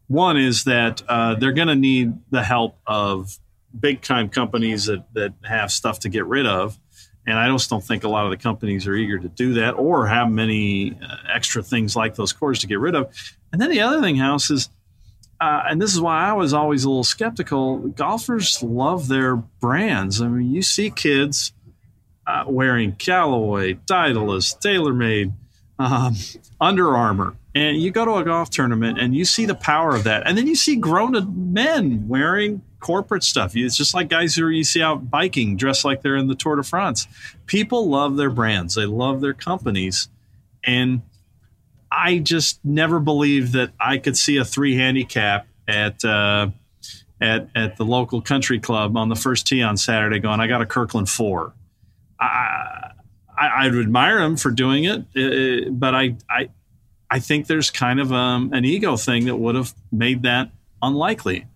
one 0.06 0.36
is 0.36 0.64
that 0.64 1.02
uh, 1.08 1.34
they're 1.34 1.52
going 1.52 1.68
to 1.68 1.74
need 1.74 2.14
the 2.30 2.42
help 2.42 2.76
of 2.86 3.38
big 3.78 4.02
time 4.02 4.28
companies 4.28 4.86
that 4.86 5.04
that 5.14 5.34
have 5.42 5.70
stuff 5.70 6.00
to 6.00 6.08
get 6.08 6.26
rid 6.26 6.46
of. 6.46 6.78
And 7.26 7.38
I 7.38 7.48
just 7.50 7.70
don't 7.70 7.84
think 7.84 8.02
a 8.04 8.08
lot 8.08 8.24
of 8.24 8.30
the 8.30 8.36
companies 8.36 8.86
are 8.86 8.94
eager 8.94 9.18
to 9.18 9.28
do 9.28 9.54
that 9.54 9.72
or 9.72 10.06
have 10.06 10.30
many 10.30 10.92
uh, 10.92 11.16
extra 11.32 11.62
things 11.62 11.94
like 11.94 12.16
those 12.16 12.32
cores 12.32 12.58
to 12.60 12.66
get 12.66 12.80
rid 12.80 12.96
of. 12.96 13.12
And 13.52 13.60
then 13.60 13.70
the 13.70 13.80
other 13.80 14.00
thing, 14.00 14.16
House, 14.16 14.50
is, 14.50 14.68
uh, 15.42 15.64
and 15.68 15.82
this 15.82 15.92
is 15.92 16.00
why 16.00 16.28
I 16.28 16.34
was 16.34 16.54
always 16.54 16.84
a 16.84 16.88
little 16.88 17.02
skeptical 17.02 17.78
golfers 17.78 18.62
love 18.62 19.08
their 19.08 19.34
brands. 19.34 20.22
I 20.22 20.28
mean, 20.28 20.54
you 20.54 20.62
see 20.62 20.88
kids 20.88 21.52
uh, 22.28 22.44
wearing 22.46 22.94
Callaway, 22.94 23.74
Titleist, 23.74 24.60
TaylorMade, 24.60 25.32
um, 25.80 26.14
Under 26.60 26.94
Armour, 26.94 27.34
and 27.56 27.82
you 27.82 27.90
go 27.90 28.04
to 28.04 28.14
a 28.14 28.24
golf 28.24 28.50
tournament 28.50 29.00
and 29.00 29.16
you 29.16 29.24
see 29.24 29.44
the 29.44 29.56
power 29.56 29.96
of 29.96 30.04
that, 30.04 30.28
and 30.28 30.38
then 30.38 30.46
you 30.46 30.54
see 30.54 30.76
grown 30.76 31.52
men 31.52 32.06
wearing 32.06 32.62
corporate 32.78 33.24
stuff. 33.24 33.56
It's 33.56 33.76
just 33.76 33.94
like 33.94 34.08
guys 34.08 34.36
who 34.36 34.46
you 34.46 34.62
see 34.62 34.80
out 34.80 35.10
biking 35.10 35.56
dressed 35.56 35.84
like 35.84 36.02
they're 36.02 36.14
in 36.14 36.28
the 36.28 36.36
Tour 36.36 36.54
de 36.54 36.62
France. 36.62 37.08
People 37.46 37.88
love 37.88 38.16
their 38.16 38.30
brands, 38.30 38.76
they 38.76 38.86
love 38.86 39.20
their 39.20 39.34
companies, 39.34 40.06
and 40.62 41.02
I 41.94 42.18
just 42.18 42.64
never 42.64 43.00
believed 43.00 43.52
that 43.52 43.72
I 43.78 43.98
could 43.98 44.16
see 44.16 44.38
a 44.38 44.44
three 44.44 44.76
handicap 44.76 45.46
at. 45.68 46.04
Uh, 46.04 46.50
at, 47.20 47.48
at 47.54 47.76
the 47.76 47.84
local 47.84 48.20
country 48.20 48.58
club 48.58 48.96
on 48.96 49.08
the 49.08 49.14
first 49.14 49.46
tee 49.46 49.62
on 49.62 49.76
Saturday, 49.76 50.18
going, 50.18 50.40
I 50.40 50.48
got 50.48 50.60
a 50.60 50.66
Kirkland 50.66 51.08
four. 51.08 51.54
I, 52.18 52.90
I, 53.38 53.66
I'd 53.66 53.74
admire 53.76 54.20
him 54.20 54.36
for 54.36 54.50
doing 54.50 54.84
it, 54.84 55.00
uh, 55.16 55.70
but 55.70 55.94
I, 55.94 56.16
I, 56.28 56.48
I 57.08 57.20
think 57.20 57.46
there's 57.46 57.70
kind 57.70 58.00
of 58.00 58.12
um, 58.12 58.52
an 58.52 58.64
ego 58.64 58.96
thing 58.96 59.26
that 59.26 59.36
would 59.36 59.54
have 59.54 59.72
made 59.92 60.22
that 60.24 60.50
unlikely. 60.82 61.46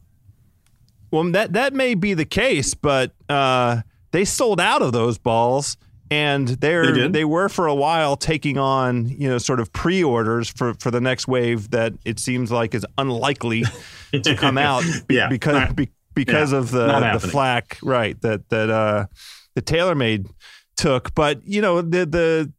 Well, 1.11 1.31
that 1.33 1.55
that 1.55 1.73
may 1.73 1.95
be 1.95 2.15
the 2.15 2.25
case, 2.25 2.75
but 2.75 3.13
uh, 3.29 3.83
they 4.13 4.25
sold 4.25 4.61
out 4.61 4.83
of 4.83 4.93
those 4.93 5.19
balls 5.19 5.77
and 6.11 6.49
they're 6.49 6.93
They 6.93 7.09
they, 7.09 7.25
were 7.25 7.49
for 7.49 7.67
a 7.67 7.75
while 7.75 8.17
taking 8.17 8.59
on 8.59 9.07
you 9.09 9.29
know 9.29 9.39
sort 9.39 9.61
of 9.61 9.73
pre-orders 9.73 10.49
for 10.49 10.75
for 10.75 10.91
the 10.91 11.01
next 11.01 11.27
wave 11.29 11.71
that 11.71 11.93
it 12.05 12.19
seems 12.21 12.51
like 12.53 12.75
is 12.75 12.87
unlikely 12.99 13.65
to 14.13 14.37
come 14.37 14.59
out 14.59 14.85
be- 15.09 15.17
Yeah. 15.17 15.29
because 15.29 15.55
Not- 15.55 15.77
be, 15.77 15.91
because 16.15 16.53
yeah, 16.53 16.59
of 16.59 16.71
the 16.71 16.87
the 16.87 16.93
happening. 17.01 17.31
flack 17.31 17.79
right 17.83 18.21
that 18.23 18.49
that 18.51 18.71
uh 18.71 19.07
the 19.55 19.63
TaylorMade 19.63 20.29
took 20.77 21.15
but 21.15 21.41
you 21.47 21.61
know 21.63 21.81
the 21.83 22.05
the 22.07 22.53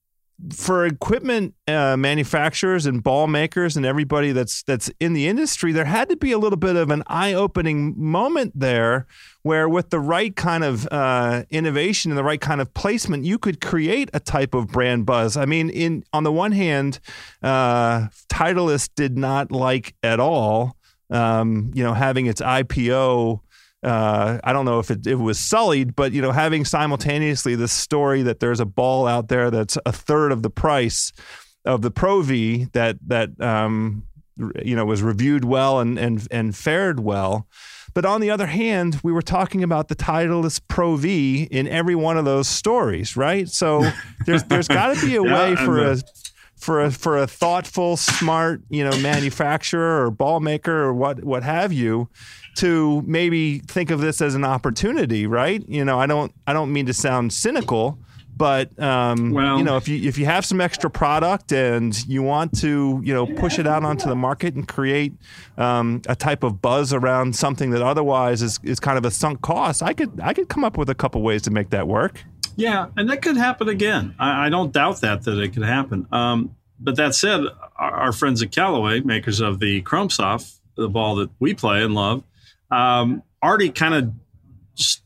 for 0.53 0.85
equipment 0.85 1.55
uh, 1.67 1.97
manufacturers 1.97 2.85
and 2.85 3.01
ball 3.01 3.27
makers 3.27 3.75
and 3.75 3.85
everybody 3.85 4.31
that's 4.31 4.61
that's 4.63 4.89
in 4.99 5.13
the 5.13 5.27
industry, 5.27 5.71
there 5.71 5.85
had 5.85 6.09
to 6.09 6.15
be 6.15 6.31
a 6.31 6.37
little 6.37 6.57
bit 6.57 6.75
of 6.75 6.91
an 6.91 7.03
eye-opening 7.07 7.95
moment 7.97 8.53
there, 8.55 9.07
where 9.41 9.67
with 9.67 9.89
the 9.89 9.99
right 9.99 10.35
kind 10.35 10.63
of 10.63 10.87
uh, 10.91 11.43
innovation 11.49 12.11
and 12.11 12.17
the 12.17 12.23
right 12.23 12.41
kind 12.41 12.61
of 12.61 12.71
placement, 12.73 13.25
you 13.25 13.39
could 13.39 13.59
create 13.61 14.09
a 14.13 14.19
type 14.19 14.53
of 14.53 14.67
brand 14.67 15.05
buzz. 15.05 15.37
I 15.37 15.45
mean, 15.45 15.69
in 15.69 16.03
on 16.13 16.23
the 16.23 16.31
one 16.31 16.51
hand, 16.51 16.99
uh, 17.41 18.07
Titleist 18.29 18.91
did 18.95 19.17
not 19.17 19.51
like 19.51 19.95
at 20.03 20.19
all, 20.19 20.77
um, 21.09 21.71
you 21.73 21.83
know, 21.83 21.93
having 21.93 22.27
its 22.27 22.41
IPO 22.41 23.41
uh, 23.83 24.39
I 24.43 24.53
don't 24.53 24.65
know 24.65 24.79
if 24.79 24.89
it, 24.91 25.05
it 25.07 25.15
was 25.15 25.39
sullied, 25.39 25.95
but 25.95 26.11
you 26.11 26.21
know, 26.21 26.31
having 26.31 26.65
simultaneously 26.65 27.55
this 27.55 27.71
story 27.71 28.23
that 28.23 28.39
there's 28.39 28.59
a 28.59 28.65
ball 28.65 29.07
out 29.07 29.27
there 29.27 29.51
that's 29.51 29.77
a 29.85 29.91
third 29.91 30.31
of 30.31 30.41
the 30.41 30.49
price 30.49 31.11
of 31.65 31.81
the 31.81 31.91
Pro 31.91 32.21
V 32.21 32.65
that 32.73 32.97
that 33.07 33.39
um, 33.41 34.03
you 34.63 34.75
know 34.75 34.85
was 34.85 35.01
reviewed 35.03 35.45
well 35.45 35.79
and 35.79 35.97
and 35.97 36.27
and 36.31 36.55
fared 36.55 36.99
well. 36.99 37.47
But 37.93 38.05
on 38.05 38.21
the 38.21 38.29
other 38.29 38.45
hand, 38.47 38.99
we 39.03 39.11
were 39.11 39.23
talking 39.23 39.63
about 39.63 39.87
the 39.87 39.95
Titleist 39.95 40.61
Pro 40.67 40.95
V 40.95 41.47
in 41.49 41.67
every 41.67 41.95
one 41.95 42.17
of 42.17 42.25
those 42.25 42.47
stories, 42.47 43.17
right? 43.17 43.47
So 43.49 43.95
there's 44.25 44.43
there's 44.45 44.67
got 44.67 44.87
to 44.89 44.97
be 44.97 45.15
a 45.15 45.23
Yeah, 45.23 45.23
way 45.23 45.55
for 45.55 45.79
a 45.83 45.97
for 46.55 46.83
a 46.83 46.91
for 46.91 47.17
a 47.17 47.27
thoughtful, 47.27 47.97
smart, 47.97 48.61
you 48.69 48.83
know, 48.83 48.97
manufacturer 48.97 50.03
or 50.05 50.11
ball 50.11 50.39
maker 50.39 50.83
or 50.83 50.93
what 50.93 51.23
what 51.23 51.43
have 51.43 51.71
you, 51.73 52.09
to 52.57 53.03
maybe 53.05 53.59
think 53.59 53.91
of 53.91 53.99
this 54.01 54.21
as 54.21 54.35
an 54.35 54.43
opportunity, 54.43 55.27
right? 55.27 55.63
You 55.67 55.85
know, 55.85 55.99
I 55.99 56.05
don't 56.05 56.31
I 56.45 56.53
don't 56.53 56.71
mean 56.73 56.85
to 56.87 56.93
sound 56.93 57.31
cynical, 57.33 57.99
but 58.35 58.77
um, 58.79 59.31
Well- 59.31 59.57
you 59.57 59.63
know, 59.63 59.77
if 59.77 59.87
you 59.87 60.07
if 60.07 60.17
you 60.17 60.25
have 60.25 60.45
some 60.45 60.59
extra 60.61 60.89
product 60.89 61.51
and 61.51 61.95
you 62.07 62.21
want 62.23 62.57
to 62.59 63.01
you 63.03 63.13
know 63.13 63.25
push 63.25 63.59
it 63.59 63.67
out 63.67 63.83
onto 63.83 64.07
the 64.09 64.15
market 64.15 64.55
and 64.55 64.67
create 64.67 65.13
um, 65.57 66.01
a 66.07 66.15
type 66.15 66.43
of 66.43 66.61
buzz 66.61 66.93
around 66.93 67.35
something 67.35 67.69
that 67.71 67.81
otherwise 67.81 68.41
is, 68.41 68.59
is 68.63 68.79
kind 68.79 68.97
of 68.97 69.05
a 69.05 69.11
sunk 69.11 69.41
cost, 69.41 69.81
I 69.81 69.93
could 69.93 70.19
I 70.21 70.33
could 70.33 70.49
come 70.49 70.63
up 70.63 70.77
with 70.77 70.89
a 70.89 70.95
couple 70.95 71.21
ways 71.21 71.41
to 71.43 71.51
make 71.51 71.69
that 71.71 71.87
work. 71.87 72.23
Yeah, 72.55 72.87
and 72.97 73.07
that 73.11 73.21
could 73.21 73.37
happen 73.37 73.69
again. 73.69 74.15
I, 74.17 74.47
I 74.47 74.49
don't 74.49 74.71
doubt 74.73 75.01
that 75.01 75.23
that 75.25 75.37
it 75.39 75.53
could 75.53 75.63
happen. 75.63 76.07
Um, 76.11 76.55
but 76.79 76.95
that 76.95 77.13
said, 77.13 77.41
our, 77.75 77.91
our 77.91 78.11
friends 78.11 78.41
at 78.41 78.51
Callaway, 78.51 79.01
makers 79.01 79.39
of 79.41 79.59
the 79.59 79.81
Chrome 79.81 80.09
Soft, 80.09 80.53
the 80.75 80.89
ball 80.89 81.15
that 81.17 81.29
we 81.39 81.53
play 81.53 81.83
and 81.83 81.93
love, 81.93 82.23
um, 82.71 83.23
already 83.43 83.69
kind 83.69 83.93
of 83.93 84.13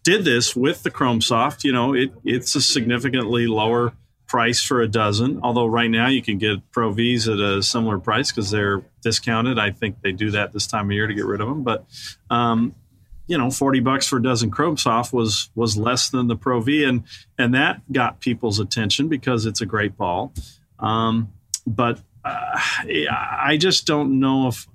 did 0.03 0.26
this 0.26 0.55
with 0.55 0.84
the 0.84 0.91
Chrome 0.91 1.22
Soft. 1.22 1.64
You 1.64 1.72
know, 1.72 1.93
it 1.93 2.12
it's 2.24 2.55
a 2.55 2.62
significantly 2.62 3.47
lower 3.47 3.93
price 4.28 4.64
for 4.64 4.82
a 4.82 4.88
dozen. 4.88 5.41
Although 5.43 5.66
right 5.66 5.89
now 5.89 6.07
you 6.07 6.22
can 6.22 6.38
get 6.38 6.72
Pro 6.72 6.91
V's 6.91 7.28
at 7.28 7.39
a 7.39 7.62
similar 7.62 7.99
price 7.99 8.32
because 8.32 8.49
they're 8.49 8.82
discounted. 9.01 9.59
I 9.59 9.72
think 9.72 10.01
they 10.01 10.14
do 10.14 10.32
that 10.32 10.53
this 10.53 10.68
time 10.68 10.86
of 10.86 10.93
year 10.93 11.07
to 11.07 11.14
get 11.14 11.26
rid 11.26 11.41
of 11.41 11.47
them. 11.47 11.64
But 11.64 11.86
um, 12.30 12.76
you 13.28 13.38
know, 13.38 13.49
40 13.49 13.80
bucks 13.82 14.07
for 14.07 14.18
a 14.18 14.24
dozen 14.24 14.51
Chrome 14.51 14.78
Soft 14.78 15.14
was 15.14 15.49
was 15.55 15.78
less 15.78 16.09
than 16.09 16.28
the 16.28 16.36
Pro 16.36 16.62
V, 16.62 16.84
and 16.84 17.03
and 17.38 17.53
that 17.53 17.82
got 17.91 18.20
people's 18.20 18.59
attention 18.59 19.07
because 19.07 19.45
it's 19.45 19.62
a 19.62 19.66
great 19.66 19.97
ball. 19.97 20.34
Um, 20.80 21.34
but 21.68 22.01
uh, 22.24 22.59
I 23.09 23.57
just 23.59 23.86
don't 23.86 24.20
know 24.20 24.47
if 24.47 24.68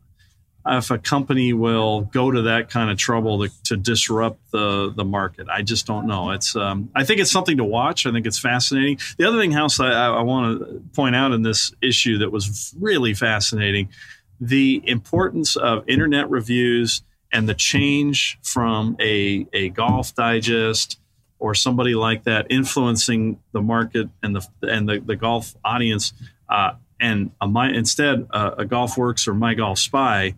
if 0.69 0.91
a 0.91 0.99
company 0.99 1.53
will 1.53 2.03
go 2.03 2.31
to 2.31 2.43
that 2.43 2.71
kind 2.71 2.91
of 2.91 2.99
trouble 2.99 3.47
to, 3.47 3.63
to 3.65 3.77
disrupt 3.77 4.51
the 4.51 4.93
the 4.95 5.05
market. 5.05 5.49
I 5.49 5.63
just 5.63 5.87
don't 5.87 6.07
know. 6.07 6.31
It's 6.31 6.57
um, 6.57 6.91
I 6.95 7.05
think 7.05 7.21
it's 7.21 7.31
something 7.31 7.57
to 7.59 7.65
watch. 7.65 8.07
I 8.07 8.13
think 8.13 8.27
it's 8.27 8.39
fascinating. 8.39 8.99
The 9.19 9.27
other 9.27 9.39
thing, 9.39 9.53
House, 9.53 9.81
I, 9.81 9.91
I 9.91 10.23
want 10.23 10.61
to 10.61 10.83
point 10.95 11.15
out 11.15 11.33
in 11.33 11.43
this 11.43 11.73
issue 11.81 12.19
that 12.19 12.33
was 12.33 12.75
really 12.79 13.15
fascinating, 13.15 13.89
the 14.41 14.83
importance 14.85 15.57
of 15.57 15.89
internet 15.89 16.29
reviews 16.31 17.03
and 17.33 17.49
the 17.49 17.55
change 17.55 18.39
from 18.43 18.97
a 19.01 19.47
a 19.53 19.69
golf 19.71 20.15
digest 20.15 20.99
or 21.39 21.55
somebody 21.55 21.95
like 21.95 22.25
that 22.25 22.47
influencing 22.51 23.39
the 23.53 23.61
market 23.61 24.09
and 24.23 24.35
the 24.35 24.47
and 24.63 24.89
the, 24.89 25.01
the 25.01 25.17
golf 25.17 25.55
audience 25.65 26.13
uh, 26.49 26.73
and 27.01 27.31
a, 27.41 27.47
my 27.47 27.71
instead 27.71 28.27
uh, 28.31 28.53
a 28.59 28.65
GolfWRX 28.65 29.29
or 29.29 29.35
My 29.35 29.55
Golf 29.55 29.79
Spy 29.79 30.35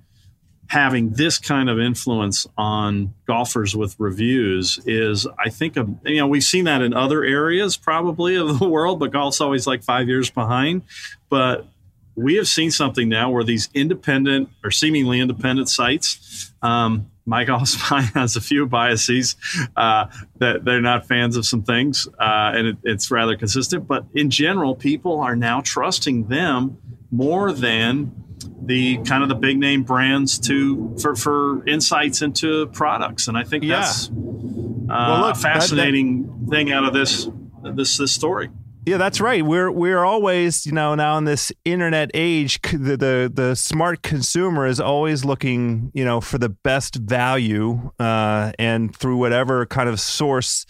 having 0.68 1.10
this 1.10 1.38
kind 1.38 1.68
of 1.70 1.80
influence 1.80 2.46
on 2.56 3.14
golfers 3.26 3.74
with 3.74 3.96
reviews 3.98 4.78
is 4.86 5.26
I 5.38 5.48
think 5.48 5.76
a, 5.76 5.86
you 6.04 6.16
know 6.16 6.26
we've 6.26 6.44
seen 6.44 6.64
that 6.64 6.82
in 6.82 6.94
other 6.94 7.24
areas 7.24 7.76
probably 7.76 8.36
of 8.36 8.58
the 8.58 8.68
world 8.68 9.00
but 9.00 9.10
golf's 9.10 9.40
always 9.40 9.66
like 9.66 9.82
5 9.82 10.08
years 10.08 10.30
behind. 10.30 10.82
But 11.30 11.66
we 12.14 12.34
have 12.34 12.48
seen 12.48 12.70
something 12.70 13.08
now 13.08 13.30
where 13.30 13.44
these 13.44 13.68
independent 13.74 14.50
or 14.62 14.70
seemingly 14.70 15.20
independent 15.20 15.68
sites 15.68 16.52
um, 16.62 17.10
my 17.24 17.44
golf 17.44 17.68
spy 17.68 18.02
has 18.14 18.36
a 18.36 18.40
few 18.40 18.66
biases 18.66 19.36
uh, 19.76 20.06
that 20.38 20.64
they're 20.64 20.82
not 20.82 21.06
fans 21.06 21.36
of 21.36 21.46
some 21.46 21.62
things 21.62 22.06
uh, 22.18 22.52
and 22.54 22.66
it, 22.66 22.76
it's 22.84 23.10
rather 23.10 23.36
consistent. 23.36 23.88
But 23.88 24.04
in 24.14 24.28
general 24.28 24.74
people 24.74 25.20
are 25.20 25.36
now 25.36 25.62
trusting 25.62 26.28
them 26.28 26.76
more 27.10 27.52
than 27.52 28.27
the 28.62 28.98
kind 28.98 29.22
of 29.22 29.28
the 29.28 29.34
big 29.34 29.58
name 29.58 29.82
brands 29.82 30.38
to 30.38 30.96
for, 31.00 31.14
for 31.16 31.66
insights 31.66 32.22
into 32.22 32.66
products 32.68 33.28
and 33.28 33.36
i 33.38 33.44
think 33.44 33.64
Yeah. 33.64 33.80
that's 33.80 34.08
uh, 34.08 34.12
look, 34.12 34.16
a 34.18 34.88
that- 34.90 35.36
fascinating 35.38 36.46
thing 36.50 36.72
out 36.72 36.84
of 36.84 36.92
this 36.92 37.28
this 37.62 37.96
this 37.96 38.12
story 38.12 38.50
Yeah, 38.86 38.96
that's 38.96 39.20
right. 39.20 39.44
We're 39.44 39.70
we're 39.70 40.02
always, 40.02 40.64
you 40.64 40.72
know, 40.72 40.94
now 40.94 41.18
in 41.18 41.24
this 41.24 41.52
internet 41.64 42.10
age, 42.14 42.58
the 42.62 42.96
the, 42.96 43.30
the 43.32 43.54
smart 43.54 44.02
consumer 44.02 44.66
is 44.66 44.80
always 44.80 45.26
looking, 45.26 45.90
you 45.94 46.06
know, 46.06 46.22
for 46.22 46.38
the 46.38 46.48
best 46.48 46.94
value, 46.96 47.90
uh, 47.98 48.52
and 48.58 48.96
through 48.96 49.18
whatever 49.18 49.66
kind 49.66 49.90
of 49.90 50.00
source, 50.00 50.64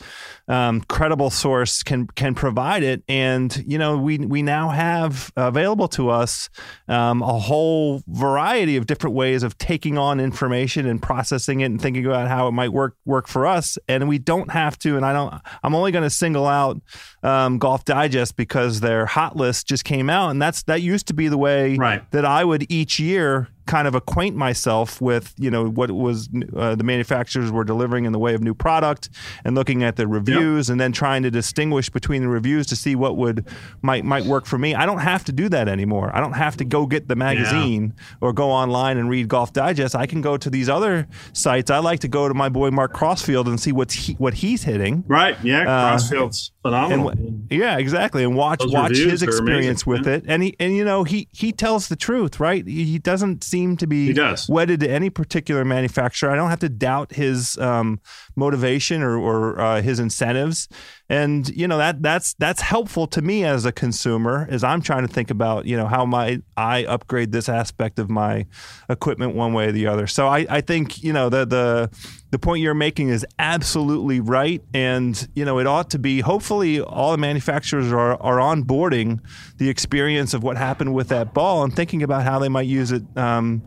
um, 0.48 0.80
credible 0.80 1.30
source 1.30 1.84
can 1.84 2.08
can 2.08 2.34
provide 2.34 2.82
it. 2.82 3.04
And 3.08 3.56
you 3.64 3.78
know, 3.78 3.96
we 3.96 4.18
we 4.18 4.42
now 4.42 4.70
have 4.70 5.30
available 5.36 5.86
to 5.88 6.08
us 6.10 6.48
um, 6.88 7.22
a 7.22 7.38
whole 7.38 8.02
variety 8.08 8.76
of 8.76 8.86
different 8.86 9.14
ways 9.14 9.44
of 9.44 9.58
taking 9.58 9.96
on 9.96 10.18
information 10.18 10.86
and 10.86 11.00
processing 11.00 11.60
it 11.60 11.66
and 11.66 11.80
thinking 11.80 12.04
about 12.04 12.26
how 12.26 12.48
it 12.48 12.52
might 12.52 12.72
work 12.72 12.96
work 13.04 13.28
for 13.28 13.46
us. 13.46 13.78
And 13.86 14.08
we 14.08 14.18
don't 14.18 14.50
have 14.50 14.76
to. 14.80 14.96
And 14.96 15.06
I 15.06 15.12
don't. 15.12 15.34
I'm 15.62 15.74
only 15.76 15.92
going 15.92 16.04
to 16.04 16.10
single 16.10 16.46
out 16.48 16.80
um, 17.22 17.58
Golf 17.58 17.84
Digest 17.84 18.36
because 18.36 18.80
their 18.80 19.06
hot 19.06 19.36
list 19.36 19.66
just 19.66 19.84
came 19.84 20.08
out, 20.08 20.30
and 20.30 20.40
that's 20.40 20.62
that 20.64 20.82
used 20.82 21.06
to 21.08 21.14
be 21.14 21.28
the 21.28 21.38
way 21.38 21.76
Right. 21.76 22.08
that 22.12 22.24
I 22.24 22.44
would 22.44 22.70
each 22.70 22.98
year 23.00 23.48
kind 23.68 23.86
of 23.86 23.94
acquaint 23.94 24.34
myself 24.34 25.00
with 25.00 25.34
you 25.38 25.50
know 25.50 25.68
what 25.68 25.90
was 25.92 26.28
uh, 26.56 26.74
the 26.74 26.82
manufacturers 26.82 27.52
were 27.52 27.64
delivering 27.64 28.04
in 28.06 28.12
the 28.12 28.18
way 28.18 28.34
of 28.34 28.42
new 28.42 28.54
product 28.54 29.10
and 29.44 29.54
looking 29.54 29.84
at 29.84 29.94
the 29.96 30.06
reviews 30.08 30.70
and 30.70 30.80
then 30.80 30.90
trying 30.90 31.22
to 31.22 31.30
distinguish 31.30 31.88
between 31.90 32.22
the 32.22 32.28
reviews 32.28 32.66
to 32.66 32.74
see 32.74 32.96
what 32.96 33.16
would 33.16 33.46
might 33.82 34.04
might 34.04 34.24
work 34.24 34.46
for 34.46 34.58
me. 34.58 34.74
I 34.74 34.86
don't 34.86 35.00
have 35.12 35.24
to 35.26 35.32
do 35.32 35.48
that 35.50 35.68
anymore. 35.68 36.10
I 36.14 36.20
don't 36.20 36.32
have 36.32 36.56
to 36.56 36.64
go 36.64 36.86
get 36.86 37.06
the 37.08 37.16
magazine 37.16 37.94
or 38.20 38.32
go 38.32 38.50
online 38.50 38.96
and 38.96 39.08
read 39.10 39.28
Golf 39.28 39.52
Digest. 39.52 39.94
I 39.94 40.06
can 40.06 40.20
go 40.22 40.36
to 40.38 40.48
these 40.50 40.68
other 40.68 41.06
sites. 41.32 41.70
I 41.70 41.78
like 41.78 42.00
to 42.00 42.08
go 42.08 42.26
to 42.26 42.34
my 42.34 42.48
boy 42.48 42.70
Mark 42.70 42.92
Crossfield 42.94 43.46
and 43.48 43.60
see 43.60 43.72
what's 43.72 43.94
he, 43.94 44.14
what 44.14 44.34
he's 44.34 44.62
hitting. 44.64 45.04
right 45.06 45.36
yeah 45.42 45.62
Uh, 45.62 45.90
crossfield's 45.90 46.52
phenomenal 46.62 47.10
And, 47.10 47.46
yeah, 47.50 47.78
exactly, 47.78 48.22
and 48.24 48.34
watch 48.34 48.60
Those 48.60 48.72
watch 48.72 48.96
his 48.96 49.22
experience 49.22 49.82
amazing, 49.84 50.04
with 50.04 50.06
yeah. 50.06 50.14
it, 50.14 50.24
and 50.26 50.42
he 50.42 50.56
and 50.58 50.74
you 50.74 50.84
know 50.84 51.04
he 51.04 51.28
he 51.32 51.52
tells 51.52 51.88
the 51.88 51.96
truth, 51.96 52.40
right? 52.40 52.66
He 52.66 52.84
he 52.84 52.98
doesn't 52.98 53.44
seem 53.44 53.57
to 53.78 53.86
be 53.86 54.12
wedded 54.48 54.80
to 54.80 54.90
any 54.90 55.10
particular 55.10 55.64
manufacturer. 55.64 56.30
I 56.30 56.36
don't 56.36 56.50
have 56.50 56.60
to 56.60 56.68
doubt 56.68 57.12
his 57.12 57.58
um, 57.58 58.00
motivation 58.36 59.02
or, 59.02 59.18
or 59.18 59.60
uh, 59.60 59.82
his 59.82 59.98
incentives, 59.98 60.68
and 61.08 61.48
you 61.48 61.66
know 61.66 61.78
that 61.78 62.02
that's 62.02 62.34
that's 62.34 62.60
helpful 62.60 63.06
to 63.08 63.22
me 63.22 63.44
as 63.44 63.64
a 63.64 63.72
consumer 63.72 64.46
as 64.50 64.62
I'm 64.62 64.82
trying 64.82 65.06
to 65.06 65.12
think 65.12 65.30
about 65.30 65.66
you 65.66 65.76
know 65.76 65.86
how 65.86 66.04
might 66.04 66.42
I 66.56 66.84
upgrade 66.84 67.32
this 67.32 67.48
aspect 67.48 67.98
of 67.98 68.08
my 68.08 68.46
equipment 68.88 69.34
one 69.34 69.52
way 69.52 69.68
or 69.68 69.72
the 69.72 69.86
other. 69.86 70.06
So 70.06 70.28
I, 70.28 70.46
I 70.48 70.60
think 70.60 71.02
you 71.02 71.12
know 71.12 71.28
the 71.28 71.44
the 71.44 71.90
the 72.30 72.38
point 72.38 72.62
you're 72.62 72.74
making 72.74 73.08
is 73.08 73.24
absolutely 73.38 74.20
right. 74.20 74.62
And, 74.74 75.28
you 75.34 75.44
know, 75.44 75.58
it 75.58 75.66
ought 75.66 75.90
to 75.90 75.98
be, 75.98 76.20
hopefully, 76.20 76.80
all 76.80 77.12
the 77.12 77.18
manufacturers 77.18 77.90
are, 77.92 78.20
are 78.22 78.36
onboarding 78.36 79.20
the 79.56 79.68
experience 79.70 80.34
of 80.34 80.42
what 80.42 80.56
happened 80.56 80.94
with 80.94 81.08
that 81.08 81.32
ball 81.32 81.64
and 81.64 81.74
thinking 81.74 82.02
about 82.02 82.24
how 82.24 82.38
they 82.38 82.48
might 82.48 82.66
use 82.66 82.92
it 82.92 83.02
um, 83.16 83.62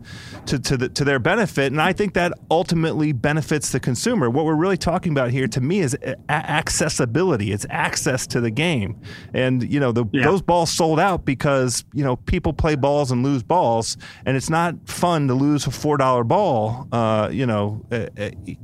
to, 0.46 0.58
to, 0.58 0.76
the, 0.76 0.88
to 0.90 1.04
their 1.04 1.18
benefit. 1.18 1.72
And 1.72 1.82
I 1.82 1.92
think 1.92 2.14
that 2.14 2.32
ultimately 2.50 3.12
benefits 3.12 3.72
the 3.72 3.80
consumer. 3.80 4.30
What 4.30 4.44
we're 4.44 4.54
really 4.54 4.76
talking 4.76 5.12
about 5.12 5.30
here 5.30 5.48
to 5.48 5.60
me 5.60 5.80
is 5.80 5.94
a- 6.02 6.16
accessibility, 6.30 7.52
it's 7.52 7.66
access 7.68 8.26
to 8.28 8.40
the 8.40 8.50
game. 8.50 9.00
And, 9.34 9.70
you 9.70 9.80
know, 9.80 9.92
the, 9.92 10.04
Yeah. 10.12 10.24
those 10.24 10.40
balls 10.42 10.70
sold 10.72 11.00
out 11.00 11.24
because, 11.24 11.84
you 11.92 12.04
know, 12.04 12.16
people 12.16 12.52
play 12.52 12.76
balls 12.76 13.10
and 13.10 13.22
lose 13.24 13.42
balls. 13.42 13.96
And 14.24 14.36
it's 14.36 14.50
not 14.50 14.74
fun 14.88 15.28
to 15.28 15.34
lose 15.34 15.66
a 15.66 15.70
$4 15.70 16.24
ball, 16.26 16.88
uh, 16.92 17.28
you 17.32 17.46
know, 17.46 17.84
uh, 17.90 18.06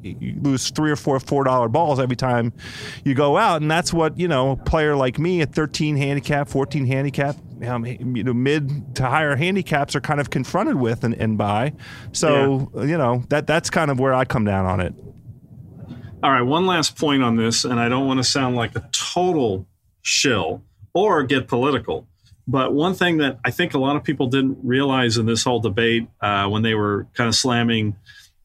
you 0.03 0.39
lose 0.41 0.71
three 0.71 0.91
or 0.91 0.97
four 0.97 1.19
$4 1.19 1.71
balls 1.71 2.01
every 2.01 2.17
time 2.17 2.53
you 3.05 3.15
go 3.15 3.37
out. 3.37 3.61
And 3.63 3.71
that's 3.71 3.93
what, 3.93 4.19
you 4.19 4.29
know, 4.29 4.53
a 4.53 4.57
player 4.57 4.97
like 4.97 5.19
me 5.19 5.41
at 5.41 5.55
13 5.55 5.97
handicap, 5.97 6.49
14 6.49 6.87
handicap, 6.87 7.37
um, 7.67 7.85
you 7.85 8.25
know, 8.25 8.35
mid 8.35 8.97
to 8.97 9.05
higher 9.05 9.37
handicaps 9.37 9.95
are 9.95 10.01
kind 10.01 10.21
of 10.21 10.31
confronted 10.31 10.77
with 10.77 11.05
and, 11.05 11.15
and 11.15 11.37
by. 11.37 11.73
So, 12.13 12.71
you 12.77 12.99
know, 12.99 13.25
that 13.29 13.47
that's 13.47 13.71
kind 13.71 13.91
of 13.91 13.99
where 13.99 14.15
I 14.15 14.25
come 14.25 14.45
down 14.45 14.67
on 14.67 14.81
it. 14.81 14.95
All 16.21 16.33
right, 16.33 16.43
one 16.43 16.67
last 16.67 16.99
point 16.99 17.23
on 17.23 17.37
this, 17.37 17.65
and 17.65 17.79
I 17.79 17.89
don't 17.89 18.07
want 18.09 18.19
to 18.19 18.25
sound 18.25 18.57
like 18.57 18.75
a 18.75 18.89
total 18.91 19.69
shill 20.03 20.65
or 20.93 21.23
get 21.23 21.47
political. 21.47 22.09
But 22.49 22.73
one 22.73 22.95
thing 22.95 23.19
that 23.19 23.39
I 23.45 23.51
think 23.51 23.75
a 23.75 23.79
lot 23.79 23.95
of 23.95 24.03
people 24.03 24.27
didn't 24.27 24.59
realize 24.63 25.17
in 25.17 25.27
this 25.27 25.45
whole 25.45 25.61
debate 25.61 26.09
uh, 26.21 26.49
when 26.49 26.63
they 26.63 26.75
were 26.75 27.07
kind 27.15 27.29
of 27.29 27.35
slamming 27.35 27.95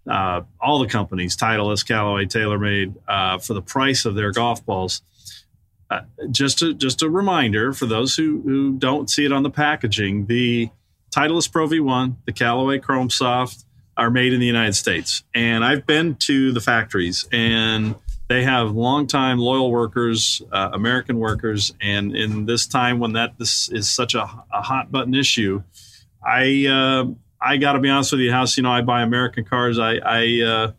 uh, 0.10 0.42
all 0.60 0.80
the 0.80 0.88
companies, 0.88 1.36
Titleist, 1.38 1.88
Callaway, 1.88 2.26
TaylorMade, 2.26 2.96
uh, 3.08 3.38
for 3.38 3.54
the 3.54 3.62
price 3.62 4.06
of 4.06 4.16
their 4.16 4.32
golf 4.32 4.66
balls. 4.66 5.02
Uh, 5.90 6.02
just 6.32 6.62
a 6.62 6.74
just 6.74 7.02
a 7.02 7.10
reminder 7.10 7.74
for 7.74 7.86
those 7.86 8.16
who 8.16 8.42
who 8.42 8.74
don't 8.74 9.10
see 9.10 9.26
it 9.26 9.32
on 9.32 9.44
the 9.44 9.50
packaging, 9.50 10.26
the 10.26 10.70
Titleist 11.12 11.52
Pro 11.52 11.68
V1, 11.68 12.16
the 12.26 12.32
Callaway 12.32 12.80
Chrome 12.80 13.10
Soft 13.10 13.66
are 13.96 14.10
made 14.10 14.34
in 14.34 14.40
the 14.40 14.48
United 14.48 14.74
States. 14.74 15.24
And 15.36 15.64
I've 15.64 15.86
been 15.86 16.16
to 16.22 16.52
the 16.52 16.62
factories 16.62 17.28
and 17.32 17.96
they 18.28 18.44
have 18.44 18.72
longtime 18.72 19.38
loyal 19.38 19.72
workers, 19.72 20.42
uh, 20.52 20.70
American 20.74 21.20
workers. 21.20 21.74
And 21.80 22.16
in 22.16 22.46
this 22.46 22.66
time 22.66 23.00
when 23.00 23.14
that 23.14 23.38
this 23.38 23.70
is 23.70 23.90
such 23.90 24.16
a, 24.16 24.24
a 24.52 24.62
hot 24.62 24.92
button 24.92 25.14
issue, 25.14 25.62
I 26.26 26.66
uh, 26.66 27.06
I 27.44 27.58
got 27.58 27.74
to 27.74 27.80
be 27.80 27.90
honest 27.90 28.12
with 28.12 28.22
you, 28.22 28.32
House. 28.32 28.56
You 28.58 28.64
know, 28.64 28.72
I 28.72 28.82
buy 28.82 29.02
American 29.02 29.44
cars. 29.44 29.78
I 29.80 29.96
I, 29.96 30.42
uh, 30.42 30.72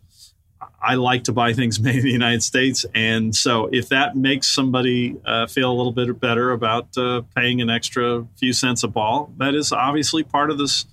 I 0.81 0.95
like 0.95 1.25
to 1.25 1.33
buy 1.33 1.53
things 1.53 1.79
made 1.81 1.97
in 1.97 2.03
the 2.03 2.11
United 2.11 2.43
States, 2.43 2.85
and 2.95 3.35
so 3.35 3.69
if 3.71 3.89
that 3.89 4.15
makes 4.15 4.53
somebody 4.53 5.15
uh, 5.25 5.47
feel 5.47 5.71
a 5.71 5.75
little 5.75 5.91
bit 5.91 6.19
better 6.19 6.51
about 6.51 6.97
uh, 6.97 7.21
paying 7.35 7.61
an 7.61 7.69
extra 7.69 8.25
few 8.37 8.53
cents 8.53 8.83
a 8.83 8.87
ball, 8.87 9.31
that 9.37 9.53
is 9.53 9.71
obviously 9.71 10.23
part 10.23 10.49
of 10.49 10.57
this 10.57 10.85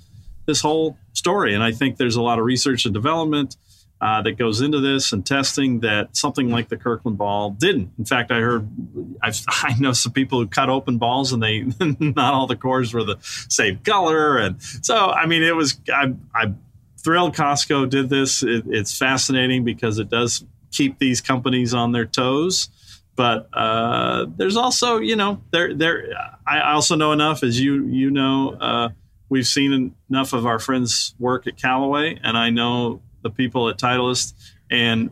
this 0.46 0.60
whole 0.60 0.98
story. 1.12 1.54
And 1.54 1.62
I 1.62 1.72
think 1.72 1.96
there's 1.96 2.16
a 2.16 2.22
lot 2.22 2.38
of 2.38 2.44
research 2.44 2.84
and 2.84 2.92
development 2.92 3.56
uh, 4.02 4.20
that 4.20 4.32
goes 4.32 4.60
into 4.60 4.80
this 4.80 5.12
and 5.12 5.24
testing 5.24 5.78
that 5.78 6.16
something 6.16 6.50
like 6.50 6.68
the 6.68 6.76
Kirkland 6.76 7.16
ball 7.16 7.50
didn't. 7.50 7.92
In 7.96 8.04
fact, 8.04 8.32
I 8.32 8.40
heard 8.40 8.68
I've, 9.22 9.40
I 9.48 9.76
know 9.78 9.92
some 9.92 10.12
people 10.12 10.40
who 10.40 10.48
cut 10.48 10.68
open 10.68 10.98
balls 10.98 11.32
and 11.32 11.40
they 11.40 11.60
not 12.00 12.34
all 12.34 12.48
the 12.48 12.56
cores 12.56 12.92
were 12.92 13.04
the 13.04 13.18
same 13.48 13.78
color, 13.78 14.38
and 14.38 14.60
so 14.60 14.96
I 14.96 15.26
mean 15.26 15.44
it 15.44 15.54
was 15.54 15.78
I, 15.88 16.14
I 16.34 16.52
thrilled 16.98 17.36
Costco 17.36 17.88
did 17.90 18.08
this. 18.08 18.42
It, 18.42 18.64
it's 18.66 18.98
fascinating 18.98 19.64
because 19.64 20.00
it 20.00 20.08
does 20.08 20.44
keep 20.72 20.98
these 20.98 21.20
companies 21.20 21.72
on 21.72 21.92
their 21.92 22.06
toes. 22.06 22.70
But 23.14 23.48
uh, 23.52 24.26
there's 24.36 24.56
also, 24.56 24.98
you 24.98 25.14
know, 25.14 25.42
there 25.52 25.74
there. 25.74 26.08
I 26.44 26.72
also 26.72 26.96
know 26.96 27.12
enough, 27.12 27.44
as 27.44 27.60
you 27.60 27.86
you 27.86 28.10
know, 28.10 28.56
uh, 28.60 28.88
we've 29.28 29.46
seen 29.46 29.94
enough 30.10 30.32
of 30.32 30.44
our 30.44 30.58
friends 30.58 31.14
work 31.20 31.46
at 31.46 31.56
Callaway, 31.56 32.18
and 32.24 32.36
I 32.36 32.50
know 32.50 33.00
the 33.22 33.30
people 33.30 33.68
at 33.68 33.78
Titleist, 33.78 34.34
and 34.70 35.10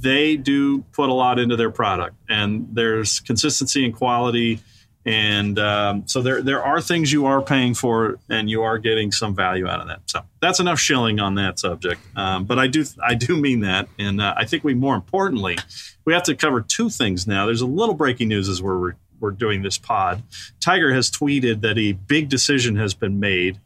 they 0.00 0.36
do 0.36 0.82
put 0.92 1.08
a 1.08 1.12
lot 1.12 1.38
into 1.38 1.56
their 1.56 1.70
product, 1.70 2.16
and 2.28 2.68
there's 2.72 3.20
consistency 3.20 3.84
and 3.84 3.94
quality, 3.94 4.60
and 5.04 5.58
um, 5.58 6.02
so 6.06 6.20
there 6.20 6.42
there 6.42 6.62
are 6.62 6.80
things 6.80 7.12
you 7.12 7.26
are 7.26 7.40
paying 7.40 7.74
for, 7.74 8.18
and 8.28 8.50
you 8.50 8.62
are 8.62 8.78
getting 8.78 9.12
some 9.12 9.34
value 9.34 9.66
out 9.66 9.80
of 9.80 9.88
that. 9.88 10.00
So 10.06 10.20
that's 10.40 10.60
enough 10.60 10.78
shilling 10.78 11.20
on 11.20 11.36
that 11.36 11.58
subject. 11.58 12.00
Um, 12.16 12.44
but 12.44 12.58
I 12.58 12.66
do 12.66 12.84
I 13.02 13.14
do 13.14 13.36
mean 13.36 13.60
that, 13.60 13.88
and 13.98 14.20
uh, 14.20 14.34
I 14.36 14.44
think 14.44 14.64
we 14.64 14.74
more 14.74 14.94
importantly 14.94 15.56
we 16.04 16.12
have 16.12 16.22
to 16.24 16.34
cover 16.34 16.60
two 16.60 16.90
things 16.90 17.26
now. 17.26 17.46
There's 17.46 17.60
a 17.60 17.66
little 17.66 17.94
breaking 17.94 18.28
news 18.28 18.48
as 18.48 18.62
we're 18.62 18.94
we're 19.20 19.30
doing 19.30 19.62
this 19.62 19.78
pod. 19.78 20.22
Tiger 20.60 20.92
has 20.92 21.10
tweeted 21.10 21.60
that 21.60 21.78
a 21.78 21.92
big 21.92 22.28
decision 22.28 22.76
has 22.76 22.94
been 22.94 23.20
made 23.20 23.60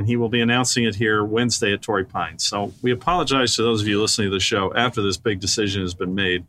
and 0.00 0.08
he 0.08 0.16
will 0.16 0.30
be 0.30 0.40
announcing 0.40 0.84
it 0.84 0.94
here 0.94 1.22
Wednesday 1.22 1.74
at 1.74 1.82
Torrey 1.82 2.06
Pines. 2.06 2.46
So 2.46 2.72
we 2.80 2.90
apologize 2.90 3.54
to 3.56 3.62
those 3.62 3.82
of 3.82 3.86
you 3.86 4.00
listening 4.00 4.28
to 4.28 4.34
the 4.34 4.40
show 4.40 4.72
after 4.74 5.02
this 5.02 5.18
big 5.18 5.40
decision 5.40 5.82
has 5.82 5.92
been 5.92 6.14
made. 6.14 6.46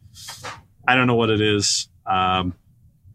I 0.88 0.96
don't 0.96 1.06
know 1.06 1.16
what 1.16 1.30
it 1.30 1.42
is, 1.42 1.90
um, 2.06 2.56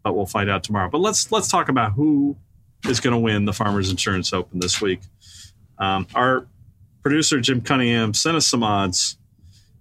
but 0.03 0.15
we'll 0.15 0.27
find 0.27 0.47
out 0.47 0.63
tomorrow. 0.63 0.91
But 0.91 0.99
let's 0.99 1.31
let's 1.31 1.47
talk 1.47 1.69
about 1.69 1.93
who 1.93 2.37
is 2.87 2.99
going 2.99 3.13
to 3.13 3.17
win 3.17 3.45
the 3.45 3.51
Farmers 3.51 3.89
Insurance 3.89 4.31
Open 4.31 4.59
this 4.59 4.79
week. 4.79 4.99
Um, 5.79 6.05
our 6.13 6.45
producer 7.01 7.41
Jim 7.41 7.61
Cunningham 7.61 8.13
sent 8.13 8.37
us 8.37 8.45
some 8.45 8.61
odds, 8.61 9.17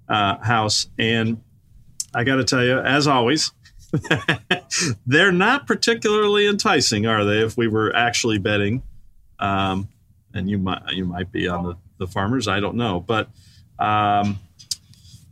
uh, 0.08 0.38
house, 0.38 0.88
and 0.98 1.42
I 2.14 2.24
got 2.24 2.36
to 2.36 2.44
tell 2.44 2.64
you, 2.64 2.78
as 2.78 3.06
always. 3.06 3.52
they're 5.06 5.32
not 5.32 5.66
particularly 5.66 6.46
enticing, 6.46 7.04
are 7.04 7.26
they? 7.26 7.42
If 7.42 7.58
we 7.58 7.68
were 7.68 7.94
actually 7.94 8.38
betting, 8.38 8.82
um, 9.38 9.88
and 10.36 10.50
you 10.50 10.58
might 10.58 10.82
you 10.92 11.04
might 11.04 11.32
be 11.32 11.48
on 11.48 11.64
the, 11.64 11.76
the 11.98 12.06
farmers. 12.06 12.46
I 12.46 12.60
don't 12.60 12.76
know, 12.76 13.00
but 13.00 13.28
um, 13.78 14.38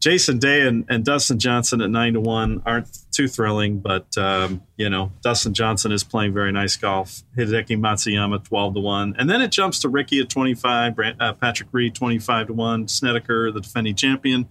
Jason 0.01 0.39
Day 0.39 0.67
and, 0.67 0.85
and, 0.89 1.05
Dustin 1.05 1.39
Johnson 1.39 1.81
at 1.81 1.89
nine 1.89 2.13
to 2.13 2.21
one 2.21 2.63
aren't 2.67 2.89
too 3.11 3.27
thrilling. 3.27 3.81
But 3.81 4.17
um, 4.19 4.63
you 4.77 4.89
know, 4.89 5.13
Dustin 5.23 5.55
Johnson 5.55 5.93
is 5.93 6.05
playing 6.05 6.33
very 6.33 6.53
nice 6.53 6.77
golf. 6.77 7.23
Hideki 7.37 7.79
Matsuyama 7.79 8.45
twelve 8.45 8.75
to 8.75 8.81
one, 8.81 9.15
and 9.19 9.29
then 9.31 9.41
it 9.41 9.51
jumps 9.51 9.79
to 9.81 9.89
Rickie 9.89 10.21
at 10.21 10.29
twenty 10.29 10.55
five, 10.55 10.99
uh, 11.21 11.33
Patrick 11.35 11.69
Reed 11.73 11.95
twenty 11.95 12.19
five 12.19 12.49
to 12.49 12.53
one, 12.53 12.89
Snedeker 12.89 13.53
the 13.53 13.61
defending 13.61 13.95
champion. 13.95 14.49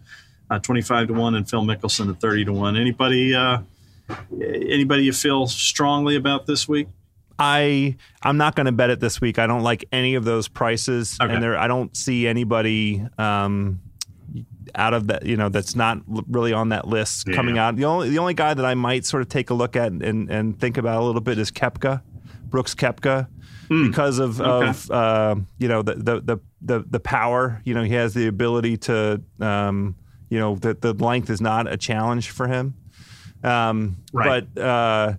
Uh, 0.50 0.60
25 0.60 1.08
to 1.08 1.14
1 1.14 1.36
and 1.36 1.50
Phil 1.50 1.64
Mickelson 1.64 2.14
at 2.14 2.20
30 2.20 2.46
to 2.46 2.54
1. 2.54 2.78
Anybody 2.78 3.34
uh, 3.34 3.60
anybody 4.40 5.04
you 5.04 5.14
feel 5.14 5.48
strongly 5.48 6.16
about 6.16 6.46
this 6.46 6.68
week? 6.68 6.90
I 7.40 7.96
I'm 8.22 8.38
not 8.38 8.56
going 8.56 8.66
to 8.68 8.72
bet 8.72 8.90
it 8.90 9.00
this 9.00 9.20
week. 9.22 9.40
I 9.40 9.48
don't 9.48 9.64
like 9.64 9.86
any 9.92 10.16
of 10.16 10.24
those 10.26 10.48
prices, 10.48 11.18
Okay. 11.22 11.34
and 11.34 11.42
there 11.44 11.58
I 11.58 11.68
don't 11.68 11.96
see 11.98 12.28
anybody 12.28 13.06
um, 13.18 13.82
out 14.76 14.94
of 14.94 15.08
that. 15.08 15.26
You 15.26 15.38
know, 15.38 15.50
that's 15.50 15.76
not 15.76 16.00
really 16.08 16.54
on 16.54 16.70
that 16.70 16.88
list 16.88 17.28
Yeah. 17.28 17.36
coming 17.36 17.58
out. 17.58 17.76
The 17.76 17.86
only 17.86 18.10
the 18.10 18.20
only 18.20 18.34
guy 18.34 18.54
that 18.54 18.66
I 18.66 18.76
might 18.76 19.06
sort 19.06 19.22
of 19.22 19.30
take 19.30 19.50
a 19.50 19.54
look 19.54 19.76
at 19.76 19.92
and 19.92 20.30
and 20.30 20.60
think 20.60 20.78
about 20.78 21.02
a 21.02 21.06
little 21.06 21.22
bit 21.22 21.38
is 21.40 21.52
Koepka, 21.52 22.02
Brooks 22.50 22.76
Koepka, 22.76 23.28
because 23.70 24.20
of 24.20 24.40
Okay. 24.40 24.70
of 24.70 24.92
uh, 24.92 25.36
you 25.58 25.68
know 25.68 25.82
the, 25.82 25.96
the 25.96 26.20
the 26.22 26.38
the 26.62 26.86
the 26.90 27.00
power. 27.00 27.62
You 27.66 27.74
know, 27.74 27.84
he 27.84 27.94
has 27.94 28.14
the 28.14 28.28
ability 28.28 28.78
to 28.78 29.22
um, 29.40 29.96
you 30.30 30.40
know 30.40 30.56
the 30.56 30.76
the 30.76 30.94
length 30.94 31.30
is 31.30 31.42
not 31.42 31.72
a 31.72 31.78
challenge 31.78 32.30
for 32.30 32.48
him. 32.48 32.76
Um, 33.44 33.98
Right. 34.14 34.46
But 34.56 34.62
uh, 34.62 35.14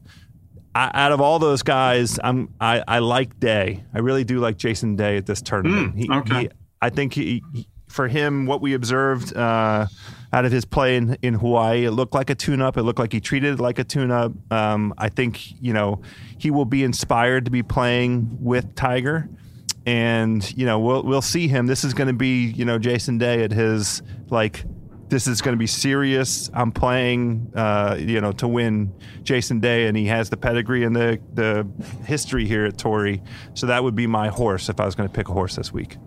I, 0.74 0.90
out 0.94 1.12
of 1.12 1.20
all 1.20 1.38
those 1.38 1.62
guys, 1.62 2.18
I'm 2.22 2.52
I, 2.60 2.82
I 2.86 2.98
like 2.98 3.38
Day. 3.38 3.84
I 3.94 3.98
really 4.00 4.24
do 4.24 4.38
like 4.40 4.56
Jason 4.56 4.96
Day 4.96 5.16
at 5.16 5.26
this 5.26 5.40
tournament. 5.42 5.92
Hmm, 5.92 5.98
he, 5.98 6.10
okay. 6.10 6.40
he- 6.42 6.50
I 6.82 6.90
think 6.90 7.14
he, 7.14 7.42
he- 7.54 7.68
for 7.88 8.08
him, 8.08 8.46
what 8.46 8.60
we 8.60 8.74
observed 8.74 9.36
uh, 9.36 9.86
out 10.32 10.44
of 10.44 10.50
his 10.50 10.64
play 10.64 10.96
in, 10.96 11.16
in 11.22 11.34
Hawaii, 11.34 11.84
it 11.84 11.92
looked 11.92 12.12
like 12.12 12.28
a 12.28 12.34
tune-up. 12.34 12.76
It 12.76 12.82
looked 12.82 12.98
like 12.98 13.12
he 13.12 13.20
treated 13.20 13.54
it 13.54 13.60
like 13.62 13.78
a 13.78 13.84
tune-up. 13.84 14.32
Um, 14.52 14.92
I 14.98 15.08
think 15.10 15.62
you 15.62 15.72
know 15.72 16.02
he 16.38 16.50
will 16.50 16.64
be 16.64 16.82
inspired 16.82 17.44
to 17.44 17.52
be 17.52 17.62
playing 17.62 18.36
with 18.40 18.74
Tiger. 18.74 19.28
And 19.86 20.50
you 20.56 20.64
know 20.66 20.78
we'll 20.80 21.02
we'll 21.02 21.22
see 21.22 21.46
him. 21.46 21.66
This 21.66 21.84
is 21.84 21.92
going 21.94 22.08
to 22.08 22.14
be 22.14 22.46
you 22.46 22.64
know 22.64 22.78
Jason 22.78 23.18
Day 23.18 23.44
at 23.44 23.52
his 23.52 24.02
like 24.30 24.64
this 25.14 25.28
is 25.28 25.40
going 25.40 25.52
to 25.52 25.58
be 25.58 25.68
serious. 25.68 26.50
I'm 26.52 26.72
playing, 26.72 27.52
uh, 27.54 27.96
you 28.00 28.20
know, 28.20 28.32
to 28.32 28.48
win 28.48 28.92
Jason 29.22 29.60
Day, 29.60 29.86
and 29.86 29.96
he 29.96 30.06
has 30.06 30.28
the 30.28 30.36
pedigree 30.36 30.82
and 30.82 30.94
the 30.94 31.20
the 31.34 31.68
history 32.04 32.46
here 32.46 32.64
at 32.64 32.76
Torrey. 32.76 33.22
So 33.54 33.68
that 33.68 33.84
would 33.84 33.94
be 33.94 34.08
my 34.08 34.26
horse 34.26 34.68
if 34.68 34.80
I 34.80 34.84
was 34.84 34.96
going 34.96 35.08
to 35.08 35.14
pick 35.14 35.28
a 35.28 35.32
horse 35.32 35.54
this 35.54 35.72
week. 35.72 35.98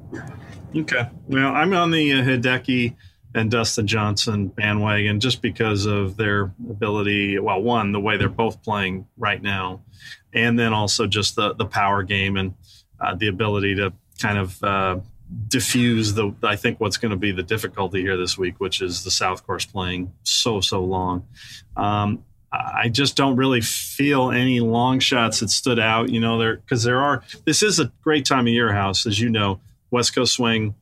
Okay. 0.75 1.09
Well, 1.25 1.53
I'm 1.55 1.73
on 1.73 1.91
the 1.91 2.11
uh, 2.11 2.17
Hideki 2.17 2.97
and 3.33 3.49
Dustin 3.49 3.87
Johnson 3.87 4.47
bandwagon 4.49 5.21
just 5.21 5.41
because 5.41 5.85
of 5.85 6.17
their 6.17 6.53
ability. 6.69 7.39
Well, 7.39 7.61
one, 7.61 7.93
the 7.93 8.01
way 8.01 8.17
they're 8.17 8.27
both 8.27 8.61
playing 8.61 9.07
right 9.15 9.41
now, 9.41 9.83
and 10.33 10.59
then 10.59 10.73
also 10.73 11.07
just 11.07 11.37
the 11.37 11.53
the 11.53 11.65
power 11.65 12.03
game 12.03 12.35
and 12.35 12.55
uh, 12.99 13.15
the 13.15 13.29
ability 13.29 13.75
to 13.75 13.93
kind 14.19 14.37
of 14.37 14.61
uh, 14.61 14.97
diffuse 15.47 16.13
the 16.13 16.33
I 16.43 16.55
think 16.55 16.79
what's 16.79 16.97
going 16.97 17.11
to 17.11 17.17
be 17.17 17.31
the 17.31 17.43
difficulty 17.43 18.01
here 18.01 18.17
this 18.17 18.37
week, 18.37 18.59
which 18.59 18.81
is 18.81 19.03
the 19.03 19.11
South 19.11 19.45
Course 19.45 19.65
playing 19.65 20.13
so 20.23 20.61
so 20.61 20.83
long. 20.83 21.27
Um, 21.75 22.23
I 22.51 22.89
just 22.89 23.17
don't 23.17 23.35
really 23.35 23.61
feel 23.61 24.31
any 24.31 24.61
long 24.61 24.99
shots 24.99 25.41
that 25.41 25.49
stood 25.49 25.79
out. 25.79 26.09
You 26.09 26.19
know, 26.19 26.37
there 26.37 26.57
because 26.57 26.83
there 26.83 26.99
are. 26.99 27.23
This 27.45 27.61
is 27.61 27.79
a 27.79 27.91
great 28.01 28.25
time 28.25 28.47
of 28.47 28.53
year, 28.53 28.73
house 28.73 29.05
as 29.05 29.19
you 29.19 29.29
know. 29.29 29.59
West 29.91 30.13
Coast 30.13 30.33
swing 30.33 30.75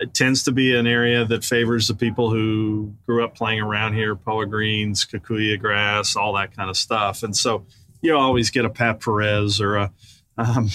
it 0.00 0.14
tends 0.14 0.42
to 0.44 0.52
be 0.52 0.74
an 0.74 0.86
area 0.86 1.26
that 1.26 1.44
favors 1.44 1.86
the 1.86 1.94
people 1.94 2.30
who 2.30 2.94
grew 3.06 3.22
up 3.22 3.34
playing 3.34 3.60
around 3.60 3.92
here, 3.92 4.16
Poa 4.16 4.46
greens, 4.46 5.04
Kikuyu 5.04 5.60
grass, 5.60 6.16
all 6.16 6.32
that 6.34 6.56
kind 6.56 6.70
of 6.70 6.76
stuff. 6.76 7.22
And 7.22 7.36
so 7.36 7.66
you 8.00 8.16
always 8.16 8.48
get 8.48 8.64
a 8.64 8.70
Pat 8.70 9.00
Perez 9.00 9.60
or 9.60 9.76
a 9.76 9.92
um, 10.40 10.68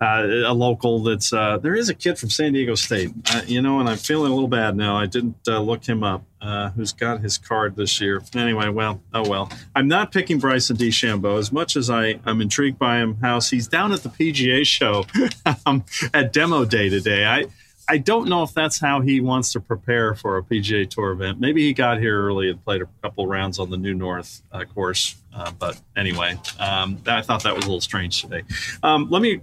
uh, 0.00 0.26
a 0.46 0.54
local 0.54 1.02
that's 1.02 1.32
uh, 1.32 1.58
there 1.58 1.74
is 1.74 1.88
a 1.88 1.94
kid 1.94 2.18
from 2.18 2.30
San 2.30 2.52
Diego 2.52 2.74
State, 2.74 3.12
uh, 3.30 3.42
you 3.46 3.60
know, 3.60 3.78
and 3.78 3.88
I'm 3.88 3.98
feeling 3.98 4.32
a 4.32 4.34
little 4.34 4.48
bad 4.48 4.76
now. 4.76 4.96
I 4.96 5.06
didn't 5.06 5.36
uh, 5.46 5.60
look 5.60 5.84
him 5.84 6.02
up. 6.02 6.24
Uh, 6.40 6.70
who's 6.70 6.92
got 6.92 7.20
his 7.20 7.38
card 7.38 7.76
this 7.76 8.00
year? 8.00 8.20
Anyway, 8.34 8.68
well, 8.68 9.00
oh 9.14 9.28
well. 9.28 9.52
I'm 9.76 9.86
not 9.86 10.10
picking 10.10 10.38
Bryson 10.38 10.76
DeChambeau 10.76 11.38
as 11.38 11.52
much 11.52 11.76
as 11.76 11.88
I 11.88 12.18
am 12.26 12.40
intrigued 12.40 12.78
by 12.78 12.98
him. 12.98 13.16
House 13.18 13.50
he's 13.50 13.68
down 13.68 13.92
at 13.92 14.02
the 14.02 14.08
PGA 14.08 14.66
show 14.66 15.06
um, 15.66 15.84
at 16.12 16.32
demo 16.32 16.64
day 16.64 16.88
today. 16.88 17.24
I 17.24 17.46
I 17.88 17.98
don't 17.98 18.28
know 18.28 18.42
if 18.42 18.54
that's 18.54 18.80
how 18.80 19.00
he 19.00 19.20
wants 19.20 19.52
to 19.52 19.60
prepare 19.60 20.14
for 20.14 20.38
a 20.38 20.42
PGA 20.42 20.88
Tour 20.88 21.12
event. 21.12 21.40
Maybe 21.40 21.62
he 21.62 21.72
got 21.72 21.98
here 21.98 22.26
early 22.26 22.50
and 22.50 22.62
played 22.64 22.82
a 22.82 22.88
couple 23.02 23.26
rounds 23.26 23.58
on 23.58 23.70
the 23.70 23.76
New 23.76 23.94
North 23.94 24.42
uh, 24.52 24.64
course. 24.64 25.16
Uh, 25.34 25.50
but 25.58 25.80
anyway, 25.96 26.38
um, 26.58 26.98
I 27.06 27.22
thought 27.22 27.42
that 27.42 27.54
was 27.54 27.64
a 27.64 27.68
little 27.68 27.80
strange 27.80 28.22
today. 28.22 28.42
Um, 28.82 29.08
let 29.10 29.22
me 29.22 29.40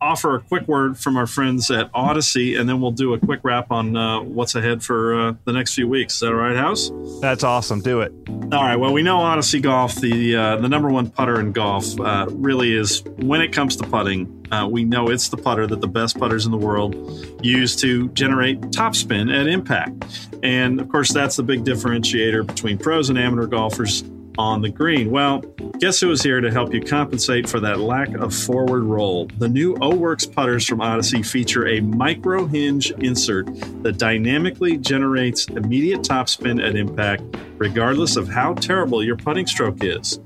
offer 0.00 0.36
a 0.36 0.40
quick 0.40 0.66
word 0.68 0.98
from 0.98 1.16
our 1.16 1.26
friends 1.26 1.70
at 1.70 1.90
Odyssey, 1.94 2.56
and 2.56 2.68
then 2.68 2.80
we'll 2.80 2.90
do 2.90 3.14
a 3.14 3.18
quick 3.18 3.40
wrap 3.42 3.70
on 3.70 3.96
uh, 3.96 4.20
what's 4.20 4.54
ahead 4.54 4.82
for 4.82 5.18
uh, 5.18 5.34
the 5.44 5.52
next 5.52 5.74
few 5.74 5.88
weeks. 5.88 6.14
Is 6.14 6.20
that 6.20 6.28
all 6.28 6.34
right, 6.34 6.56
House? 6.56 6.90
That's 7.20 7.44
awesome. 7.44 7.80
Do 7.80 8.00
it. 8.00 8.12
All 8.28 8.62
right. 8.62 8.76
Well, 8.76 8.92
we 8.92 9.02
know 9.02 9.18
Odyssey 9.18 9.60
Golf, 9.60 9.94
the 9.96 10.36
uh, 10.36 10.56
the 10.56 10.68
number 10.68 10.88
one 10.88 11.10
putter 11.10 11.40
in 11.40 11.52
golf, 11.52 11.98
uh, 12.00 12.26
really 12.30 12.74
is 12.74 13.02
when 13.16 13.40
it 13.40 13.52
comes 13.52 13.76
to 13.76 13.86
putting. 13.86 14.34
Uh, 14.50 14.66
we 14.66 14.82
know 14.82 15.10
it's 15.10 15.28
the 15.28 15.36
putter 15.36 15.66
that 15.66 15.82
the 15.82 15.88
best 15.88 16.18
putters 16.18 16.46
in 16.46 16.52
the 16.52 16.58
world 16.58 16.94
use 17.44 17.76
to 17.76 18.08
generate 18.10 18.58
topspin 18.62 19.30
at 19.34 19.46
impact, 19.46 20.28
and 20.42 20.80
of 20.80 20.88
course 20.88 21.12
that's 21.12 21.36
the 21.36 21.42
big 21.42 21.64
differentiator 21.64 22.46
between 22.46 22.78
pros 22.78 23.10
and 23.10 23.18
amateur 23.18 23.46
golfers 23.46 24.04
on 24.38 24.62
the 24.62 24.70
green. 24.70 25.10
Well, 25.10 25.40
guess 25.80 26.00
who 26.00 26.10
is 26.12 26.22
here 26.22 26.40
to 26.40 26.50
help 26.50 26.72
you 26.72 26.80
compensate 26.80 27.48
for 27.48 27.60
that 27.60 27.80
lack 27.80 28.14
of 28.14 28.32
forward 28.32 28.84
roll? 28.84 29.28
The 29.38 29.48
new 29.48 29.76
O 29.80 29.94
Works 29.94 30.24
putters 30.24 30.64
from 30.64 30.80
Odyssey 30.80 31.22
feature 31.22 31.66
a 31.66 31.80
micro 31.80 32.46
hinge 32.46 32.92
insert 32.92 33.46
that 33.82 33.98
dynamically 33.98 34.78
generates 34.78 35.46
immediate 35.46 36.02
topspin 36.02 36.64
at 36.64 36.76
impact, 36.76 37.22
regardless 37.58 38.16
of 38.16 38.28
how 38.28 38.54
terrible 38.54 39.02
your 39.02 39.16
putting 39.16 39.46
stroke 39.46 39.82
is. 39.82 40.20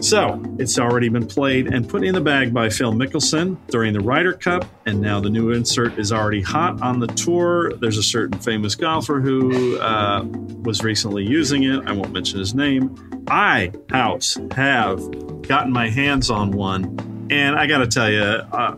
So, 0.00 0.42
it's 0.58 0.78
already 0.78 1.10
been 1.10 1.26
played 1.26 1.66
and 1.66 1.86
put 1.86 2.02
in 2.02 2.14
the 2.14 2.22
bag 2.22 2.54
by 2.54 2.70
Phil 2.70 2.92
Mickelson 2.92 3.58
during 3.66 3.92
the 3.92 4.00
Ryder 4.00 4.32
Cup, 4.32 4.64
and 4.86 4.98
now 4.98 5.20
the 5.20 5.28
new 5.28 5.50
insert 5.50 5.98
is 5.98 6.10
already 6.10 6.40
hot 6.40 6.80
on 6.80 7.00
the 7.00 7.06
tour. 7.08 7.74
There's 7.74 7.98
a 7.98 8.02
certain 8.02 8.40
famous 8.40 8.74
golfer 8.74 9.20
who 9.20 9.78
uh, 9.78 10.24
was 10.62 10.82
recently 10.82 11.24
using 11.24 11.64
it. 11.64 11.86
I 11.86 11.92
won't 11.92 12.12
mention 12.12 12.38
his 12.38 12.54
name. 12.54 12.96
I, 13.28 13.72
House, 13.90 14.38
have 14.52 14.98
gotten 15.42 15.70
my 15.70 15.90
hands 15.90 16.30
on 16.30 16.52
one, 16.52 17.28
and 17.30 17.56
I 17.56 17.66
got 17.66 17.78
to 17.78 17.86
tell 17.86 18.10
you, 18.10 18.22
uh, 18.22 18.76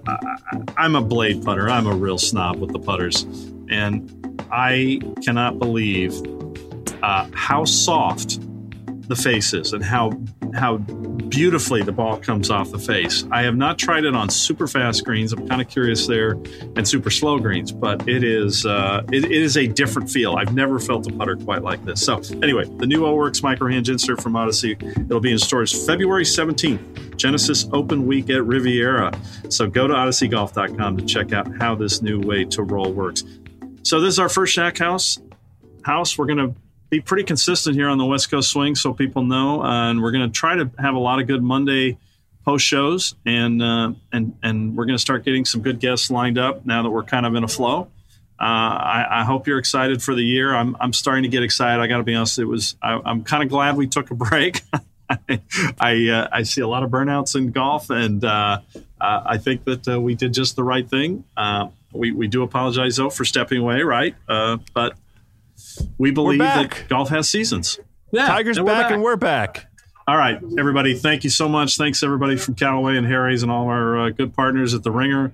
I'm 0.76 0.96
a 0.96 1.02
blade 1.02 1.44
putter. 1.44 1.70
I'm 1.70 1.86
a 1.86 1.94
real 1.94 2.18
snob 2.18 2.58
with 2.58 2.72
the 2.72 2.80
putters, 2.80 3.22
and 3.70 4.44
I 4.50 5.00
cannot 5.22 5.60
believe 5.60 6.20
uh, 7.02 7.28
how 7.32 7.64
soft 7.64 8.40
the 9.08 9.16
face 9.16 9.54
is 9.54 9.72
and 9.72 9.84
how 9.84 10.10
how 10.54 10.76
beautifully 10.76 11.82
the 11.82 11.92
ball 11.92 12.18
comes 12.18 12.50
off 12.50 12.70
the 12.70 12.78
face. 12.78 13.24
I 13.30 13.42
have 13.42 13.56
not 13.56 13.78
tried 13.78 14.04
it 14.04 14.14
on 14.14 14.28
super 14.28 14.66
fast 14.66 15.04
greens. 15.04 15.32
I'm 15.32 15.48
kind 15.48 15.60
of 15.60 15.68
curious 15.68 16.06
there, 16.06 16.32
and 16.76 16.86
super 16.86 17.10
slow 17.10 17.38
greens, 17.38 17.72
but 17.72 18.08
it 18.08 18.22
is 18.22 18.66
uh, 18.66 19.02
it, 19.12 19.24
it 19.24 19.32
is 19.32 19.56
a 19.56 19.66
different 19.66 20.10
feel. 20.10 20.34
I've 20.34 20.54
never 20.54 20.78
felt 20.78 21.06
a 21.06 21.12
putter 21.12 21.36
quite 21.36 21.62
like 21.62 21.84
this. 21.84 22.04
So 22.04 22.20
anyway, 22.42 22.64
the 22.76 22.86
new 22.86 23.06
O 23.06 23.14
Works 23.14 23.42
micro 23.42 23.68
hinge 23.68 23.88
insert 23.88 24.20
from 24.20 24.36
Odyssey. 24.36 24.76
It'll 24.80 25.20
be 25.20 25.32
in 25.32 25.38
stores 25.38 25.86
February 25.86 26.24
17th. 26.24 27.16
Genesis 27.16 27.68
Open 27.72 28.06
Week 28.06 28.28
at 28.30 28.44
Riviera. 28.44 29.12
So 29.48 29.68
go 29.68 29.86
to 29.86 29.94
odysseygolf.com 29.94 30.96
to 30.96 31.04
check 31.04 31.32
out 31.32 31.48
how 31.60 31.74
this 31.74 32.02
new 32.02 32.20
way 32.20 32.44
to 32.46 32.62
roll 32.62 32.92
works. 32.92 33.22
So 33.84 34.00
this 34.00 34.14
is 34.14 34.18
our 34.18 34.28
first 34.28 34.52
Shack 34.52 34.78
House. 34.78 35.18
House. 35.84 36.16
We're 36.16 36.26
going 36.26 36.38
to 36.38 36.54
be 36.92 37.00
pretty 37.00 37.24
consistent 37.24 37.74
here 37.74 37.88
on 37.88 37.96
the 37.96 38.04
West 38.04 38.30
Coast 38.30 38.50
Swing, 38.50 38.74
so 38.74 38.92
people 38.92 39.24
know. 39.24 39.62
Uh, 39.62 39.90
and 39.90 40.02
we're 40.02 40.12
going 40.12 40.30
to 40.30 40.32
try 40.32 40.56
to 40.56 40.70
have 40.78 40.94
a 40.94 40.98
lot 40.98 41.20
of 41.20 41.26
good 41.26 41.42
Monday 41.42 41.96
post 42.44 42.66
shows, 42.66 43.14
and 43.24 43.62
uh, 43.62 43.92
and 44.12 44.36
and 44.42 44.76
we're 44.76 44.84
going 44.84 44.98
to 44.98 45.02
start 45.02 45.24
getting 45.24 45.46
some 45.46 45.62
good 45.62 45.80
guests 45.80 46.10
lined 46.10 46.36
up 46.36 46.66
now 46.66 46.82
that 46.82 46.90
we're 46.90 47.02
kind 47.02 47.24
of 47.24 47.34
in 47.34 47.44
a 47.44 47.48
flow. 47.48 47.88
Uh, 48.38 48.44
I, 48.44 49.06
I, 49.20 49.24
hope 49.24 49.46
you're 49.46 49.58
excited 49.58 50.02
for 50.02 50.14
the 50.14 50.22
year. 50.22 50.54
I'm 50.54 50.76
I'm 50.80 50.92
starting 50.92 51.22
to 51.22 51.30
get 51.30 51.42
excited. 51.42 51.80
I 51.80 51.86
got 51.86 51.96
to 51.96 52.02
be 52.02 52.14
honest. 52.14 52.38
It 52.38 52.44
was 52.44 52.76
I, 52.82 53.00
am 53.10 53.24
kind 53.24 53.42
of 53.42 53.48
glad 53.48 53.78
we 53.78 53.86
took 53.86 54.10
a 54.10 54.14
break. 54.14 54.60
I 55.80 56.08
uh, 56.08 56.28
I 56.30 56.42
see 56.42 56.60
a 56.60 56.68
lot 56.68 56.82
of 56.82 56.90
burnouts 56.90 57.36
in 57.36 57.52
golf, 57.52 57.88
and 57.88 58.22
uh, 58.22 58.60
uh, 59.00 59.22
I 59.24 59.38
think 59.38 59.64
that 59.64 59.98
we 59.98 60.14
did 60.14 60.34
just 60.34 60.56
the 60.56 60.64
right 60.64 60.86
thing. 60.86 61.24
we 61.90 62.12
we 62.12 62.28
do 62.28 62.42
apologize 62.42 62.96
though 62.96 63.08
for 63.08 63.24
stepping 63.24 63.62
away, 63.62 63.80
right? 63.80 64.14
but 64.26 64.98
we 65.98 66.10
believe 66.10 66.38
that 66.40 66.84
golf 66.88 67.08
has 67.10 67.28
seasons. 67.28 67.78
Yeah, 68.10 68.26
Tiger's 68.26 68.58
back, 68.58 68.66
back, 68.66 68.92
and 68.92 69.02
we're 69.02 69.16
back. 69.16 69.66
All 70.06 70.16
right, 70.16 70.40
everybody. 70.58 70.94
Thank 70.94 71.24
you 71.24 71.30
so 71.30 71.48
much. 71.48 71.76
Thanks 71.76 72.02
everybody 72.02 72.36
from 72.36 72.54
Callaway 72.54 72.96
and 72.96 73.06
Harry's 73.06 73.42
and 73.42 73.52
all 73.52 73.68
our 73.68 73.98
uh, 73.98 74.10
good 74.10 74.34
partners 74.34 74.74
at 74.74 74.82
the 74.82 74.90
Ringer, 74.90 75.32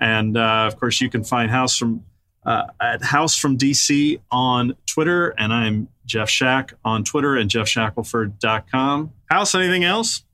and 0.00 0.36
uh, 0.36 0.64
of 0.66 0.78
course 0.78 1.00
you 1.00 1.08
can 1.10 1.24
find 1.24 1.50
House 1.50 1.76
from 1.76 2.04
uh, 2.44 2.64
at 2.80 3.02
House 3.02 3.36
from 3.36 3.56
DC 3.58 4.20
on 4.30 4.76
Twitter, 4.86 5.30
and 5.30 5.52
I'm 5.52 5.88
Geoff 6.06 6.30
Shack 6.30 6.74
on 6.84 7.04
Twitter 7.04 7.36
and 7.36 7.50
geoffshackelford.com. 7.50 9.12
House, 9.30 9.54
anything 9.54 9.84
else? 9.84 10.24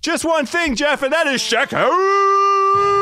Just 0.00 0.24
one 0.24 0.46
thing, 0.46 0.74
Geoff, 0.74 1.02
and 1.02 1.12
that 1.12 1.26
is 1.26 1.40
Shack 1.40 1.70
House. 1.70 3.01